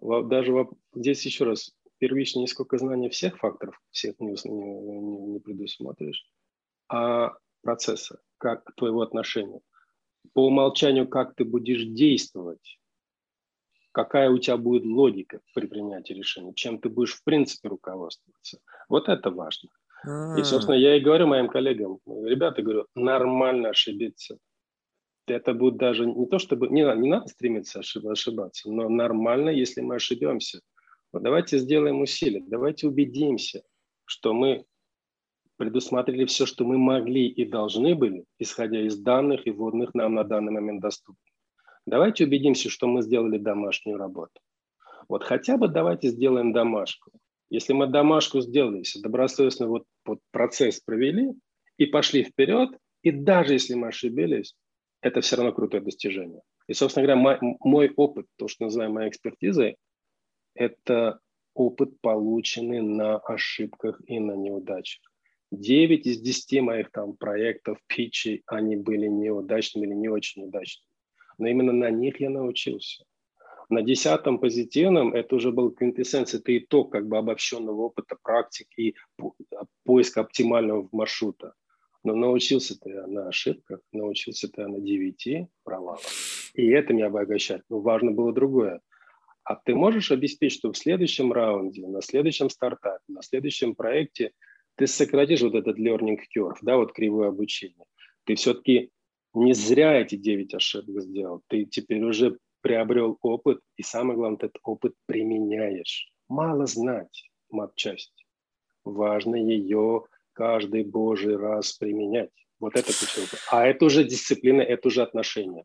[0.00, 6.28] Даже здесь еще раз, первично не сколько знания всех факторов, всех не, не, не предусмотришь,
[6.88, 9.60] а процесса, как твоего отношения.
[10.32, 12.78] По умолчанию, как ты будешь действовать
[13.96, 18.60] какая у тебя будет логика при принятии решения, чем ты будешь в принципе руководствоваться.
[18.90, 19.70] Вот это важно.
[20.38, 24.36] И, собственно, я и говорю моим коллегам, ребята, говорю, нормально ошибиться.
[25.26, 26.68] Это будет даже не то, чтобы...
[26.68, 30.60] Не, не надо стремиться ошибаться, но нормально, если мы ошибемся.
[31.14, 33.62] Но давайте сделаем усилия, давайте убедимся,
[34.04, 34.66] что мы
[35.56, 40.24] предусмотрели все, что мы могли и должны были, исходя из данных и вводных нам на
[40.24, 41.25] данный момент доступных.
[41.86, 44.40] Давайте убедимся, что мы сделали домашнюю работу.
[45.08, 47.12] Вот хотя бы давайте сделаем домашку.
[47.48, 51.32] Если мы домашку сделали, все добросовестно вот, вот процесс провели
[51.78, 52.70] и пошли вперед,
[53.02, 54.56] и даже если мы ошибились,
[55.00, 56.42] это все равно крутое достижение.
[56.66, 59.76] И, собственно говоря, мой, мой опыт, то, что называем моей экспертизой,
[60.54, 61.20] это
[61.54, 65.04] опыт, полученный на ошибках и на неудачах.
[65.52, 70.95] 9 из 10 моих там проектов, питчей, они были неудачными или не очень удачными
[71.38, 73.04] но именно на них я научился.
[73.68, 78.94] На десятом позитивном это уже был квинтэссенция, это итог как бы обобщенного опыта, практик и
[79.84, 81.54] поиска оптимального маршрута.
[82.04, 86.02] Но научился ты на ошибках, научился ты на девяти провалах.
[86.54, 87.62] И это меня обогащает.
[87.68, 88.80] Но важно было другое.
[89.42, 94.32] А ты можешь обеспечить, что в следующем раунде, на следующем стартапе, на следующем проекте
[94.76, 97.84] ты сократишь вот этот learning curve, да, вот кривое обучение.
[98.24, 98.90] Ты все-таки
[99.36, 101.42] не зря эти 9 ошибок сделал.
[101.48, 106.10] Ты теперь уже приобрел опыт, и самое главное, этот опыт применяешь.
[106.28, 108.26] Мало знать матчасть.
[108.84, 112.30] Важно ее каждый божий раз применять.
[112.58, 113.28] Вот это ключевое.
[113.50, 115.64] А это уже дисциплина, это уже отношения.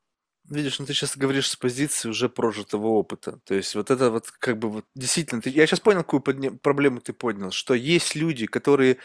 [0.49, 3.39] Видишь, ну ты сейчас говоришь с позиции уже прожитого опыта.
[3.45, 6.57] То есть вот это вот как бы вот действительно, ты, я сейчас понял, какую подня-
[6.57, 8.97] проблему ты поднял, что есть люди, которые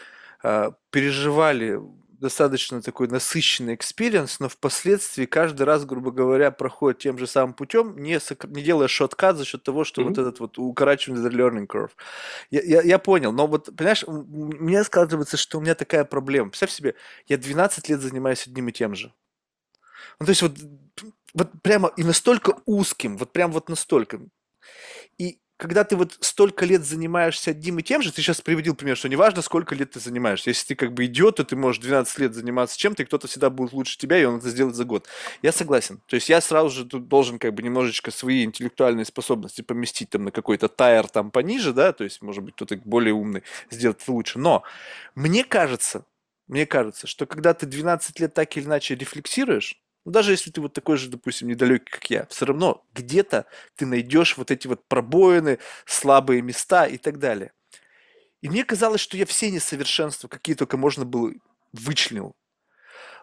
[0.43, 1.79] э, переживали
[2.19, 7.97] достаточно такой насыщенный experience, но впоследствии каждый раз, грубо говоря, проходит тем же самым путем,
[7.97, 10.05] не, не делая shortcut за счет того, что mm-hmm.
[10.05, 11.91] вот этот вот укорачивание the learning curve.
[12.49, 16.49] Я, я, я понял, но вот, понимаешь, мне складывается, что у меня такая проблема.
[16.49, 16.95] Представь себе,
[17.27, 19.13] я 12 лет занимаюсь одним и тем же.
[20.19, 20.57] Ну, то есть вот,
[21.33, 24.19] вот прямо и настолько узким, вот прям вот настолько.
[25.17, 28.95] И когда ты вот столько лет занимаешься одним и тем же, ты сейчас приводил пример,
[28.95, 30.51] что неважно, сколько лет ты занимаешься.
[30.51, 33.49] Если ты как бы идет, то ты можешь 12 лет заниматься чем-то, и кто-то всегда
[33.49, 35.07] будет лучше тебя, и он это сделает за год.
[35.41, 35.99] Я согласен.
[36.05, 40.25] То есть я сразу же тут должен как бы немножечко свои интеллектуальные способности поместить там
[40.25, 44.11] на какой-то тайр там пониже, да, то есть, может быть, кто-то более умный сделает это
[44.11, 44.37] лучше.
[44.37, 44.63] Но
[45.15, 46.05] мне кажется,
[46.47, 50.61] мне кажется, что когда ты 12 лет так или иначе рефлексируешь, ну, даже если ты
[50.61, 54.87] вот такой же, допустим, недалекий, как я, все равно где-то ты найдешь вот эти вот
[54.87, 57.51] пробоины, слабые места и так далее.
[58.39, 61.33] И мне казалось, что я все несовершенства, какие только можно было,
[61.73, 62.37] вычленил.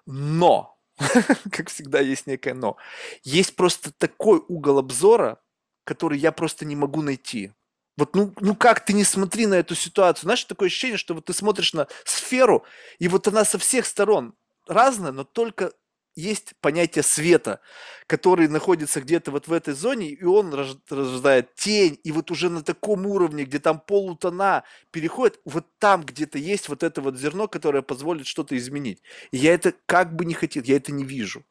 [0.05, 0.79] Но,
[1.51, 2.77] как всегда, есть некое но.
[3.23, 5.41] Есть просто такой угол обзора,
[5.85, 7.55] который я просто не могу найти.
[7.97, 10.25] Вот ну, ну как ты не смотри на эту ситуацию?
[10.25, 12.67] Знаешь, такое ощущение, что вот ты смотришь на сферу,
[12.99, 14.35] и вот она со всех сторон
[14.67, 15.73] разная, но только
[16.15, 17.61] есть понятие света,
[18.07, 20.53] который находится где-то вот в этой зоне, и он
[20.89, 26.39] рождает тень, и вот уже на таком уровне, где там полутона переходит, вот там где-то
[26.39, 29.03] есть вот это вот зерно, которое позволит что-то изменить.
[29.31, 31.45] И я это как бы не хотел, я это не вижу.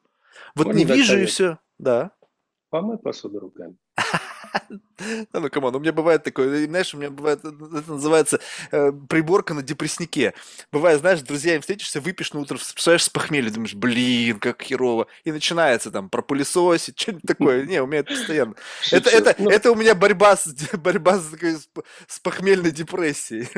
[0.54, 1.58] Вот Можно не вижу и все.
[1.78, 2.12] Да.
[2.70, 3.76] Помой посуду руками.
[4.98, 8.40] Да ну, come on, у меня бывает такое, знаешь, у меня бывает, это называется
[8.70, 10.34] э, приборка на депресснике.
[10.70, 15.08] Бывает, знаешь, с друзьями встретишься, выпьешь на утро, представляешь, с похмелья, думаешь, блин, как херово.
[15.24, 17.64] И начинается там про пылесосить, что-нибудь такое.
[17.66, 18.54] Не, у меня это постоянно.
[18.92, 21.56] Это, это, ну это у меня борьба с, борьба с, такой,
[22.06, 23.48] с похмельной депрессией.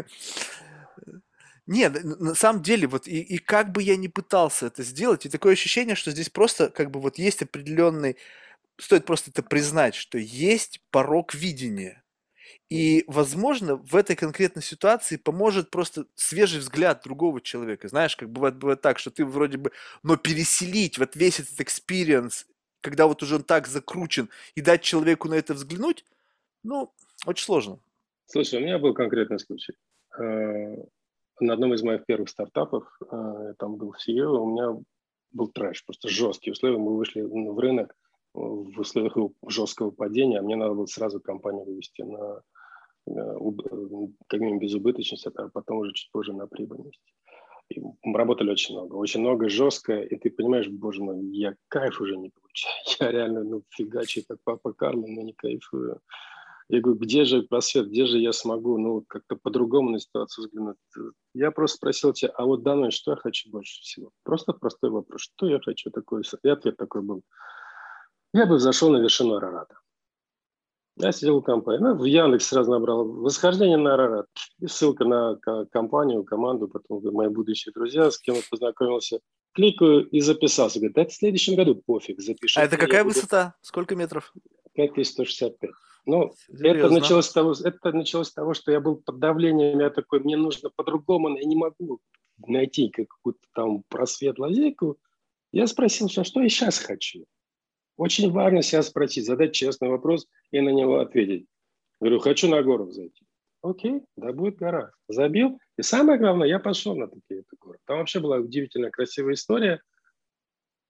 [1.66, 5.28] Нет, на самом деле, вот и, и как бы я ни пытался это сделать, и
[5.28, 8.16] такое ощущение, что здесь просто как бы вот есть определенный
[8.78, 12.03] стоит просто это признать, что есть порог видения.
[12.69, 17.89] И, возможно, в этой конкретной ситуации поможет просто свежий взгляд другого человека.
[17.89, 19.70] Знаешь, как бывает, бывает так, что ты вроде бы,
[20.03, 22.47] но переселить вот весь этот experience,
[22.81, 26.05] когда вот уже он так закручен, и дать человеку на это взглянуть,
[26.65, 26.93] ну,
[27.24, 27.78] очень сложно.
[28.27, 29.74] Слушай, у меня был конкретный случай.
[30.19, 30.77] Э,
[31.39, 34.82] на одном из моих первых стартапов, э, там был CEO, у меня
[35.31, 36.78] был трэш, просто жесткие условия.
[36.78, 37.94] Мы вышли в рынок,
[38.36, 39.16] в условиях
[39.48, 42.42] жесткого падения, а мне надо было сразу компанию вывести на,
[44.28, 47.00] как минимум безубыточность, а потом уже чуть позже на прибыльность.
[47.68, 52.00] И мы работали очень много, очень много, жестко, и ты понимаешь, боже мой, я кайф
[52.00, 52.74] уже не получаю.
[53.00, 56.00] Я реально, ну, фигачи, как папа Карло, но не кайфую.
[56.68, 60.76] Я говорю, где же просвет, где же я смогу, ну, как-то по-другому на ситуацию взглянуть.
[61.34, 64.10] Я просто спросил тебя, а вот данное, что я хочу больше всего?
[64.24, 66.22] Просто простой вопрос, что я хочу такое?
[66.42, 67.22] И ответ такой был–
[68.36, 69.76] я бы зашел на вершину Арарата.
[70.98, 71.82] Я сидел в компании.
[71.82, 74.26] Ну, в Яндекс сразу набрал восхождение на Арарат.
[74.60, 75.36] И ссылка на
[75.70, 79.20] компанию, команду, потом мои будущие друзья, с кем я познакомился.
[79.52, 80.78] Кликаю и записался.
[80.78, 82.58] Говорит, это в следующем году пофиг, запиши.
[82.58, 83.14] А это какая буду...
[83.14, 83.54] высота?
[83.60, 84.32] Сколько метров?
[84.74, 85.70] 5165.
[86.06, 89.90] Ну, это началось, с того, это началось с того, что я был под давлением, я
[89.90, 92.00] такой, мне нужно по-другому, я не могу
[92.46, 94.98] найти какую-то там просвет, лазейку.
[95.52, 97.24] Я спросил, что, что я сейчас хочу.
[97.97, 101.47] Очень важно себя спросить, задать честный вопрос и на него ответить.
[102.01, 103.24] Говорю, хочу на гору зайти.
[103.62, 104.93] Окей, да будет гора.
[105.09, 105.59] Забил.
[105.78, 107.78] И самое главное, я пошел на такие горы.
[107.86, 109.81] Там вообще была удивительная красивая история.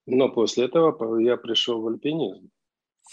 [0.05, 2.49] Но после этого я пришел в альпинизм.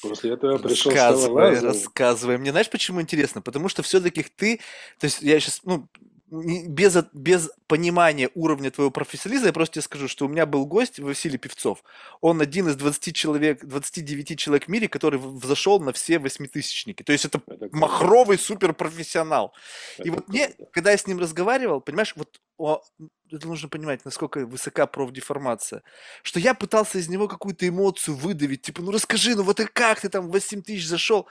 [0.02, 2.38] После этого я пришел рассказывай, рассказывай.
[2.38, 3.42] Мне знаешь, почему интересно?
[3.42, 4.58] Потому что все-таки ты,
[4.98, 5.88] то есть я сейчас, ну,
[6.34, 10.98] без, без понимания уровня твоего профессионализма, я просто тебе скажу, что у меня был гость
[10.98, 11.84] Василий Певцов.
[12.20, 17.02] Он один из 20 человек, 29 человек в мире, который взошел на все восьмитысячники.
[17.02, 19.54] То есть это, это махровый суперпрофессионал.
[19.98, 22.82] Это И вот мне, когда я с ним разговаривал, понимаешь, вот о,
[23.30, 25.82] это нужно понимать, насколько высока профдеформация,
[26.22, 30.00] что я пытался из него какую-то эмоцию выдавить, типа, ну расскажи, ну вот и как
[30.00, 31.28] ты там в 8 тысяч зашел?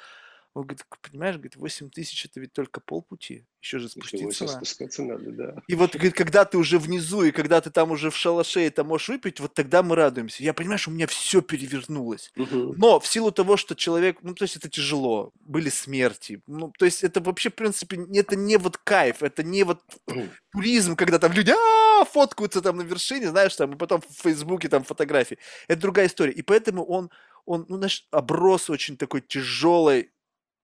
[0.53, 4.57] Он говорит, понимаешь, говорит, 8 тысяч это ведь только полпути, еще же спуститься надо.
[4.57, 5.55] спускаться надо, да.
[5.67, 8.69] И вот, говорит, когда ты уже внизу, и когда ты там уже в шалаше, и
[8.69, 10.43] там можешь выпить, вот тогда мы радуемся.
[10.43, 12.31] Я, понимаешь, у меня все перевернулось.
[12.37, 12.75] Угу.
[12.77, 16.85] Но в силу того, что человек, ну, то есть это тяжело, были смерти, ну, то
[16.85, 19.81] есть это вообще, в принципе, это не вот кайф, это не вот
[20.51, 24.69] туризм, когда там люди а, фоткаются там на вершине, знаешь, там, и потом в Фейсбуке
[24.69, 25.39] там фотографии.
[25.67, 26.33] Это другая история.
[26.33, 27.09] И поэтому он,
[27.45, 30.11] он, ну, знаешь, оброс очень такой тяжелой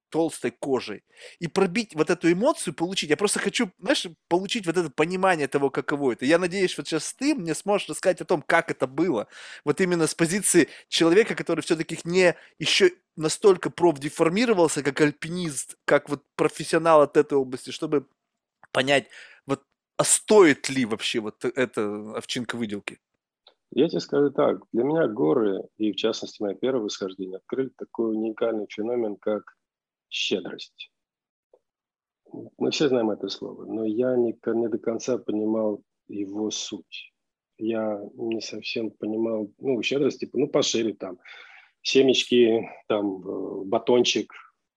[0.10, 1.03] толстой кожей.
[1.40, 3.10] И пробить вот эту эмоцию, получить.
[3.10, 6.26] Я просто хочу, знаешь, получить вот это понимание того, каково это.
[6.26, 9.27] Я надеюсь, вот сейчас ты мне сможешь рассказать о том, как это было.
[9.65, 16.23] Вот именно с позиции человека, который все-таки не еще настолько профдеформировался, как альпинист, как вот
[16.36, 18.07] профессионал от этой области, чтобы
[18.72, 19.07] понять,
[19.45, 19.64] вот,
[19.98, 22.99] а стоит ли вообще вот эта овчинка выделки?
[23.72, 28.15] Я тебе скажу так, для меня горы, и в частности мое первое восхождение, открыли такой
[28.15, 29.56] уникальный феномен, как
[30.10, 30.91] щедрость.
[32.57, 37.14] Мы все знаем это слово, но я не, не до конца понимал его суть.
[37.57, 41.19] Я не совсем понимал, ну, щедрость, типа, ну, пошире там,
[41.81, 44.31] семечки, там, э, батончик.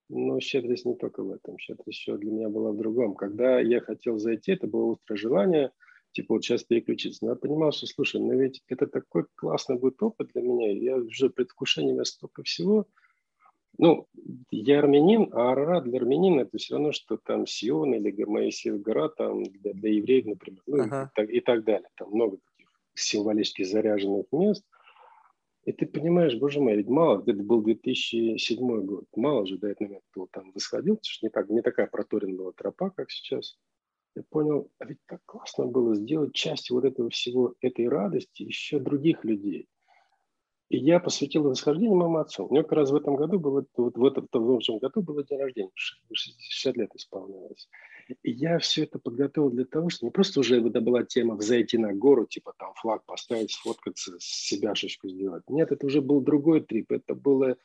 [0.09, 3.15] Но щедрость не только в этом, щедрость еще для меня была в другом.
[3.15, 5.71] Когда я хотел зайти, это было острое желание,
[6.11, 7.23] типа, вот сейчас переключиться.
[7.23, 10.97] Но я понимал, что, слушай, ну ведь это такой классный будет опыт для меня, я
[10.97, 12.87] уже предвкушением столько всего–
[13.77, 14.07] ну,
[14.51, 19.09] я армянин, а Арарат для армянина это все равно, что там Сион или Моисеев гора
[19.09, 21.11] там для, для евреев, например, ну, ага.
[21.11, 21.89] и, так, и так далее.
[21.95, 24.63] Там много таких символически заряженных мест.
[25.65, 29.87] И ты понимаешь, боже мой, ведь мало, это был 2007 год, мало же до этого
[29.87, 33.57] момента кто там восходил, потому что не, так, не такая проторенная была тропа, как сейчас.
[34.15, 38.77] Я понял, а ведь как классно было сделать часть вот этого всего, этой радости еще
[38.77, 39.67] других людей.
[40.69, 42.47] И я посвятил восхождению моему отцу.
[42.47, 45.23] У него как раз в этом году было, вот в этом, в этом году было
[45.23, 47.69] день рождения, 60 лет исполнилось.
[48.23, 51.77] И я все это подготовил для того, что не просто уже это была тема взойти
[51.77, 55.43] на гору, типа там флаг поставить, сфоткаться, себя шишку сделать.
[55.47, 56.91] Нет, это уже был другой трип.
[56.91, 57.55] Это было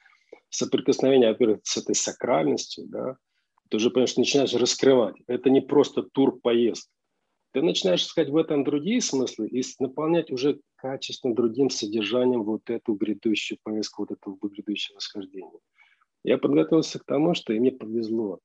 [0.51, 3.17] соприкосновение, во-первых, с этой сакральностью, да.
[3.71, 5.17] Ты уже, понимаешь, начинаешь раскрывать.
[5.27, 6.91] Это не просто тур-поездка
[7.59, 12.95] ты начинаешь искать в этом другие смыслы и наполнять уже качественно другим содержанием вот эту
[12.95, 15.59] грядущую поездку, вот это грядущее восхождение.
[16.23, 18.39] Я подготовился к тому, что и мне повезло.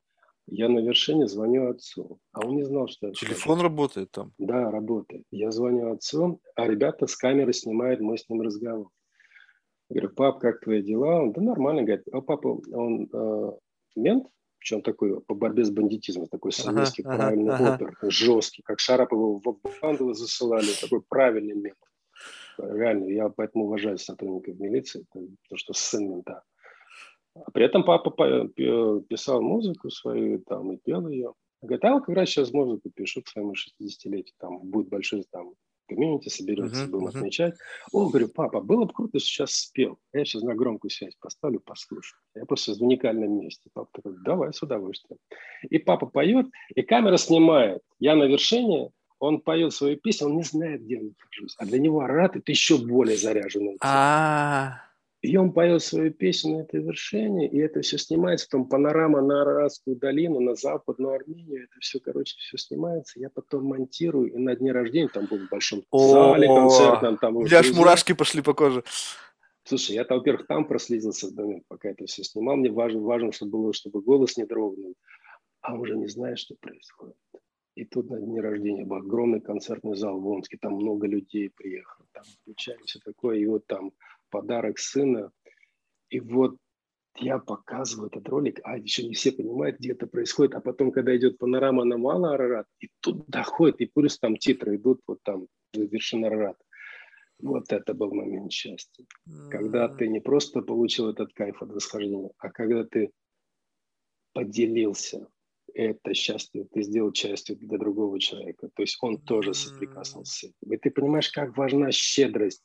[0.47, 3.61] Я на вершине звоню отцу, а он не знал, что Телефон скажу.
[3.61, 4.33] работает там?
[4.39, 5.23] Да, работает.
[5.29, 8.89] Я звоню отцу, а ребята с камеры снимают мой с ним разговор.
[9.89, 11.21] Я говорю, пап, как твои дела?
[11.21, 13.51] Он, да нормально, говорит, а папа, он э,
[13.95, 14.25] мент,
[14.63, 18.09] причем такой по борьбе с бандитизмом, такой советский ага, правильный ага, опер, ага.
[18.09, 21.89] жесткий, как Шарапова в банду засылали, такой правильный метод.
[22.57, 26.43] Реально, я поэтому уважаю сотрудников милиции, потому что сын мента.
[27.35, 28.09] А при этом папа
[29.09, 31.33] писал музыку свою там и пел ее.
[31.61, 35.55] Говорит, а вот как раз сейчас музыку пишу к своему 60-летию, там будет большой там
[35.87, 37.17] комьюнити соберется, uh-huh, будем uh-huh.
[37.17, 37.55] отмечать.
[37.91, 39.97] О, говорю, папа, было бы круто, сейчас спел.
[40.13, 42.19] Я сейчас на громкую связь поставлю, послушаю.
[42.35, 43.69] Я просто в уникальном месте.
[43.73, 45.19] Папа такой, давай, с удовольствием.
[45.69, 47.81] И папа поет, и камера снимает.
[47.99, 48.89] Я на вершине,
[49.19, 51.55] он поет свою песню, он не знает, где я нахожусь.
[51.57, 53.77] А для него Арат– это еще более заряженный.
[53.79, 54.92] А-а-а.
[55.23, 59.43] И он поет свою песню на этой вершине, и это все снимается, там панорама на
[59.43, 63.21] Арадскую долину, на западную Армению, это все, короче, все снимается.
[63.21, 67.17] Я потом монтирую, и на дне рождения, там был в большом зале концертном.
[67.19, 68.83] Там, У меня аж мурашки пошли по коже.
[69.63, 72.57] Слушай, я, во-первых, там проследился в момент, пока это все снимал.
[72.57, 74.93] Мне важно, важно чтобы было, чтобы голос не дрогнул.
[75.61, 77.15] А уже не знаешь, что происходит.
[77.75, 82.05] И тут на дне рождения был огромный концертный зал в Омске, там много людей приехало,
[82.11, 83.93] там включали все такое, и вот там
[84.33, 85.31] подарок сына.
[86.09, 86.57] И вот
[87.17, 91.15] я показываю этот ролик, а еще не все понимают, где это происходит, а потом, когда
[91.15, 95.47] идет панорама на Мало Арарат, и тут доходит, и плюс там титры идут, вот там
[95.73, 96.57] вершина Арарат.
[97.39, 99.03] Вот это был момент счастья.
[99.03, 99.49] Mm-hmm.
[99.51, 103.11] Когда ты не просто получил этот кайф от восхождения, а когда ты
[104.33, 105.27] поделился
[105.73, 108.69] это счастье, ты сделал частью для другого человека.
[108.73, 110.51] То есть он тоже соприкоснулся.
[110.61, 112.63] И ты понимаешь, как важна щедрость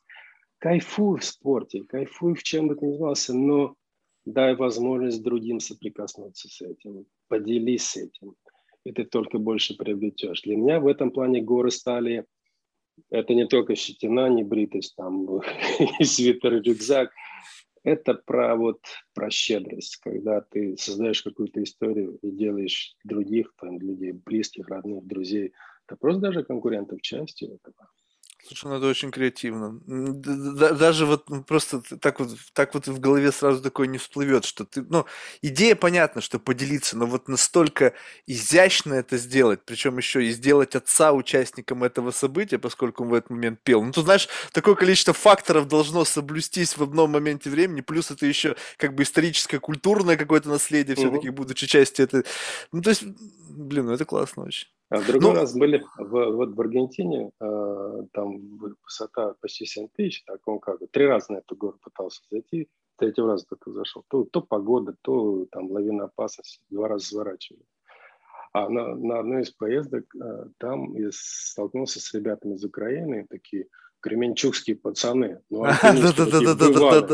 [0.59, 3.75] кайфуй в спорте, кайфуй в чем бы ты ни занимался, но
[4.25, 8.35] дай возможность другим соприкоснуться с этим, поделись с этим,
[8.83, 10.41] и ты только больше приобретешь.
[10.41, 12.25] Для меня в этом плане горы стали,
[13.09, 15.41] это не только щетина, не бритость, там,
[16.01, 17.11] свитер, рюкзак,
[17.83, 18.81] это про вот
[19.13, 25.53] про щедрость, когда ты создаешь какую-то историю и делаешь других, там, людей близких, родных, друзей,
[25.87, 27.89] это просто даже конкурентов частью этого.
[28.47, 29.79] Слушай, ну это очень креативно.
[29.85, 34.81] Даже вот просто так вот, так вот в голове сразу такое не всплывет, что ты,
[34.81, 35.05] ну,
[35.41, 37.93] идея понятна, что поделиться, но вот настолько
[38.25, 43.29] изящно это сделать, причем еще и сделать отца участником этого события, поскольку он в этот
[43.29, 43.83] момент пел.
[43.83, 48.55] Ну, ты знаешь, такое количество факторов должно соблюстись в одном моменте времени, плюс это еще
[48.77, 52.23] как бы историческое, культурное какое-то наследие, все-таки будучи частью этой.
[52.71, 53.03] Ну, то есть,
[53.49, 54.67] блин, ну это классно очень.
[54.89, 59.87] А в другой ну, раз были в, вот в Аргентине, э, там высота почти 7
[59.95, 62.67] тысяч, так он как бы три раза на эту гору пытался зайти,
[62.97, 64.03] третий раз только зашел.
[64.07, 67.63] То, то погода, то там лавина опасности, два раза сворачивали.
[68.51, 73.67] А на, на одной из поездок э, там я столкнулся с ребятами из Украины, такие
[73.99, 75.65] кременчугские пацаны, ну,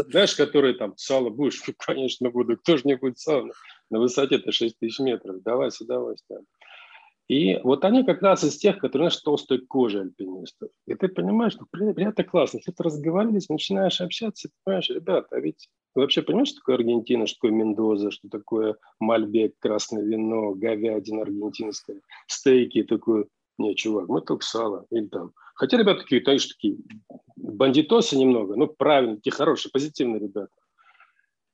[0.10, 1.61] знаешь, которые там, сало будешь?
[1.77, 2.57] Конечно, буду.
[2.57, 3.52] Кто же не будет сало?
[3.89, 5.41] На высоте-то 6 тысяч метров.
[5.41, 6.45] Давай с удовольствием.
[7.27, 10.69] И вот они как раз из тех, которые, знаешь, толстой кожи альпинистов.
[10.85, 12.60] И ты понимаешь, что, это классно.
[12.64, 17.26] Ты разговаривались, начинаешь общаться, ты понимаешь, ребята, а ведь ты вообще понимаешь, что такое Аргентина,
[17.26, 23.26] что такое Мендоза, что такое Мальбек, красное вино, говядина аргентинская, стейки, такое.
[23.57, 24.85] Не, чувак, мы только сало.
[24.91, 25.31] Или там.
[25.56, 26.77] Хотя ребята такие, конечно, такие
[27.38, 30.52] бандитосы немного, но правильно, такие хорошие, позитивные ребята.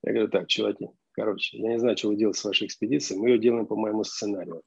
[0.03, 3.29] Я говорю, так, чуваки, короче, я не знаю, что вы делаете с вашей экспедицией, мы
[3.29, 4.63] ее делаем по моему сценарию.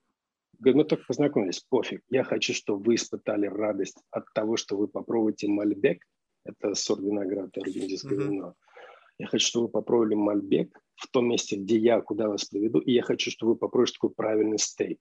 [0.59, 2.03] Говорит, мы только познакомились, пофиг.
[2.09, 6.03] Я хочу, чтобы вы испытали радость от того, что вы попробуете мальбек.
[6.45, 8.29] Это сорт винограда, аргентинское mm-hmm.
[8.29, 8.55] вино.
[9.19, 12.81] Я хочу, чтобы вы попробовали мальбек в том месте, где я, куда вас приведу.
[12.81, 14.99] И я хочу, чтобы вы попробовали такой правильный стейк.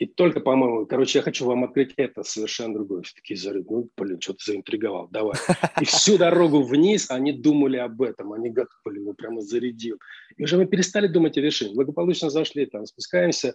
[0.00, 3.02] И только, по-моему, короче, я хочу вам открыть это совершенно другое.
[3.02, 5.34] Все такие зарыли, ну, блин, что-то заинтриговал, давай.
[5.78, 9.98] И всю дорогу вниз они думали об этом, они говорят, блин, ну, прямо зарядил.
[10.38, 11.74] И уже мы перестали думать о вершине.
[11.74, 13.54] Благополучно зашли, там, спускаемся,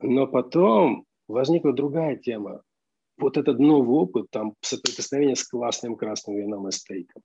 [0.00, 2.62] но потом возникла другая тема.
[3.16, 7.22] Вот этот новый опыт, там, соприкосновение с классным красным вином и стейком.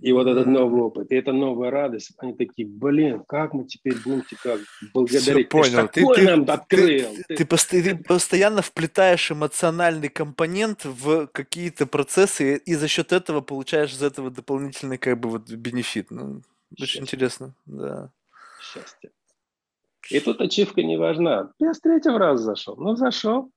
[0.00, 3.96] И вот этот новый опыт, и эта новая радость, они такие, блин, как мы теперь
[4.02, 4.56] будем тебя
[4.94, 5.48] благодарить?
[5.48, 5.88] Все понял.
[5.88, 7.14] Ты, ты, нам открыл.
[7.28, 13.12] Ты, ты, ты, ты, ты постоянно вплетаешь эмоциональный компонент в какие-то процессы, и за счет
[13.12, 16.10] этого получаешь из этого дополнительный как бы вот бенефит.
[16.10, 16.40] Ну,
[16.80, 18.10] очень интересно, да.
[18.62, 19.10] Счастье.
[20.10, 21.52] И тут ачивка не важна.
[21.58, 22.76] Я с третьего раза зашел.
[22.76, 23.50] Ну, зашел.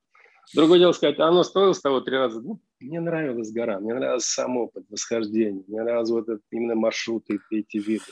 [0.54, 2.42] Другое дело сказать, оно стоило с того три раза.
[2.42, 7.40] Ну, мне нравилась гора, мне нравился сам опыт восхождения, мне нравилось вот это, именно маршруты
[7.50, 8.04] и эти виды.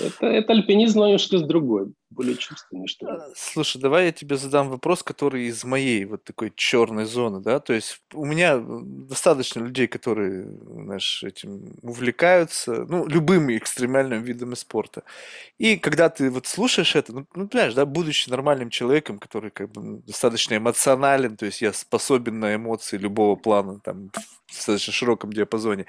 [0.00, 3.12] Это, это альпинизм, но немножко с другой, более чувственный, что ли.
[3.12, 7.60] А, слушай, давай я тебе задам вопрос, который из моей вот такой черной зоны, да,
[7.60, 15.02] то есть у меня достаточно людей, которые, знаешь, этим увлекаются, ну, любыми экстремальными видами спорта.
[15.58, 19.70] И когда ты вот слушаешь это, ну, ну понимаешь, да, будучи нормальным человеком, который как
[19.70, 24.10] бы достаточно эмоционален, то есть я способен на эмоции любого плана, там,
[24.46, 25.86] в достаточно широком диапазоне,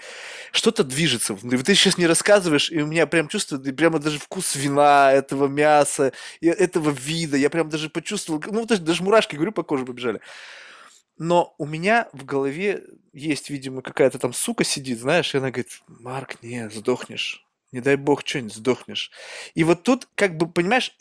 [0.52, 1.36] что-то движется.
[1.36, 6.13] Ты сейчас не рассказываешь, и у меня прям чувство, прямо даже вкус вина, этого мяса,
[6.42, 10.22] этого вида, я прям даже почувствовал, ну, даже, даже мурашки, говорю, по коже побежали.
[11.18, 12.84] Но у меня в голове
[13.14, 17.46] есть, видимо, какая-то там сука сидит, знаешь, и она говорит, Марк, не, сдохнешь.
[17.72, 19.12] Не дай бог что-нибудь, сдохнешь.
[19.56, 20.96] И вот тут, как бы, понимаешь,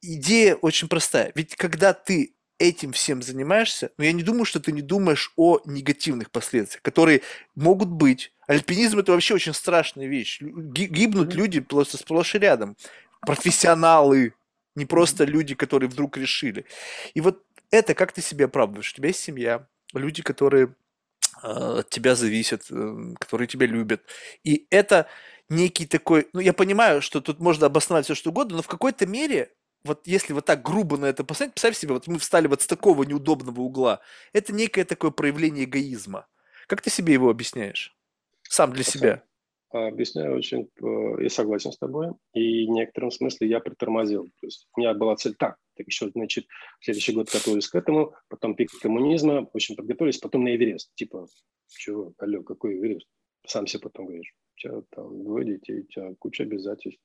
[0.00, 1.32] идея очень простая.
[1.34, 5.60] Ведь когда ты этим всем занимаешься, но я не думаю, что ты не думаешь о
[5.64, 7.22] негативных последствиях, которые
[7.54, 8.32] могут быть.
[8.46, 10.40] Альпинизм это вообще очень страшная вещь.
[10.40, 12.76] Гибнут люди просто сплошь и рядом.
[13.20, 14.34] Профессионалы,
[14.78, 16.64] не просто люди, которые вдруг решили.
[17.14, 18.92] И вот это как ты себе оправдываешь?
[18.92, 20.74] У тебя есть семья, люди, которые
[21.42, 24.02] э, от тебя зависят, э, которые тебя любят.
[24.44, 25.06] И это
[25.48, 29.06] некий такой, ну я понимаю, что тут можно обосновать все что угодно, но в какой-то
[29.06, 29.52] мере
[29.84, 32.66] вот если вот так грубо на это посмотреть, представь себе, вот мы встали вот с
[32.66, 34.00] такого неудобного угла.
[34.32, 36.26] Это некое такое проявление эгоизма.
[36.66, 37.96] Как ты себе его объясняешь?
[38.42, 39.22] Сам для себя.
[39.70, 44.24] Объясняю очень, э, я согласен с тобой, и в некотором смысле я притормозил.
[44.40, 46.46] То есть у меня была цель так, так еще, значит,
[46.80, 50.90] следующий год готовились к этому, потом пик коммунизма, в общем, подготовились, потом на Эверест.
[50.94, 51.26] Типа,
[51.68, 53.06] чего, алло, какой Эверест?
[53.46, 54.32] Сам себе потом говоришь,
[54.64, 57.02] у там двое детей, у тебя куча обязательств.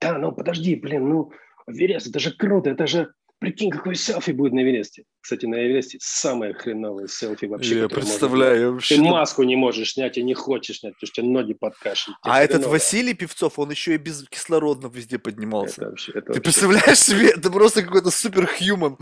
[0.00, 1.32] Да, ну подожди, блин, ну
[1.66, 5.04] Эверест, это же круто, это же, прикинь, какой селфи будет на Эвересте.
[5.20, 7.80] Кстати, на Эвересте самое хреновое селфи вообще.
[7.80, 8.72] Я представляю.
[8.72, 8.96] Вообще...
[8.96, 12.18] Ты маску не можешь снять и не хочешь снять, потому что тебе ноги подкашивают.
[12.22, 15.82] А этот Василий Певцов, он еще и без кислородно везде поднимался.
[15.82, 16.42] Это вообще, это Ты вообще...
[16.42, 18.98] представляешь себе, это просто какой-то суперхьюман.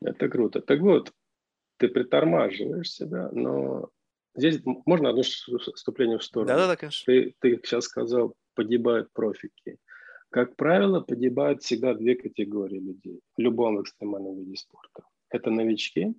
[0.00, 0.60] Это круто.
[0.60, 1.12] Так вот,
[1.78, 3.88] ты притормаживаешь себя, но
[4.34, 6.48] здесь можно одно вступление в сторону.
[6.48, 7.04] Да-да-да, конечно.
[7.06, 9.78] Ты, ты сейчас сказал, погибают профики.
[10.32, 15.04] Как правило, погибают всегда две категории людей в любом экстремальном виде спорта.
[15.30, 16.14] Это новички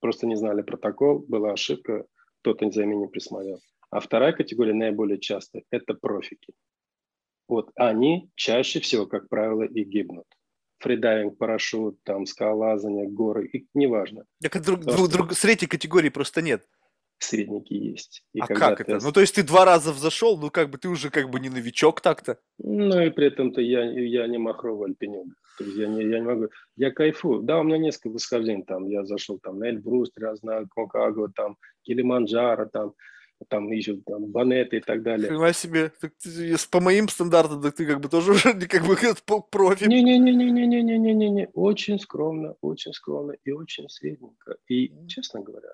[0.00, 2.04] Просто не знали протокол, была ошибка,
[2.40, 3.60] кто-то за ними не присмотрел.
[3.90, 6.52] А вторая категория, наиболее частая, это профики.
[7.48, 10.26] Вот они чаще всего, как правило, и гибнут.
[10.78, 14.24] Фридайвинг, парашют, там, скалолазание, горы, и неважно.
[14.42, 16.66] Так, друг, друг, друг, средней категории просто нет
[17.18, 18.24] средники есть.
[18.32, 18.98] И а как это?
[19.02, 21.48] Ну, то есть ты два раза взошел, ну, как бы ты уже как бы не
[21.48, 22.38] новичок так-то.
[22.58, 25.28] Ну, и при этом-то я, я не махровый альпинюк.
[25.58, 26.48] То есть я не, я не могу...
[26.76, 27.42] Я кайфую.
[27.42, 28.86] Да, у меня несколько восхождений там.
[28.88, 32.92] Я зашел там на Эльбрус, раз на Конкагуа, там, Килиманджаро, там,
[33.48, 35.28] там еще там Банеты и так далее.
[35.28, 35.92] Хрена себе.
[36.00, 36.12] Так,
[36.70, 38.96] по моим стандартам, так ты как бы тоже уже как бы
[39.50, 39.84] профи.
[39.84, 41.48] Не-не-не-не-не-не-не-не-не.
[41.54, 44.56] Очень скромно, очень скромно и очень средненько.
[44.68, 45.70] И, честно говоря,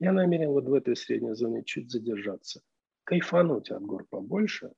[0.00, 2.62] я намерен вот в этой средней зоне чуть задержаться.
[3.04, 4.72] Кайфануть от гор побольше,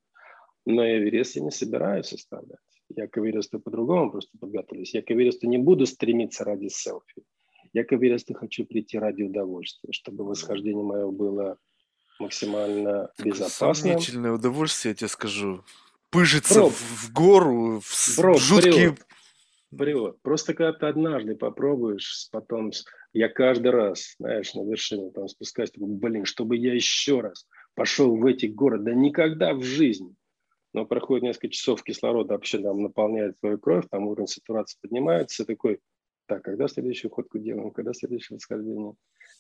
[0.65, 2.59] но Эверест я не собираюсь оставлять.
[2.89, 4.95] Я к Эвересту по-другому просто подготовлюсь.
[4.95, 7.23] Я к Эвересту не буду стремиться ради селфи.
[7.73, 11.59] Я к Эвересту хочу прийти ради удовольствия, чтобы восхождение мое было
[12.21, 13.93] максимально безопасным.
[13.93, 15.65] Сомнительное удовольствие, я тебе скажу.
[16.11, 18.91] Пыжиться Бро, в, гору, в бро, жуткие...
[18.91, 19.07] Бред,
[19.73, 20.23] бред.
[20.23, 22.71] Просто когда ты однажды попробуешь, потом
[23.15, 28.15] я каждый раз, знаешь, на вершину там спускаюсь, такой, блин, чтобы я еще раз пошел
[28.17, 30.15] в эти горы, да никогда в жизни.
[30.73, 35.79] Но проходит несколько часов кислорода вообще там наполняет твою кровь, там уровень сатурации поднимается, такой,
[36.27, 38.95] так, когда следующую ходку делаем, когда следующее восхождение?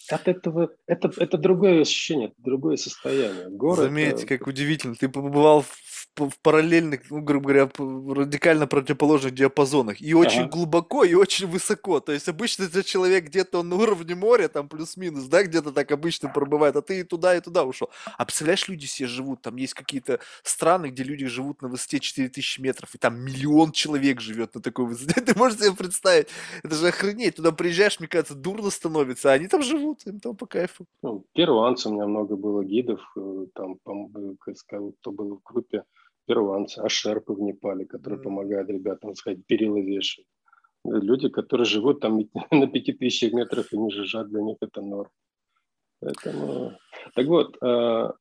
[0.08, 3.48] От этого, это, это другое ощущение, это другое состояние.
[3.50, 4.26] Город, Заметь, это...
[4.26, 7.70] как удивительно, ты побывал в в параллельных, ну, грубо говоря,
[8.14, 10.00] радикально противоположных диапазонах.
[10.00, 10.50] И очень ага.
[10.50, 12.00] глубоко, и очень высоко.
[12.00, 16.28] То есть обычно этот человек где-то на уровне моря, там плюс-минус, да, где-то так обычно
[16.28, 17.90] пробывает, а ты и туда, и туда ушел.
[18.16, 22.60] А представляешь, люди все живут, там есть какие-то страны, где люди живут на высоте 4000
[22.60, 25.20] метров, и там миллион человек живет на такой высоте.
[25.20, 26.28] Ты можешь себе представить?
[26.62, 27.36] Это же охренеть.
[27.36, 30.86] Туда приезжаешь, мне кажется, дурно становится, а они там живут, им там по кайфу.
[31.02, 35.84] Ну, перуанцы, у меня много было гидов, э, там, кто был в группе,
[36.26, 38.22] перуанцы, а шерпы в Непале, которые mm.
[38.22, 40.26] помогают ребятам сходить, перила вешать.
[40.84, 42.18] Люди, которые живут там
[42.50, 45.10] на пяти тысячах метров и не жижат, для них это норм.
[46.00, 46.72] Поэтому...
[47.14, 48.12] Так вот, э,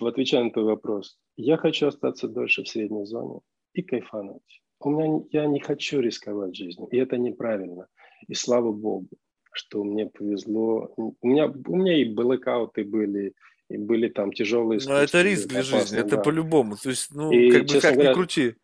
[0.00, 3.40] отвечая на твой вопрос, я хочу остаться дольше в средней зоне
[3.74, 4.62] и кайфануть.
[4.80, 7.86] У меня, я не хочу рисковать жизнью, и это неправильно.
[8.28, 9.08] И слава богу,
[9.52, 10.92] что мне повезло.
[10.96, 13.34] У меня, у меня и блэкауты были,
[13.70, 16.22] и были там тяжелые Но это риск для жизни, это да.
[16.22, 16.76] по-любому.
[16.76, 18.54] То есть, ну, и, как бы как говоря, ни крути.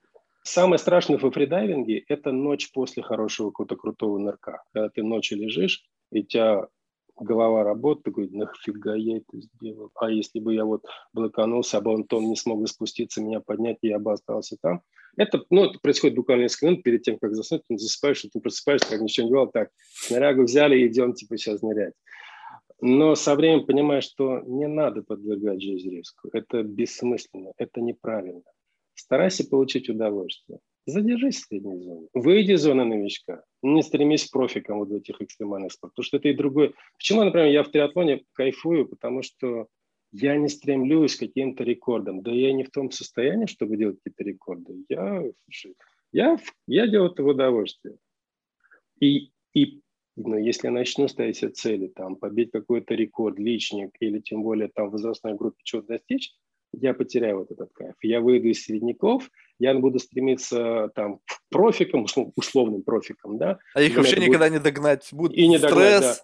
[0.42, 4.62] Самое страшное во фридайвинге– это ночь после хорошего какого-то крутого нырка.
[4.72, 6.66] Когда ты ночью лежишь, и у тебя
[7.18, 9.90] голова работает, такой, нафига я это сделал?
[9.94, 13.78] А если бы я вот блоканулся, а бы Антон не смог бы спуститься, меня поднять,
[13.82, 14.82] и я бы остался там.
[15.16, 18.38] Это, ну, это происходит буквально несколько минут перед тем, как заснуть, ты засыпаешь, и ты
[18.38, 21.94] просыпаешься, как ничего не делал, так, снарягу взяли, идем, типа, сейчас нырять.
[22.80, 26.28] Но со временем понимаешь, что не надо подвергать жизнь риску.
[26.32, 28.42] Это бессмысленно, это неправильно.
[28.94, 30.58] Старайся получить удовольствие.
[30.86, 32.08] Задержись в средней зоне.
[32.14, 33.42] Выйди из зоны новичка.
[33.62, 35.94] Не стремись к профикам вот в этих экстремальных спортах.
[35.96, 36.72] Потому что это и другое.
[36.96, 38.88] Почему, например, я в триатлоне кайфую?
[38.88, 39.66] Потому что
[40.12, 42.22] я не стремлюсь к каким-то рекордам.
[42.22, 44.84] Да я не в том состоянии, чтобы делать какие-то рекорды.
[44.88, 45.24] Я,
[46.12, 47.96] я, я делаю это в удовольствие.
[49.00, 49.80] И, и
[50.16, 54.68] но если я начну ставить себе цели, там, побить какой-то рекорд, личник, или тем более
[54.68, 56.32] там в возрастной группе чего-то достичь,
[56.72, 57.94] я потеряю вот этот кайф.
[58.02, 63.58] Я выйду из средняков, я буду стремиться там к профикам, условным профикам, да.
[63.74, 64.52] А их вообще никогда будет...
[64.52, 65.08] не догнать.
[65.12, 65.72] Будет и не стресс.
[65.74, 66.16] Догнать, да.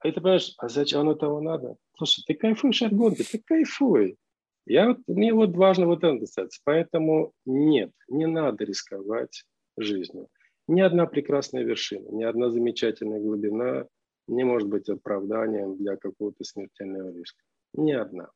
[0.00, 1.76] А ты понимаешь, а зачем оно того надо?
[1.96, 4.16] Слушай, ты кайфуешь от гонки, ты кайфуй.
[4.64, 6.60] Я вот, мне вот важно вот это касаться.
[6.64, 9.44] Поэтому нет, не надо рисковать
[9.76, 10.28] жизнью.
[10.68, 13.86] Ни одна прекрасная вершина, ни одна замечательная глубина
[14.26, 17.42] не может быть оправданием для какого-то смертельного риска.
[17.72, 18.30] Ни одна.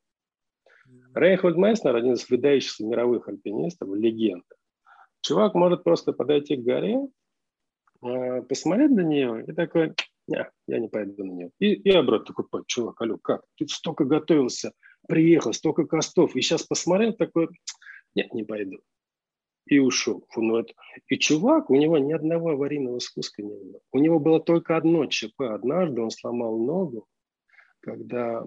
[1.13, 4.55] Рейнхольд Месснер, один из выдающихся мировых альпинистов, легенда.
[5.21, 7.07] Чувак может просто подойти к горе,
[8.03, 9.93] э, посмотреть на нее и такой,
[10.27, 11.51] не, я не пойду на нее.
[11.59, 13.43] И, и обратно такой, чувак, алло, как?
[13.57, 14.73] Ты столько готовился,
[15.07, 17.49] приехал, столько костов, и сейчас посмотрел такой,
[18.15, 18.79] нет, не пойду
[19.65, 20.25] и ушел.
[20.35, 20.73] Ну, это...
[21.07, 23.79] И чувак, у него ни одного аварийного спуска не было.
[23.91, 25.41] У него было только одно ЧП.
[25.41, 27.07] Однажды он сломал ногу,
[27.79, 28.45] когда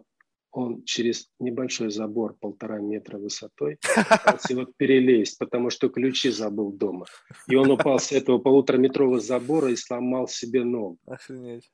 [0.57, 7.07] он через небольшой забор полтора метра высотой пытался его перелезть, потому что ключи забыл дома.
[7.47, 10.99] И он упал с этого полутораметрового забора и сломал себе ногу.
[11.07, 11.71] Охренеть.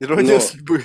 [0.00, 0.82] Ирония Но судьбы.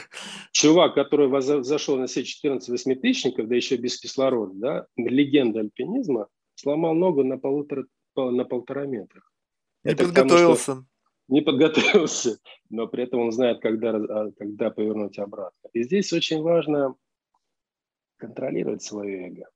[0.52, 1.30] Чувак, который
[1.64, 6.28] зашел на все 14 восьмитысячников, да еще без кислорода, да, легенда альпинизма,
[6.62, 7.86] сломал ногу на, полутора,
[8.16, 9.22] на полтора метра.
[9.84, 10.72] Не Это подготовился.
[10.72, 10.88] Потому,
[11.28, 12.40] не подготовился,
[12.70, 15.70] но при этом он знает, когда, а, когда повернуть обратно.
[15.74, 16.96] И здесь очень важно
[18.18, 19.50] контролировать свое эго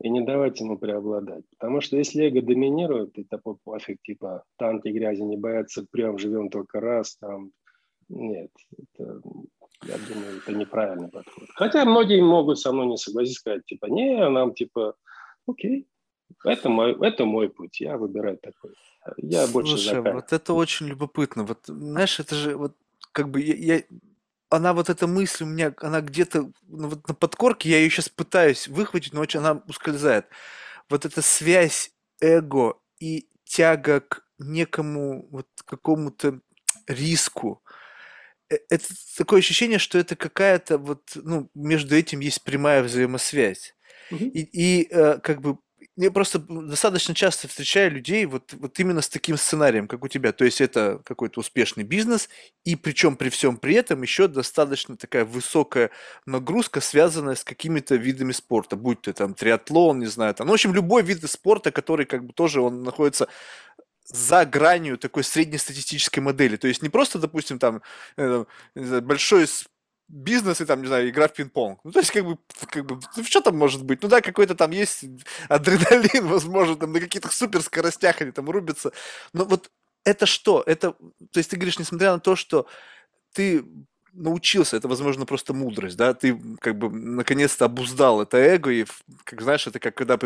[0.00, 1.44] и не давать ему преобладать.
[1.58, 6.48] Потому что если эго доминирует, и такой пофиг, типа танки грязи не боятся, прям живем
[6.48, 7.50] только раз, там,
[8.08, 9.20] нет, это,
[9.84, 11.48] я думаю, это неправильный подход.
[11.54, 14.94] Хотя многие могут со мной не согласиться, сказать, типа, не, нам, типа,
[15.46, 15.86] окей,
[16.44, 18.72] это мой, это мой путь, я выбираю такой.
[19.16, 21.44] Я больше Слушай, вот это очень любопытно.
[21.44, 22.76] Вот, знаешь, это же вот
[23.12, 23.82] как бы я, я
[24.48, 28.08] она вот эта мысль у меня, она где-то ну, вот на подкорке, я ее сейчас
[28.08, 30.26] пытаюсь выхватить, но очень она ускользает.
[30.88, 36.40] Вот эта связь эго и тяга к некому вот какому-то
[36.86, 37.62] риску.
[38.50, 38.86] Э, это
[39.16, 43.74] такое ощущение, что это какая-то вот, ну, между этим есть прямая взаимосвязь.
[44.10, 44.24] Угу.
[44.24, 45.58] И, и э, как бы
[45.96, 50.32] я просто достаточно часто встречаю людей вот, вот именно с таким сценарием, как у тебя.
[50.32, 52.28] То есть это какой-то успешный бизнес,
[52.64, 55.90] и причем при всем при этом еще достаточно такая высокая
[56.26, 60.54] нагрузка, связанная с какими-то видами спорта, будь то там триатлон, не знаю, там, ну, в
[60.54, 63.28] общем, любой вид спорта, который как бы тоже он находится
[64.06, 66.56] за гранью такой среднестатистической модели.
[66.56, 67.82] То есть не просто, допустим, там
[68.16, 68.44] э,
[68.74, 69.46] большой
[70.08, 71.80] бизнес и там, не знаю, игра в пинг-понг.
[71.84, 74.02] Ну, то есть, как бы, как бы, ну, что там может быть?
[74.02, 75.04] Ну, да, какой-то там есть
[75.48, 78.92] адреналин, возможно, там на каких-то суперскоростях они там рубятся.
[79.32, 79.70] Но вот
[80.04, 80.62] это что?
[80.66, 82.66] Это, то есть, ты говоришь, несмотря на то, что
[83.32, 83.64] ты
[84.14, 88.86] научился, это, возможно, просто мудрость, да, ты как бы наконец-то обуздал это эго, и,
[89.24, 90.18] как знаешь, это как когда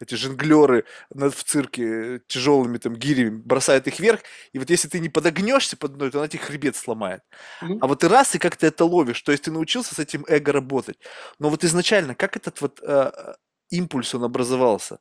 [0.00, 4.20] эти жонглеры в цирке тяжелыми там гирями бросают их вверх,
[4.52, 7.22] и вот если ты не подогнешься под одной, то она тебе хребет сломает.
[7.62, 7.78] Mm-hmm.
[7.80, 10.24] А вот ты раз, и как ты это ловишь, то есть ты научился с этим
[10.28, 10.98] эго работать.
[11.38, 13.34] Но вот изначально, как этот вот э,
[13.70, 14.98] импульс, он образовался?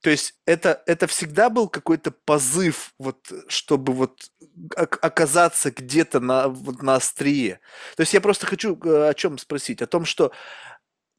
[0.00, 4.30] То есть это, это всегда был какой-то позыв, вот, чтобы вот
[4.66, 7.60] оказаться где-то на, вот, на острие.
[7.96, 9.82] То есть я просто хочу э, о чем спросить?
[9.82, 10.32] О том, что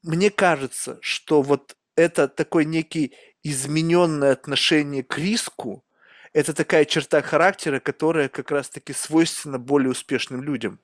[0.02, 3.14] мне кажется, что вот это такой некий
[3.44, 5.84] измененное отношение к риску,
[6.32, 10.80] это такая черта характера, которая как раз-таки свойственна более успешным людям.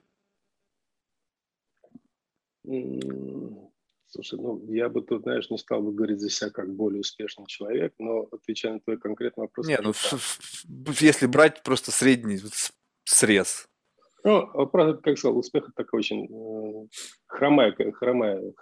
[4.11, 7.45] Слушай, ну, я бы тут, знаешь, не стал бы говорить за себя как более успешный
[7.47, 9.69] человек, но отвечая на твой конкретный вопрос...
[9.69, 9.93] Не, ну,
[10.99, 12.41] если брать просто средний
[13.05, 13.69] срез.
[14.25, 16.89] Ну, правда, как сказал, успех– это такой очень э,
[17.27, 18.53] хромая, хромая,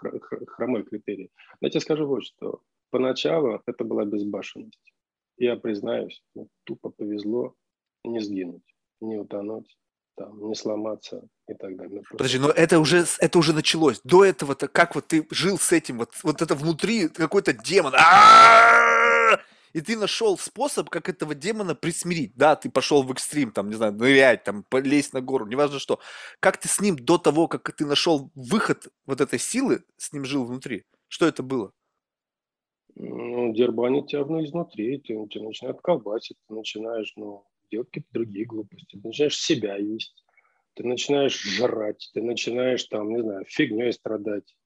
[0.48, 1.30] хромой критерий.
[1.60, 2.60] Но я тебе скажу вот что.
[2.90, 4.92] Поначалу это была безбашенность.
[5.36, 7.54] Я признаюсь, ну, тупо повезло
[8.02, 9.76] не сдвинуть, не утонуть
[10.16, 12.02] там, не сломаться и так далее.
[12.10, 14.00] Подожди, но это уже, это уже началось.
[14.02, 17.92] До этого-то как вот ты жил с этим, вот, вот это внутри какой-то демон.
[19.72, 22.32] И ты нашел способ, как этого демона присмирить.
[22.34, 26.00] Да, ты пошел в экстрим, там, не знаю, нырять, там, полезть на гору, неважно что.
[26.40, 30.24] Как ты с ним до того, как ты нашел выход вот этой силы, с ним
[30.24, 30.84] жил внутри?
[31.08, 31.72] Что это было?
[32.94, 38.46] Ну, дербанит тебя ну, изнутри, ты, ты начинает колбасить, ты начинаешь, ну, делать какие-то другие
[38.46, 38.96] глупости.
[38.96, 40.24] Ты начинаешь себя есть,
[40.74, 44.56] ты начинаешь жрать, ты начинаешь там, не знаю, фигней страдать.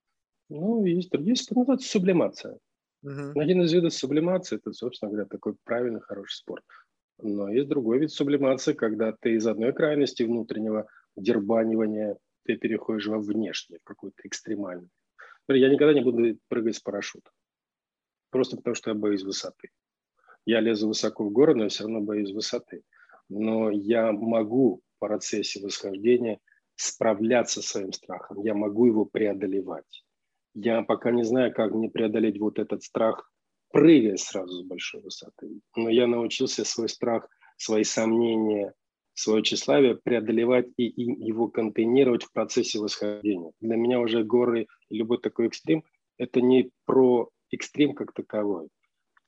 [0.48, 2.58] Ну, есть другие, это называется сублимация.
[3.04, 3.32] Uh-huh.
[3.40, 6.64] Один из видов сублимации– это, собственно говоря, такой правильный, хороший спорт.
[7.22, 10.86] Но есть другой вид сублимации, когда ты из одной крайности внутреннего
[11.16, 14.88] дербанивания ты переходишь во внешнее, в какой-то экстремальный.
[15.48, 17.30] Я никогда не буду прыгать с парашюта.
[18.30, 19.70] Просто потому, что я боюсь высоты.
[20.50, 22.82] Я лезу высоко в горы, но я все равно боюсь высоты.
[23.28, 26.40] Но я могу в процессе восхождения
[26.74, 28.42] справляться с своим страхом.
[28.42, 30.04] Я могу его преодолевать.
[30.54, 33.32] Я пока не знаю, как мне преодолеть вот этот страх,
[33.70, 35.60] прыгая сразу с большой высоты.
[35.76, 38.74] Но я научился свой страх, свои сомнения,
[39.14, 43.52] свое тщеславие преодолевать и, и его контейнировать в процессе восхождения.
[43.60, 45.84] Для меня уже горы любой такой экстрим–
[46.18, 48.68] это не про экстрим как таковой,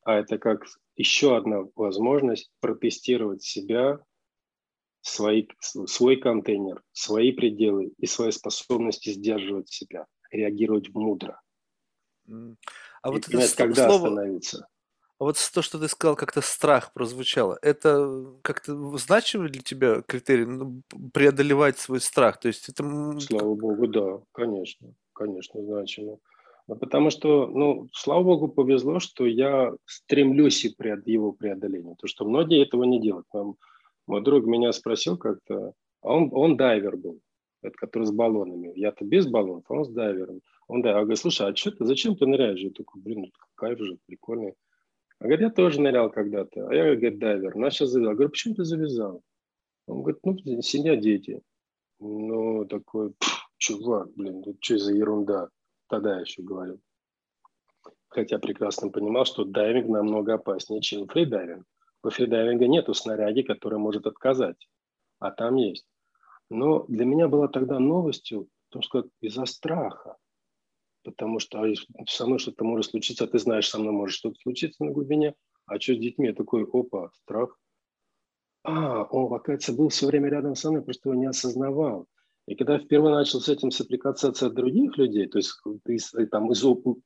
[0.05, 0.65] а это как
[0.97, 3.99] еще одна возможность протестировать себя,
[5.01, 11.41] свои, свой контейнер, свои пределы и свои способности сдерживать себя, реагировать мудро.
[12.29, 14.09] А вот и это когда слово...
[14.09, 14.69] остановиться.
[15.19, 20.47] А вот то, что ты сказал, как-то страх прозвучало, это как-то значимый для тебя критерий
[20.47, 22.41] ну, преодолевать свой страх?
[22.41, 22.83] То есть это...
[23.21, 26.19] Слава богу, да, конечно, конечно, значимо.
[26.69, 31.97] Ну, потому что, ну, слава богу, повезло, что я стремлюсь и пред его преодолению.
[31.97, 33.27] То, что многие этого не делают.
[33.33, 33.55] Мой,
[34.07, 35.73] мой друг меня спросил как-то,
[36.03, 37.21] а он, он дайвер был,
[37.63, 38.73] этот, который с баллонами.
[38.77, 40.41] Я-то без баллонов, а он с дайвером.
[40.69, 40.99] Он дайвер.
[40.99, 42.61] Я говорю, слушай, а что ты, зачем ты ныряешь?
[42.61, 44.55] Я такой, блин, кайф же, прикольный.
[45.19, 46.69] А говорит, я тоже нырял когда-то.
[46.69, 47.57] А я, говорит, дайвер.
[47.57, 48.11] Ну, а сейчас завязал.
[48.11, 49.23] Я говорю, почему ты завязал?
[49.87, 51.41] Он говорит, ну, семья, дети.
[51.99, 53.13] Ну, такой,
[53.59, 55.49] чувак, блин, ну что за ерунда?
[55.93, 56.81] Тогда еще говорил.
[58.09, 61.67] Хотя прекрасно понимал, что дайвинг намного опаснее, чем фридайвинг.
[62.03, 64.71] Во фридайвинге нету снаряги, который может отказать,
[65.19, 65.87] а там есть.
[66.49, 70.17] Но для меня была тогда новостью, потому что из-за страха.
[71.05, 71.63] Потому что
[72.09, 75.35] со мной что-то может случиться, а ты знаешь, со мной может что-то случиться на глубине.
[75.67, 76.29] А что с детьми?
[76.29, 77.59] Я такой, опа, страх.
[78.65, 82.07] А, он, оказывается, был все время рядом со мной, просто его не осознавал.
[82.53, 86.53] И когда я впервые начал с этим соприкасаться от других людей, то есть ты, там,
[86.53, 86.99] из оп-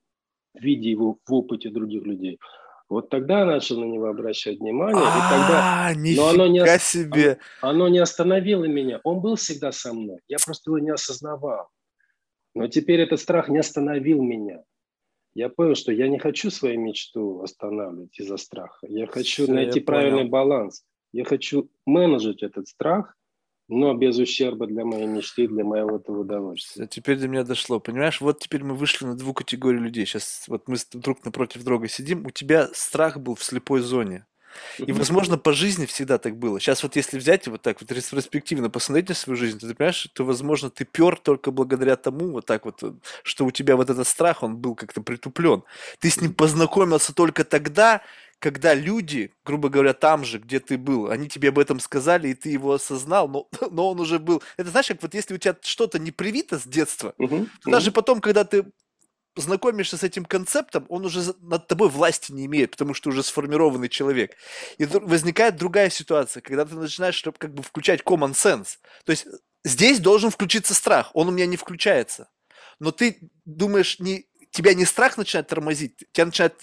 [0.55, 2.41] видя его в опыте других людей,
[2.89, 5.87] вот тогда я начал на него обращать внимание, и тогда...
[5.87, 7.39] А, но оно не, себе.
[7.61, 9.01] Оно, оно не остановило меня.
[9.05, 10.19] Он был всегда со мной.
[10.27, 11.69] Я просто его не осознавал.
[12.57, 14.65] Но теперь этот страх не остановил меня.
[15.33, 18.85] Я понял, что я не хочу свою мечту останавливать из-за страха.
[18.89, 20.31] Я хочу Все, найти я правильный понял.
[20.31, 20.85] баланс.
[21.13, 23.17] Я хочу менеджить этот страх,
[23.69, 26.83] но без ущерба для моей мечты, для моего этого удовольствия.
[26.83, 27.81] Все, теперь до меня дошло.
[27.81, 30.07] Понимаешь, вот теперь мы вышли на дву категорию людей.
[30.07, 32.27] Сейчас вот мы друг напротив друга сидим.
[32.27, 34.25] У тебя страх был в слепой зоне.
[34.79, 36.61] И, возможно, по жизни всегда так было.
[36.61, 39.75] Сейчас вот если взять и вот так вот ретроспективно посмотреть на свою жизнь, то ты
[39.75, 42.83] понимаешь, то, возможно, ты пер только благодаря тому, вот так вот,
[43.23, 45.63] что у тебя вот этот страх, он был как-то притуплен.
[45.99, 48.03] Ты с ним познакомился только тогда,
[48.39, 52.35] когда люди, грубо говоря, там же, где ты был, они тебе об этом сказали, и
[52.35, 54.43] ты его осознал, но, но он уже был.
[54.57, 57.93] Это знаешь, как вот если у тебя что-то не привито с детства, uh-huh, то даже
[57.93, 58.65] потом, когда ты
[59.37, 63.89] знакомишься с этим концептом, он уже над тобой власти не имеет, потому что уже сформированный
[63.89, 64.35] человек.
[64.79, 68.79] И возникает другая ситуация, когда ты начинаешь как бы включать common sense.
[69.05, 69.27] То есть
[69.65, 72.29] здесь должен включиться страх, он у меня не включается.
[72.79, 74.27] Но ты думаешь, не,
[74.57, 76.59] тебя не страх начинает тормозить, тебя начинает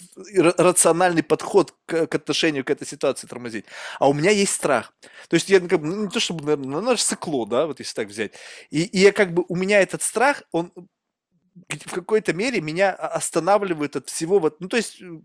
[0.58, 3.66] рациональный подход к, к отношению к этой ситуации тормозить.
[4.00, 4.92] А у меня есть страх.
[5.28, 7.78] То есть я как бы, ну, не то чтобы, наверное, ну, наше сыкло, да, вот
[7.78, 8.32] если так взять.
[8.70, 10.72] И, и я как бы, у меня этот страх, он
[11.68, 15.20] в какой-то мере меня останавливает от всего, вот, ну, то есть э,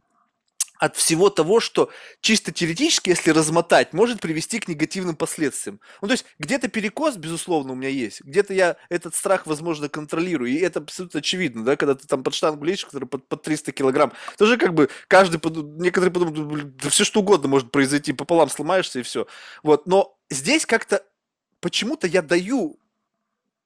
[0.79, 1.91] от всего того, что
[2.21, 5.79] чисто теоретически, если размотать, может привести к негативным последствиям.
[6.01, 10.49] Ну, то есть где-то перекос, безусловно, у меня есть, где-то я этот страх, возможно, контролирую,
[10.49, 13.71] и это абсолютно очевидно, да, когда ты там под штангу лезешь, который под, под 300
[13.73, 15.39] килограмм, тоже как бы каждый,
[15.77, 19.27] некоторые подумают, да все что угодно может произойти, пополам сломаешься и все.
[19.61, 21.03] Вот, но здесь как-то
[21.59, 22.79] почему-то я даю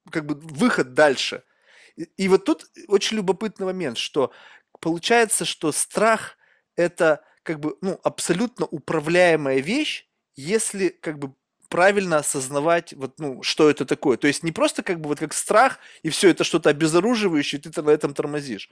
[0.10, 1.44] как бы выход дальше–
[1.95, 4.31] и вот тут очень любопытный момент, что
[4.80, 6.38] получается, что страх
[6.75, 11.33] это как бы ну, абсолютно управляемая вещь, если как бы
[11.73, 14.17] правильно осознавать, вот, ну, что это такое.
[14.17, 17.63] То есть не просто как бы вот как страх, и все, это что-то обезоруживающее, и
[17.63, 18.69] ты на этом тормозишь.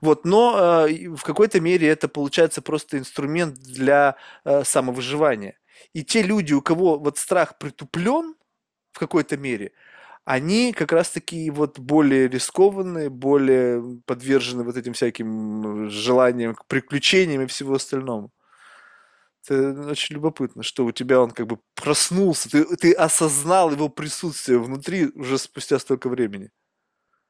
[0.00, 4.16] Вот, но э, в какой-то мере это получается просто инструмент для
[4.46, 5.58] э, самовыживания.
[5.92, 8.34] И те люди, у кого вот страх притуплен
[8.92, 9.72] в какой-то мере,
[10.28, 17.46] они как раз-таки вот более рискованные, более подвержены вот этим всяким желаниям к приключениям и
[17.46, 18.30] всего остальному.
[19.48, 24.58] Это очень любопытно, что у тебя он как бы проснулся, ты, ты осознал его присутствие
[24.58, 26.50] внутри уже спустя столько времени.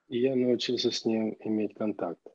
[0.09, 2.27] Я научился с ним иметь контакт.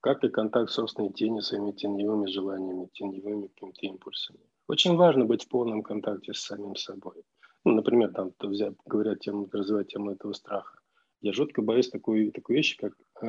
[0.00, 4.40] Как и контакт с собственной тенью, своими теневыми желаниями, теневыми какими-то импульсами.
[4.66, 7.22] Очень важно быть в полном контакте с самим собой.
[7.64, 10.78] Ну, например, там взять, говорят тему, развивать тему этого страха.
[11.20, 13.26] Я жутко боюсь такой, такой вещи, как э,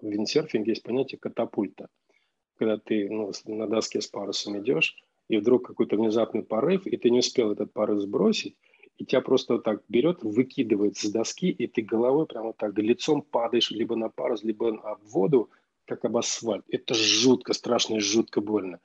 [0.00, 1.88] в виндсерфинге есть понятие катапульта.
[2.56, 4.96] Когда ты ну, на доске с парусом идешь,
[5.28, 8.56] и вдруг какой-то внезапный порыв, и ты не успел этот порыв сбросить,
[8.98, 12.78] и тебя просто вот так берет, выкидывает с доски, и ты головой прямо вот так
[12.78, 15.50] лицом падаешь либо на парус, либо об воду,
[15.86, 16.64] как об асфальт.
[16.68, 18.78] Это жутко, страшно и жутко больно.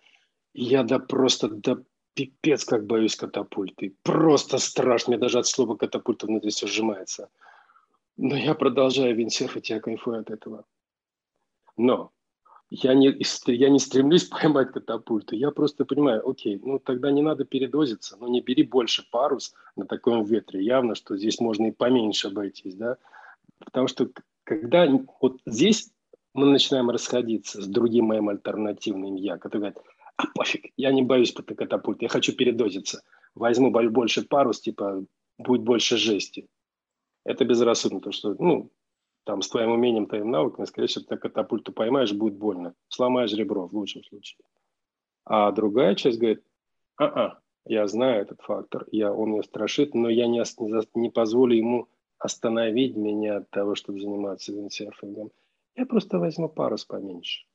[0.54, 1.84] Я да просто да
[2.18, 3.96] пипец, как боюсь катапульты.
[4.02, 5.12] Просто страшно.
[5.12, 7.30] Мне даже от слова катапульта внутри все сжимается.
[8.18, 10.66] Но я продолжаю виндсерфить, я кайфую от этого.
[11.78, 12.12] Но
[12.72, 13.16] я не,
[13.46, 15.36] я не стремлюсь поймать катапульту.
[15.36, 19.86] Я просто понимаю, окей, ну тогда не надо передозиться, но не бери больше парус на
[19.86, 20.66] таком ветре.
[20.66, 22.98] Явно, что здесь можно и поменьше обойтись, да.
[23.60, 24.10] Потому что
[24.44, 24.88] когда
[25.22, 25.92] вот здесь
[26.34, 29.78] мы начинаем расходиться с другим моим альтернативным я, который говорит,
[30.18, 33.04] а пофиг, я не боюсь катапульт, я хочу передозиться.
[33.36, 35.06] Возьму больше парус, типа,
[35.38, 36.48] будет больше жести.
[37.24, 38.72] Это безрассудно, то что, ну,
[39.26, 42.74] там, с твоим умением, твоим навыком, скорее всего, ты катапульту поймаешь, будет больно.
[42.88, 44.40] Сломаешь ребро в лучшем случае.
[45.26, 46.44] А другая часть говорит,
[46.96, 50.42] а-а, я знаю этот фактор, я, он меня страшит, но я не,
[50.96, 55.32] не позволю ему остановить меня от того, чтобы заниматься виндсерфингом.
[55.76, 57.46] Я просто возьму парус поменьше.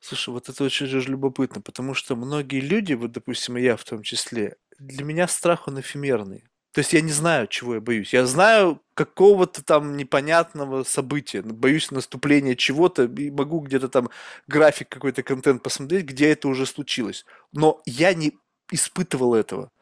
[0.00, 3.84] Слушай, вот это очень же любопытно, потому что многие люди, вот, допустим, и я в
[3.84, 6.44] том числе, для меня страх, он эфемерный.
[6.72, 8.12] То есть я не знаю, чего я боюсь.
[8.12, 14.10] Я знаю какого-то там непонятного события, боюсь наступления чего-то, и могу где-то там
[14.46, 17.24] график какой-то контент посмотреть, где это уже случилось.
[17.52, 18.34] Но я не
[18.70, 19.72] испытывал этого.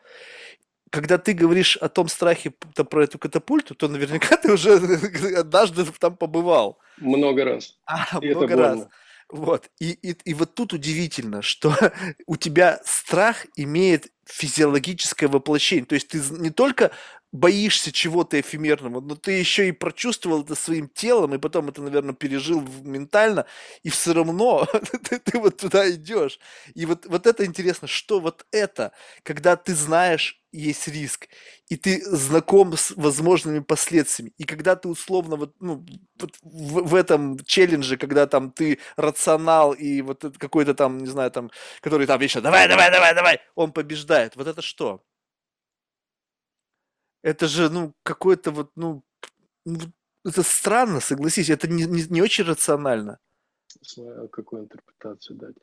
[0.91, 4.77] Когда ты говоришь о том страхе про эту катапульту, то наверняка ты уже
[5.39, 6.79] однажды там побывал.
[6.99, 7.77] Много раз.
[7.85, 8.89] А, и много раз.
[9.29, 9.71] Вот.
[9.81, 11.75] И, и, и вот тут удивительно, что
[12.27, 15.87] у тебя страх имеет физиологическое воплощение.
[15.87, 16.91] То есть ты не только
[17.37, 22.15] боишься чего-то эфемерного, но ты еще и прочувствовал это своим телом, и потом это, наверное,
[22.15, 23.47] пережил ментально,
[23.83, 24.67] и все равно
[25.05, 26.39] ты, ты вот туда идешь.
[26.75, 28.93] И вот, вот это интересно, что вот это,
[29.23, 31.29] когда ты знаешь, есть риск,
[31.69, 35.85] и ты знаком с возможными последствиями, и когда ты условно вот, ну,
[36.19, 41.31] вот в, в этом челлендже, когда там ты рационал и вот какой-то там, не знаю,
[41.31, 41.51] там,
[41.81, 44.37] который там вечно давай, давай, давай, давай, он побеждает.
[44.37, 45.03] Вот это что?
[47.27, 49.03] Это же, ну, какое-то вот, ну,
[49.65, 49.79] ну
[50.25, 53.19] это странно, согласись, это не, не, не очень рационально.
[53.81, 55.57] Знаю, какую интерпретацию дать.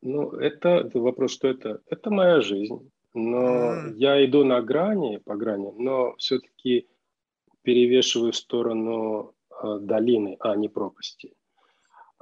[0.00, 1.82] Ну, это, это вопрос, что это?
[1.90, 2.90] Это моя жизнь.
[3.12, 3.92] Но mm.
[3.96, 6.88] я иду на грани, по грани, но все-таки
[7.60, 11.34] перевешиваю в сторону э, долины, а не пропасти.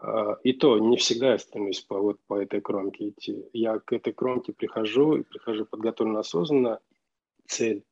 [0.02, 3.44] Э, и то не всегда я стремлюсь по, вот, по этой кромке идти.
[3.52, 6.80] Я к этой кромке прихожу, и прихожу подготовленно осознанно.
[7.46, 7.84] Цель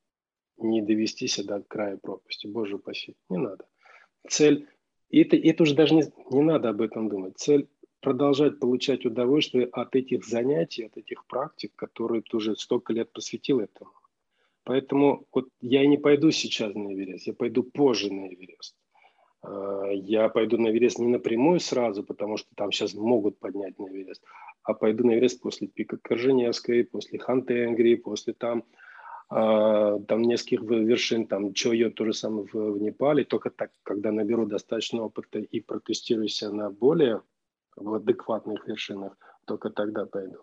[0.61, 2.47] не довести себя до края пропасти.
[2.47, 3.67] Боже упаси, не надо.
[4.29, 4.67] Цель,
[5.09, 7.39] и это, это уже даже не, не надо об этом думать.
[7.39, 7.69] Цель
[8.01, 13.61] продолжать получать удовольствие от этих занятий, от этих практик, которые ты уже столько лет посвятил
[13.61, 13.91] этому.
[14.65, 18.77] Поэтому вот я и не пойду сейчас на Эверест, я пойду позже на Эверест.
[19.43, 23.89] А, я пойду на Эверест не напрямую сразу, потому что там сейчас могут поднять на
[23.89, 24.23] Эверест,
[24.63, 28.65] а пойду на Эверест после пика Корженевской, после Хантенгри, после там
[29.31, 34.45] там нескольких вершин, там Чойо то же самое в, в Непале, только так, когда наберу
[34.45, 37.23] достаточно опыта и протестируюсь на более
[37.77, 39.17] адекватных вершинах,
[39.47, 40.39] только тогда пойду.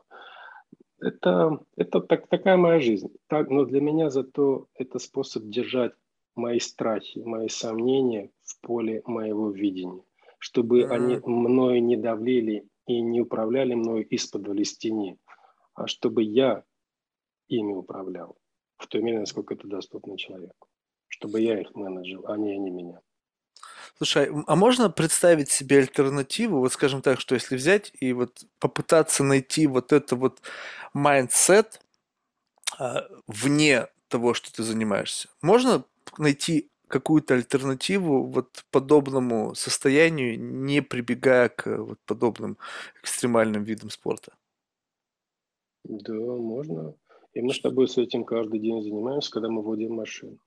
[0.99, 3.09] Это, это так, такая моя жизнь.
[3.27, 5.93] Так, но для меня зато это способ держать
[6.35, 10.03] мои страхи, мои сомнения в поле моего видения,
[10.39, 10.91] чтобы mm-hmm.
[10.91, 15.19] они мною не довлели и не управляли мною из-под из тени,
[15.73, 16.63] а чтобы я
[17.49, 18.37] ими управлял
[18.77, 20.67] в той мере, насколько это доступно человеку.
[21.07, 22.99] Чтобы я их менеджил, а не они меня.
[23.97, 29.23] Слушай, а можно представить себе альтернативу, вот скажем так, что если взять и вот попытаться
[29.23, 30.41] найти вот это вот
[30.93, 31.81] mindset
[32.77, 35.83] а, вне того, что ты занимаешься, можно
[36.19, 42.57] найти какую-то альтернативу вот подобному состоянию, не прибегая к вот подобным
[43.01, 44.33] экстремальным видам спорта?
[45.83, 46.93] Да, можно.
[47.37, 50.39] И мы с тобой с этим каждый день занимаемся, когда мы водим машину.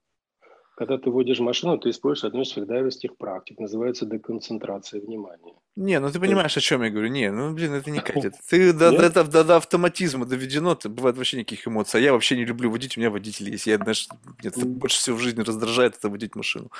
[0.76, 5.54] Когда ты водишь машину, ты используешь одну из всех практик, называется деконцентрация внимания.
[5.76, 7.06] Не, ну ты понимаешь, о чем я говорю.
[7.06, 8.34] Не, ну блин, это не катит.
[8.48, 12.00] Ты до, до, до, до, до автоматизма доведено, ты, бывает вообще никаких эмоций.
[12.00, 13.68] А я вообще не люблю водить, у меня водитель есть.
[13.68, 14.08] Я, знаешь,
[14.42, 16.72] нет, больше всего в жизни раздражает это водить машину.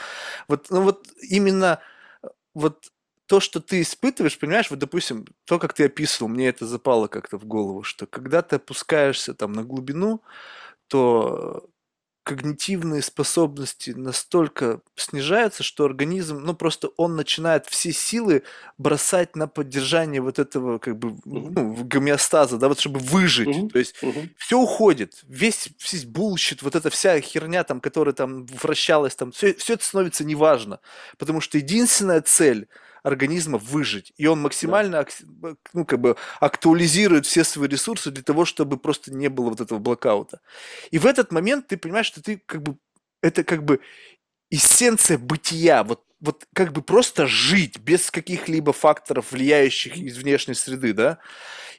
[0.49, 1.78] Вот, ну вот именно
[2.53, 2.91] вот
[3.31, 7.39] то, что ты испытываешь, понимаешь, вот, допустим, то, как ты описывал, мне это запало как-то
[7.39, 10.20] в голову, что когда ты опускаешься там на глубину,
[10.89, 11.65] то
[12.24, 18.43] когнитивные способности настолько снижаются, что организм, ну просто он начинает все силы
[18.78, 23.47] бросать на поддержание вот этого как бы ну, гомеостаза, да, вот чтобы выжить.
[23.47, 23.70] Mm-hmm.
[23.70, 24.31] То есть mm-hmm.
[24.39, 29.55] все уходит, весь весь bullshit, вот эта вся херня там, которая там вращалась там, все,
[29.55, 30.81] все это становится неважно,
[31.16, 32.66] потому что единственная цель
[33.03, 34.13] организма выжить.
[34.17, 35.55] И он максимально да.
[35.73, 39.79] ну, как бы актуализирует все свои ресурсы для того, чтобы просто не было вот этого
[39.79, 40.41] блокаута.
[40.91, 42.77] И в этот момент ты понимаешь, что ты как бы
[43.23, 43.81] это как бы
[44.51, 50.93] эссенция бытия, вот, вот как бы просто жить без каких-либо факторов, влияющих из внешней среды,
[50.93, 51.19] да,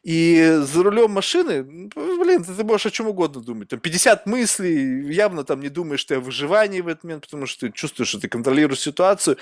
[0.03, 3.67] и за рулем машины, блин, ты, можешь о чем угодно думать.
[3.67, 7.67] Там 50 мыслей, явно там не думаешь ты о выживании в этот момент, потому что
[7.67, 9.37] ты чувствуешь, что ты контролируешь ситуацию.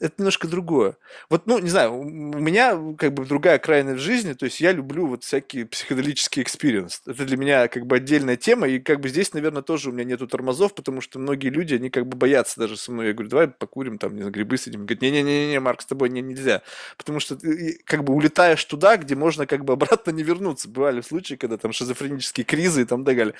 [0.00, 0.98] Это немножко другое.
[1.30, 4.72] Вот, ну, не знаю, у меня как бы другая крайность в жизни, то есть я
[4.72, 7.00] люблю вот всякие психоделические experience.
[7.06, 10.04] Это для меня как бы отдельная тема, и как бы здесь, наверное, тоже у меня
[10.04, 13.08] нету тормозов, потому что многие люди, они как бы боятся даже со мной.
[13.08, 14.80] Я говорю, давай покурим, там, не знаю, грибы съедим.
[14.80, 16.62] Говорит, не-не-не, Марк, с тобой не, нельзя.
[16.96, 20.68] Потому что ты как бы улетаешь туда, где можно как бы обратно не вернуться.
[20.68, 23.34] Бывали случаи, когда там шизофренические кризы и там далее.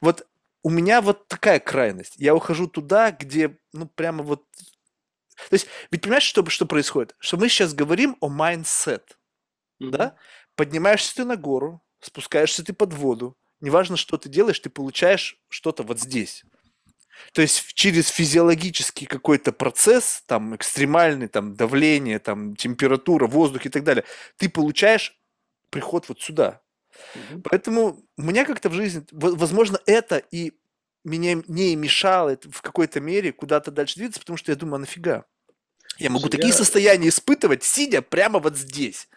[0.00, 0.26] Вот
[0.62, 2.14] у меня вот такая крайность.
[2.16, 4.44] Я ухожу туда, где, ну, прямо вот...
[5.50, 7.16] То есть, ведь понимаешь, что, что происходит?
[7.18, 9.02] Что мы сейчас говорим о mindset,
[9.82, 9.90] mm-hmm.
[9.90, 10.16] да?
[10.54, 15.82] Поднимаешься ты на гору, спускаешься ты под воду, неважно, что ты делаешь, ты получаешь что-то
[15.82, 16.44] вот здесь.
[17.32, 23.84] То есть через физиологический какой-то процесс, там экстремальный, там давление, там температура, воздух и так
[23.84, 24.04] далее,
[24.36, 25.18] ты получаешь
[25.70, 26.60] приход вот сюда.
[27.14, 27.42] Угу.
[27.50, 30.52] Поэтому у меня как-то в жизни, возможно, это и
[31.04, 35.24] меня не мешало в какой-то мере куда-то дальше двигаться, потому что я думаю, а нафига?
[35.98, 36.54] Я могу Слушай, такие я...
[36.54, 39.08] состояния испытывать, сидя прямо вот здесь.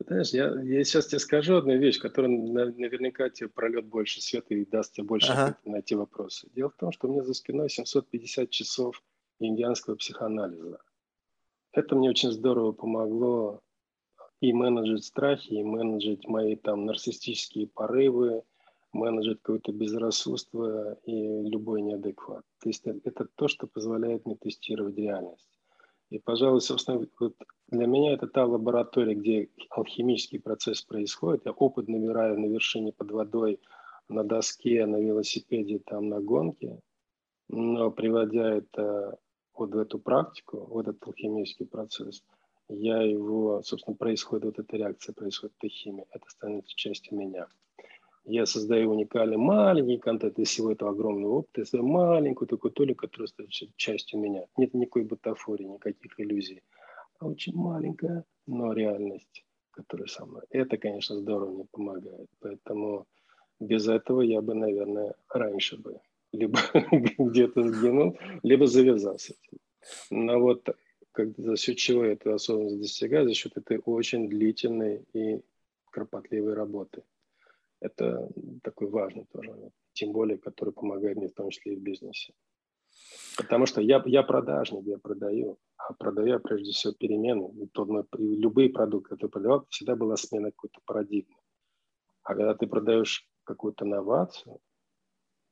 [0.00, 4.64] Знаешь, я, я сейчас тебе скажу одну вещь, которая наверняка тебе прольет больше света и
[4.64, 5.58] даст тебе больше ага.
[5.64, 6.48] на эти вопросы.
[6.54, 9.02] Дело в том, что у меня за спиной 750 часов
[9.38, 10.80] индианского психоанализа.
[11.72, 13.62] Это мне очень здорово помогло
[14.40, 18.42] и менеджить страхи, и менеджить мои там нарциссические порывы,
[18.92, 22.44] менеджить какое-то безрассудство и любой неадекват.
[22.60, 25.53] То есть это то, что позволяет мне тестировать реальность.
[26.14, 27.34] И, пожалуй, собственно, вот
[27.66, 31.44] для меня это та лаборатория, где алхимический процесс происходит.
[31.44, 33.60] Я опыт набираю на вершине под водой,
[34.08, 36.78] на доске, на велосипеде, там на гонке.
[37.48, 39.18] Но приводя это
[39.54, 42.22] вот в эту практику, в этот алхимический процесс,
[42.68, 47.48] я его, собственно, происходит вот эта реакция, происходит эта химия, это становится частью меня
[48.24, 53.06] я создаю уникальный маленький контент из всего этого огромного опыта, я создаю маленькую такую толику,
[53.06, 54.46] которая становится частью меня.
[54.56, 56.62] Нет никакой бутафории, никаких иллюзий.
[57.18, 60.42] А очень маленькая, но реальность, которая со мной.
[60.50, 62.28] Это, конечно, здорово мне помогает.
[62.40, 63.06] Поэтому
[63.60, 66.00] без этого я бы, наверное, раньше бы
[66.32, 66.58] либо
[67.18, 69.34] где-то сгинул, либо завязался.
[70.10, 70.68] Но вот
[71.12, 73.28] как, за счет чего я эту осознанность достигаю?
[73.28, 75.42] За счет этой очень длительной и
[75.90, 77.02] кропотливой работы–
[77.84, 78.28] это
[78.62, 82.32] такой важный тоже момент, тем более, который помогает мне в том числе и в бизнесе.
[83.36, 87.52] Потому что я, я продажник, я продаю, а продаю я прежде всего перемены.
[87.62, 91.36] И тот мой, любые продукты, которые продавал, всегда была смена какой-то парадигмы.
[92.22, 94.58] А когда ты продаешь какую-то новацию,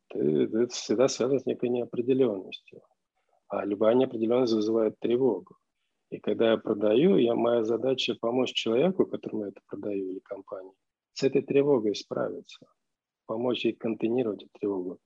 [0.08, 2.80] ты, это всегда связано с некой неопределенностью.
[3.48, 5.56] А любая неопределенность вызывает тревогу.
[6.10, 10.74] И когда я продаю, я, моя задача помочь человеку, которому я это продаю, или компании,
[11.12, 12.66] с этой тревогой справиться,
[13.26, 14.98] помочь ей контейнировать эту тревогу.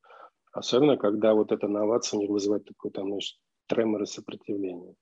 [0.53, 4.95] Особенно, когда вот эта новация у них вызывает такой там, знаешь, тремор и сопротивление.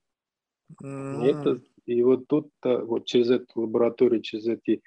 [0.82, 1.22] Mm-hmm.
[1.22, 4.82] И, это, и вот тут вот через эту лабораторию, через, эти,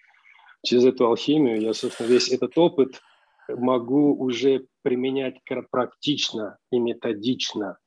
[0.63, 3.01] через эту алхимию я, собственно, весь этот опыт
[3.47, 5.39] могу уже применять
[5.71, 7.77] практично и методично.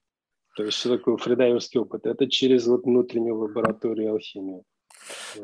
[0.57, 2.07] То есть что такое фридайверский опыт?
[2.07, 4.65] Это через вот внутреннюю лабораторию алхимии.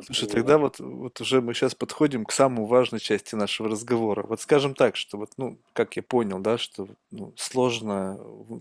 [0.04, 4.22] Слушай, тогда вот, вот уже мы сейчас подходим к самой важной части нашего разговора.
[4.22, 8.16] Вот скажем так, что вот, ну, как я понял, да, что ну, сложно,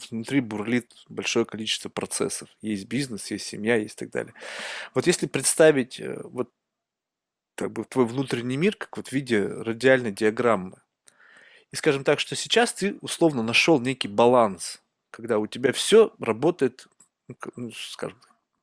[0.10, 2.50] внутри бурлит большое количество процессов.
[2.62, 4.34] Есть бизнес, есть семья, есть так далее.
[4.94, 6.50] Вот если представить э, вот
[7.56, 10.78] как бы твой внутренний мир, как вот в виде радиальной диаграммы,
[11.72, 16.88] и скажем так, что сейчас ты условно нашел некий баланс, когда у тебя все работает,
[17.28, 18.20] ну, ну скажем,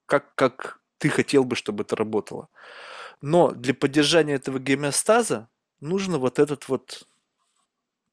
[0.07, 2.49] как, как ты хотел бы, чтобы это работало.
[3.23, 5.49] Но для поддержания этого гомеостаза
[5.81, 7.09] нужно вот этот вот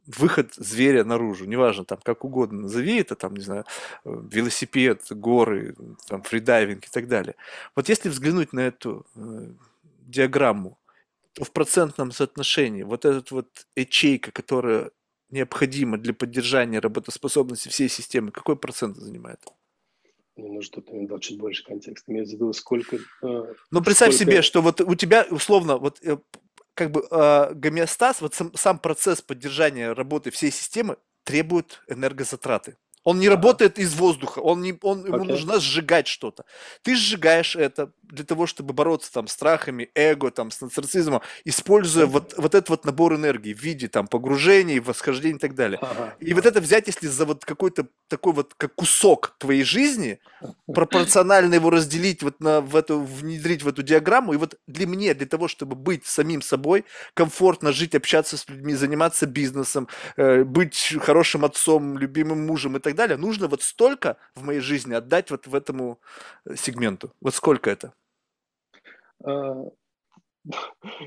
[0.08, 3.66] выход зверя наружу, неважно, там, как угодно назови это, там, не знаю,
[4.06, 5.76] э, велосипед, горы,
[6.08, 7.36] там, фридайвинг и так далее.
[7.76, 9.52] Вот если взглянуть на эту э,
[10.08, 10.80] диаграмму,
[11.34, 14.90] то в процентном соотношении вот этот вот ячейка, которая
[15.30, 19.40] необходима для поддержания работоспособности всей системы, какой процент занимает?
[20.40, 22.12] Мне нужно, чтобы ты дал чуть больше контекста.
[22.12, 22.98] Имеется в виду, сколько...
[22.98, 24.32] Э, ну, представь сколько...
[24.32, 26.18] себе, что вот у тебя, условно, вот э,
[26.74, 32.78] как бы э, гомеостаз, вот сам, сам процесс поддержания работы всей системы требует энергозатраты.
[33.04, 35.28] Он не работает из воздуха, он не, он, ему okay.
[35.28, 36.46] нужно сжигать что-то.
[36.82, 42.06] Ты сжигаешь это для того, чтобы бороться там с страхами, эго, там, с нарциссизмом, используя
[42.06, 45.80] вот, вот этот вот набор энергии в виде там погружений, восхождений и так далее.
[45.82, 46.16] Ага.
[46.20, 50.20] И вот это взять, если за вот какой-то такой вот как кусок твоей жизни,
[50.66, 55.14] пропорционально его разделить вот на в эту, внедрить в эту диаграмму, и вот для меня,
[55.14, 59.88] для того, чтобы быть самим собой, комфортно жить, общаться с людьми, заниматься бизнесом,
[60.18, 64.94] э, быть хорошим отцом, любимым мужем и так далее, нужно вот столько в моей жизни
[64.94, 66.00] отдать вот в этому
[66.46, 67.14] э, сегменту.
[67.22, 67.94] Вот сколько это?
[70.52, 70.52] А,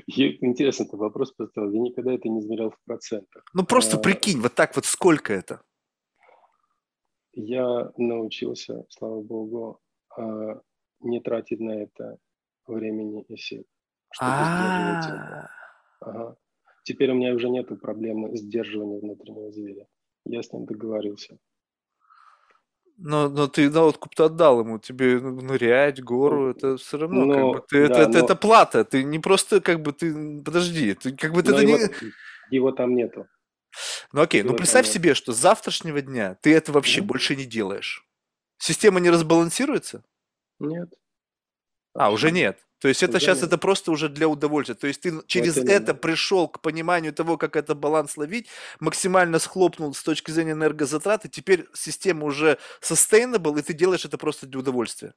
[0.07, 1.71] интересно, ты вопрос поставил.
[1.71, 3.43] Я никогда это не измерял в процентах.
[3.53, 5.61] Ну просто а, прикинь, вот так вот сколько это?
[7.33, 9.79] Я научился, слава богу,
[10.15, 10.61] а,
[10.99, 12.19] не тратить на это
[12.67, 13.65] времени и сил,
[14.11, 15.49] это.
[15.99, 16.35] Ага.
[16.83, 19.87] Теперь у меня уже нет проблемы сдерживания внутреннего зверя.
[20.25, 21.37] Я с ним договорился.
[22.97, 27.43] Но, но ты на откуп-то отдал ему, тебе нырять, гору, это все равно, но, как
[27.61, 28.25] бы, ты, да, это, но...
[28.25, 31.79] это, плата, ты не просто, как бы, ты, подожди, ты, как бы, ты, это не...
[32.51, 33.27] Его там нету.
[34.11, 34.93] Ну окей, ну Его там представь нет.
[34.93, 37.07] себе, что с завтрашнего дня ты это вообще Мгм.
[37.07, 38.05] больше не делаешь.
[38.59, 40.03] Система не разбалансируется?
[40.59, 40.93] Нет.
[41.93, 42.59] А, уже нет.
[42.83, 44.75] То есть это Уже сейчас это просто уже для удовольствия.
[44.75, 45.69] То есть ты через именно.
[45.71, 48.47] это пришел к пониманию того, как это баланс ловить,
[48.81, 54.17] максимально схлопнул с точки зрения энергозатрат, и теперь система уже sustainable, и ты делаешь это
[54.17, 55.13] просто для удовольствия.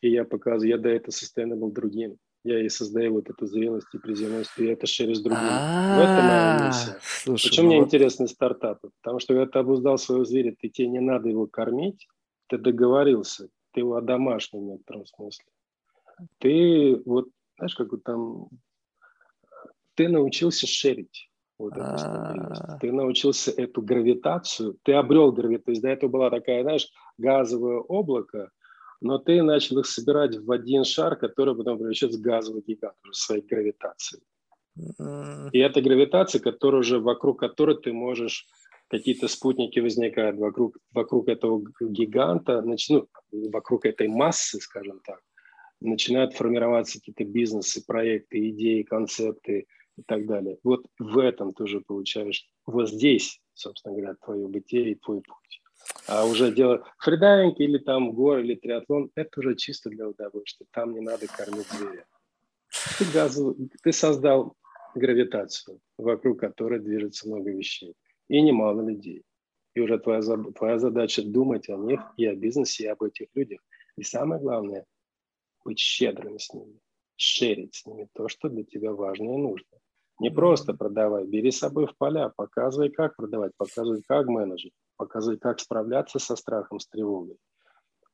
[0.00, 2.16] И я показываю, я до этого sustainable другим.
[2.42, 5.46] Я и создаю вот эту зрелость и приземленность, и это шерю с другими.
[5.46, 6.98] В этом моя А, миссия.
[7.22, 8.90] Слушай, Почему ну мне вот- интересны стартапы?
[9.00, 12.08] Потому что когда ты обуздал своего зверя, ты тебе не надо его кормить,
[12.48, 15.44] ты договорился, ты его одомашнил в некотором смысле.
[16.38, 18.48] Ты вот, знаешь, как вот там,
[19.94, 22.62] ты научился шерить вот эту стабильность.
[22.64, 22.78] А.
[22.78, 25.64] Ты научился эту гравитацию, ты обрел гравитацию.
[25.64, 26.88] То есть до этого была такая, знаешь,
[27.18, 28.50] газовое облако,
[29.00, 33.14] но ты начал их собирать в один шар, который потом превращается в газовый гигант уже
[33.14, 34.22] своей гравитацией.
[35.52, 38.46] И это гравитация, которая уже вокруг которой ты можешь
[38.88, 43.08] какие-то спутники возникают вокруг, вокруг этого гиганта, нач- ну,
[43.50, 45.20] вокруг этой массы, скажем так,
[45.80, 49.66] начинают формироваться какие-то бизнесы, проекты, идеи, концепты
[49.96, 50.58] и так далее.
[50.62, 55.62] Вот в этом ты уже получаешь, вот здесь, собственно говоря, твое бытие и твой путь.
[56.08, 60.66] А уже дело фридайвинг или там горы или триатлон, это уже чисто для удовольствия.
[60.72, 62.06] Там не надо кормить зверя.
[62.98, 64.54] Ты, газовый- ты создал
[64.94, 67.94] гравитацию, вокруг которой движется много вещей.
[68.28, 69.22] И немало людей.
[69.74, 70.22] И уже твоя,
[70.54, 73.60] твоя задача думать о них и о бизнесе, и об этих людях.
[73.96, 74.84] И самое главное,
[75.66, 76.78] быть щедрым с ними,
[77.16, 79.78] шерить с ними то, что для тебя важно и нужно.
[80.18, 85.36] Не просто продавай, бери с собой в поля, показывай, как продавать, показывай, как менеджер, показывай,
[85.38, 87.36] как справляться со страхом, с тревогой.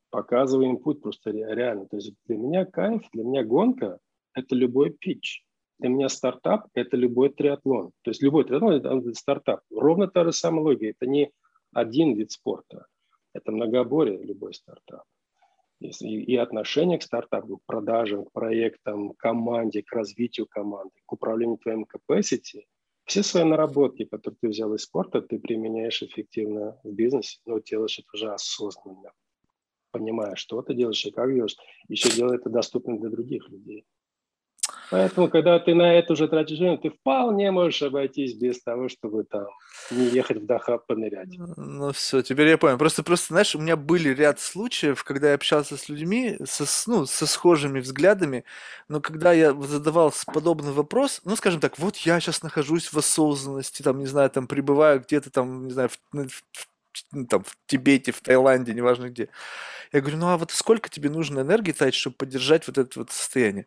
[0.09, 1.87] Показывай им путь просто ре- реально.
[1.87, 3.99] То есть для меня кайф, для меня гонка–
[4.33, 5.45] это любой питч.
[5.79, 7.91] Для меня стартап– это любой триатлон.
[8.01, 9.61] То есть любой триатлон– это стартап.
[9.71, 10.87] Ровно та же самая логика.
[10.87, 11.31] Это не
[11.71, 12.85] один вид спорта.
[13.33, 15.03] Это многоборье, любой стартап.
[15.83, 21.11] Если- И, отношение к стартапу, к продажам, к проектам, к команде, к развитию команды, к
[21.13, 22.63] управлению твоим capacity,
[23.05, 27.99] все свои наработки, которые ты взял из спорта, ты применяешь эффективно в бизнесе, но делаешь
[27.99, 29.11] это уже осознанно,
[29.91, 31.57] понимая, что ты делаешь и как делаешь,
[31.89, 33.85] еще делай это доступным для других людей.
[34.89, 39.23] Поэтому, когда ты на это уже тратишь время, ты вполне можешь обойтись без того, чтобы
[39.23, 39.47] там
[39.89, 41.29] не ехать в Дахаб понырять.
[41.37, 42.77] Ну все, теперь я понял.
[42.77, 47.05] Просто, просто, знаешь, у меня были ряд случаев, когда я общался с людьми со, ну,
[47.05, 48.43] со схожими взглядами,
[48.87, 53.81] но когда я задавал подобный вопрос, ну, скажем так, вот я сейчас нахожусь в осознанности,
[53.81, 56.67] там, не знаю, там, пребываю где-то там, не знаю, в, ну, в-
[57.11, 59.29] ну, там, в Тибете, в Таиланде, неважно где.
[59.91, 63.11] Я говорю, ну, а вот сколько тебе нужно энергии тратить, чтобы поддержать вот это вот
[63.11, 63.65] состояние?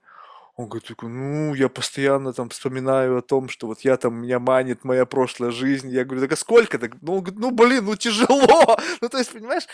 [0.56, 4.84] Он говорит, ну, я постоянно там вспоминаю о том, что вот я там, меня манит
[4.84, 5.90] моя прошлая жизнь.
[5.90, 6.78] Я говорю, так а сколько?
[6.78, 8.78] Так, ну, он говорит, ну, блин, ну, тяжело.
[9.02, 9.64] Ну, то есть, понимаешь,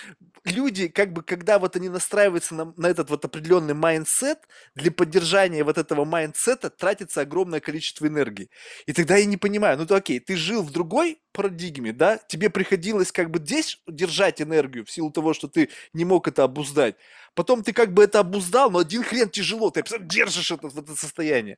[0.44, 4.40] люди, как бы, когда вот они настраиваются на, на этот вот определенный mindset,
[4.74, 8.50] для поддержания вот этого mindset а тратится огромное количество энергии.
[8.86, 12.50] И тогда я не понимаю, ну, то окей, ты жил в другой парадигме, да, тебе
[12.50, 16.96] приходилось как бы здесь держать энергию в силу того, что ты не мог это обуздать.
[17.34, 21.56] Потом ты как бы это обуздал, но один хрен тяжело, ты держишь это, это состояние.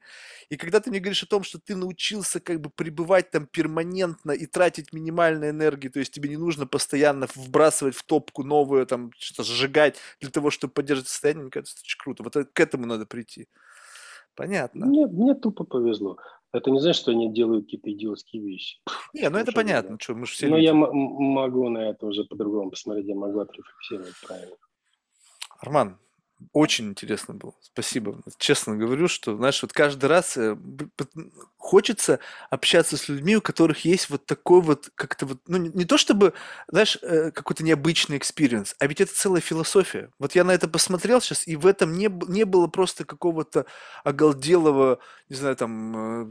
[0.48, 4.30] И когда ты мне говоришь о том, что ты научился как бы пребывать там перманентно
[4.30, 9.10] и тратить минимальную энергию, то есть тебе не нужно постоянно вбрасывать в топку новую, там
[9.18, 12.22] что-то сжигать для того, чтобы поддерживать состояние, мне кажется, это очень круто.
[12.22, 13.48] Вот к этому надо прийти.
[14.36, 14.86] Понятно.
[14.86, 16.18] Мне, мне тупо повезло.
[16.52, 18.78] Это не значит, что они делают какие-то идиотские вещи.
[19.12, 19.96] Не, ну это Слушай, понятно, да.
[20.00, 20.66] что мы же все Но люди.
[20.66, 24.56] я могу на это уже по-другому посмотреть, я могу отрефлексировать правильно.
[25.58, 25.98] Арман,
[26.52, 27.54] очень интересно было.
[27.60, 28.20] Спасибо.
[28.38, 30.56] Честно говорю, что, знаешь, вот каждый раз э,
[31.56, 32.18] хочется
[32.50, 36.34] общаться с людьми, у которых есть вот такой вот, как-то вот, ну, не то чтобы,
[36.68, 40.10] знаешь, э, какой-то необычный experience, а ведь это целая философия.
[40.18, 43.66] Вот я на это посмотрел сейчас, и в этом не, не было просто какого-то
[44.04, 44.98] оголделого,
[45.28, 46.28] не знаю, там,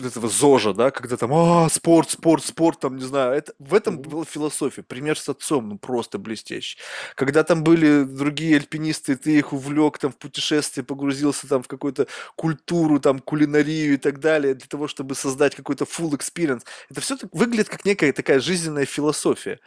[0.00, 3.34] э, этого зожа, да, когда там, а, спорт, спорт, спорт, там, не знаю.
[3.34, 4.82] Это, в этом была философия.
[4.82, 6.78] Пример с отцом, ну, просто блестящий.
[7.14, 12.06] Когда там были другие альпинисты, ты их увлек там в путешествие, погрузился там в какую-то
[12.36, 16.64] культуру, там, кулинарию и так далее, для того, чтобы создать какой-то full experience.
[16.90, 19.60] Это все выглядит как некая такая жизненная философия.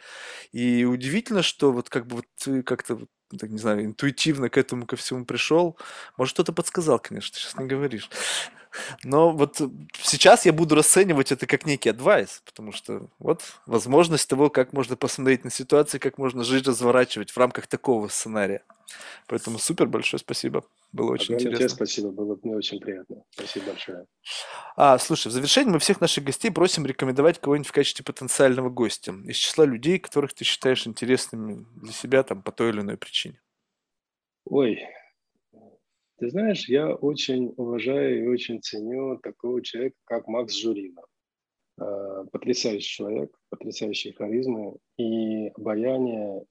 [0.52, 3.08] И удивительно, что вот как бы вот ты как-то, вот,
[3.38, 5.78] так, не знаю, интуитивно к этому ко всему пришел.
[6.16, 8.10] Может, кто-то подсказал, конечно, ты сейчас не говоришь.
[9.02, 9.60] Но вот
[10.02, 14.96] сейчас я буду расценивать это как некий адвайс, потому что вот возможность того, как можно
[14.96, 18.62] посмотреть на ситуацию, как можно жизнь разворачивать в рамках такого сценария.
[19.26, 20.64] Поэтому супер, большое спасибо.
[20.92, 21.68] Было очень Огромное интересно.
[21.68, 23.22] Тебе спасибо, было мне очень приятно.
[23.30, 24.06] Спасибо большое.
[24.76, 29.12] А, слушай, в завершение мы всех наших гостей просим рекомендовать кого-нибудь в качестве потенциального гостя
[29.24, 33.40] из числа людей, которых ты считаешь интересными для себя там по той или иной причине.
[34.46, 34.80] Ой,
[36.20, 41.02] ты знаешь, я очень уважаю и очень ценю такого человека, как Макс Журина.
[41.80, 46.44] А, потрясающий человек, потрясающие харизмы и обаяние,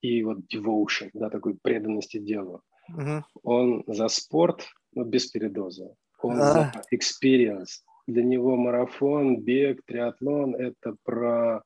[0.00, 2.62] и вот devotion, да, такой преданности делу.
[2.88, 3.24] Угу.
[3.44, 5.94] Он за спорт, но без передоза.
[6.20, 6.52] Он а.
[6.52, 7.82] за experience.
[8.08, 11.62] Для него марафон, бег, триатлон– это про,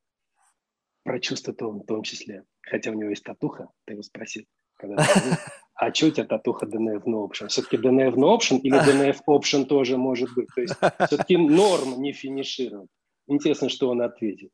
[1.04, 2.44] про чувство в том числе.
[2.60, 4.44] Хотя у него есть татуха, ты его спросил,
[4.76, 4.96] когда
[5.80, 7.48] а что у тебя татуха DNF no option?
[7.48, 10.48] Все-таки DNF no option или DNF option тоже может быть?
[10.54, 10.74] То есть
[11.06, 12.90] все-таки норм не финишировать.
[13.26, 14.50] Интересно, что он ответит.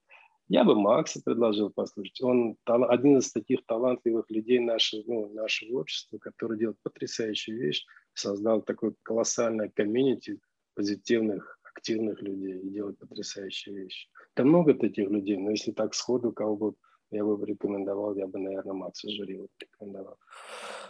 [0.48, 2.22] Я бы Макса предложил послушать.
[2.22, 7.84] Он один из таких талантливых людей нашего, ну, нашего общества, который делает потрясающую вещь,
[8.14, 10.38] создал такой колоссальное комьюнити
[10.74, 14.08] позитивных, активных людей и делает потрясающие вещи.
[14.34, 16.74] Там много таких людей, но если так сходу кого бы
[17.10, 20.18] я бы рекомендовал, я бы, наверное, Макса Журила рекомендовал.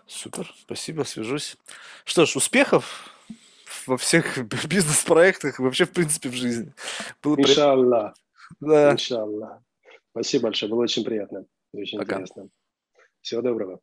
[0.07, 1.57] Супер, спасибо, свяжусь.
[2.05, 3.11] Что ж, успехов
[3.87, 4.39] во всех
[4.69, 6.73] бизнес-проектах, вообще, в принципе, в жизни.
[7.23, 8.15] Было Иншаллах.
[8.61, 8.93] Да.
[8.93, 9.63] Иншаллах.
[10.11, 11.47] Спасибо большое, было очень приятно.
[11.73, 12.15] Очень Пока.
[12.15, 12.49] интересно.
[13.21, 13.81] Всего доброго.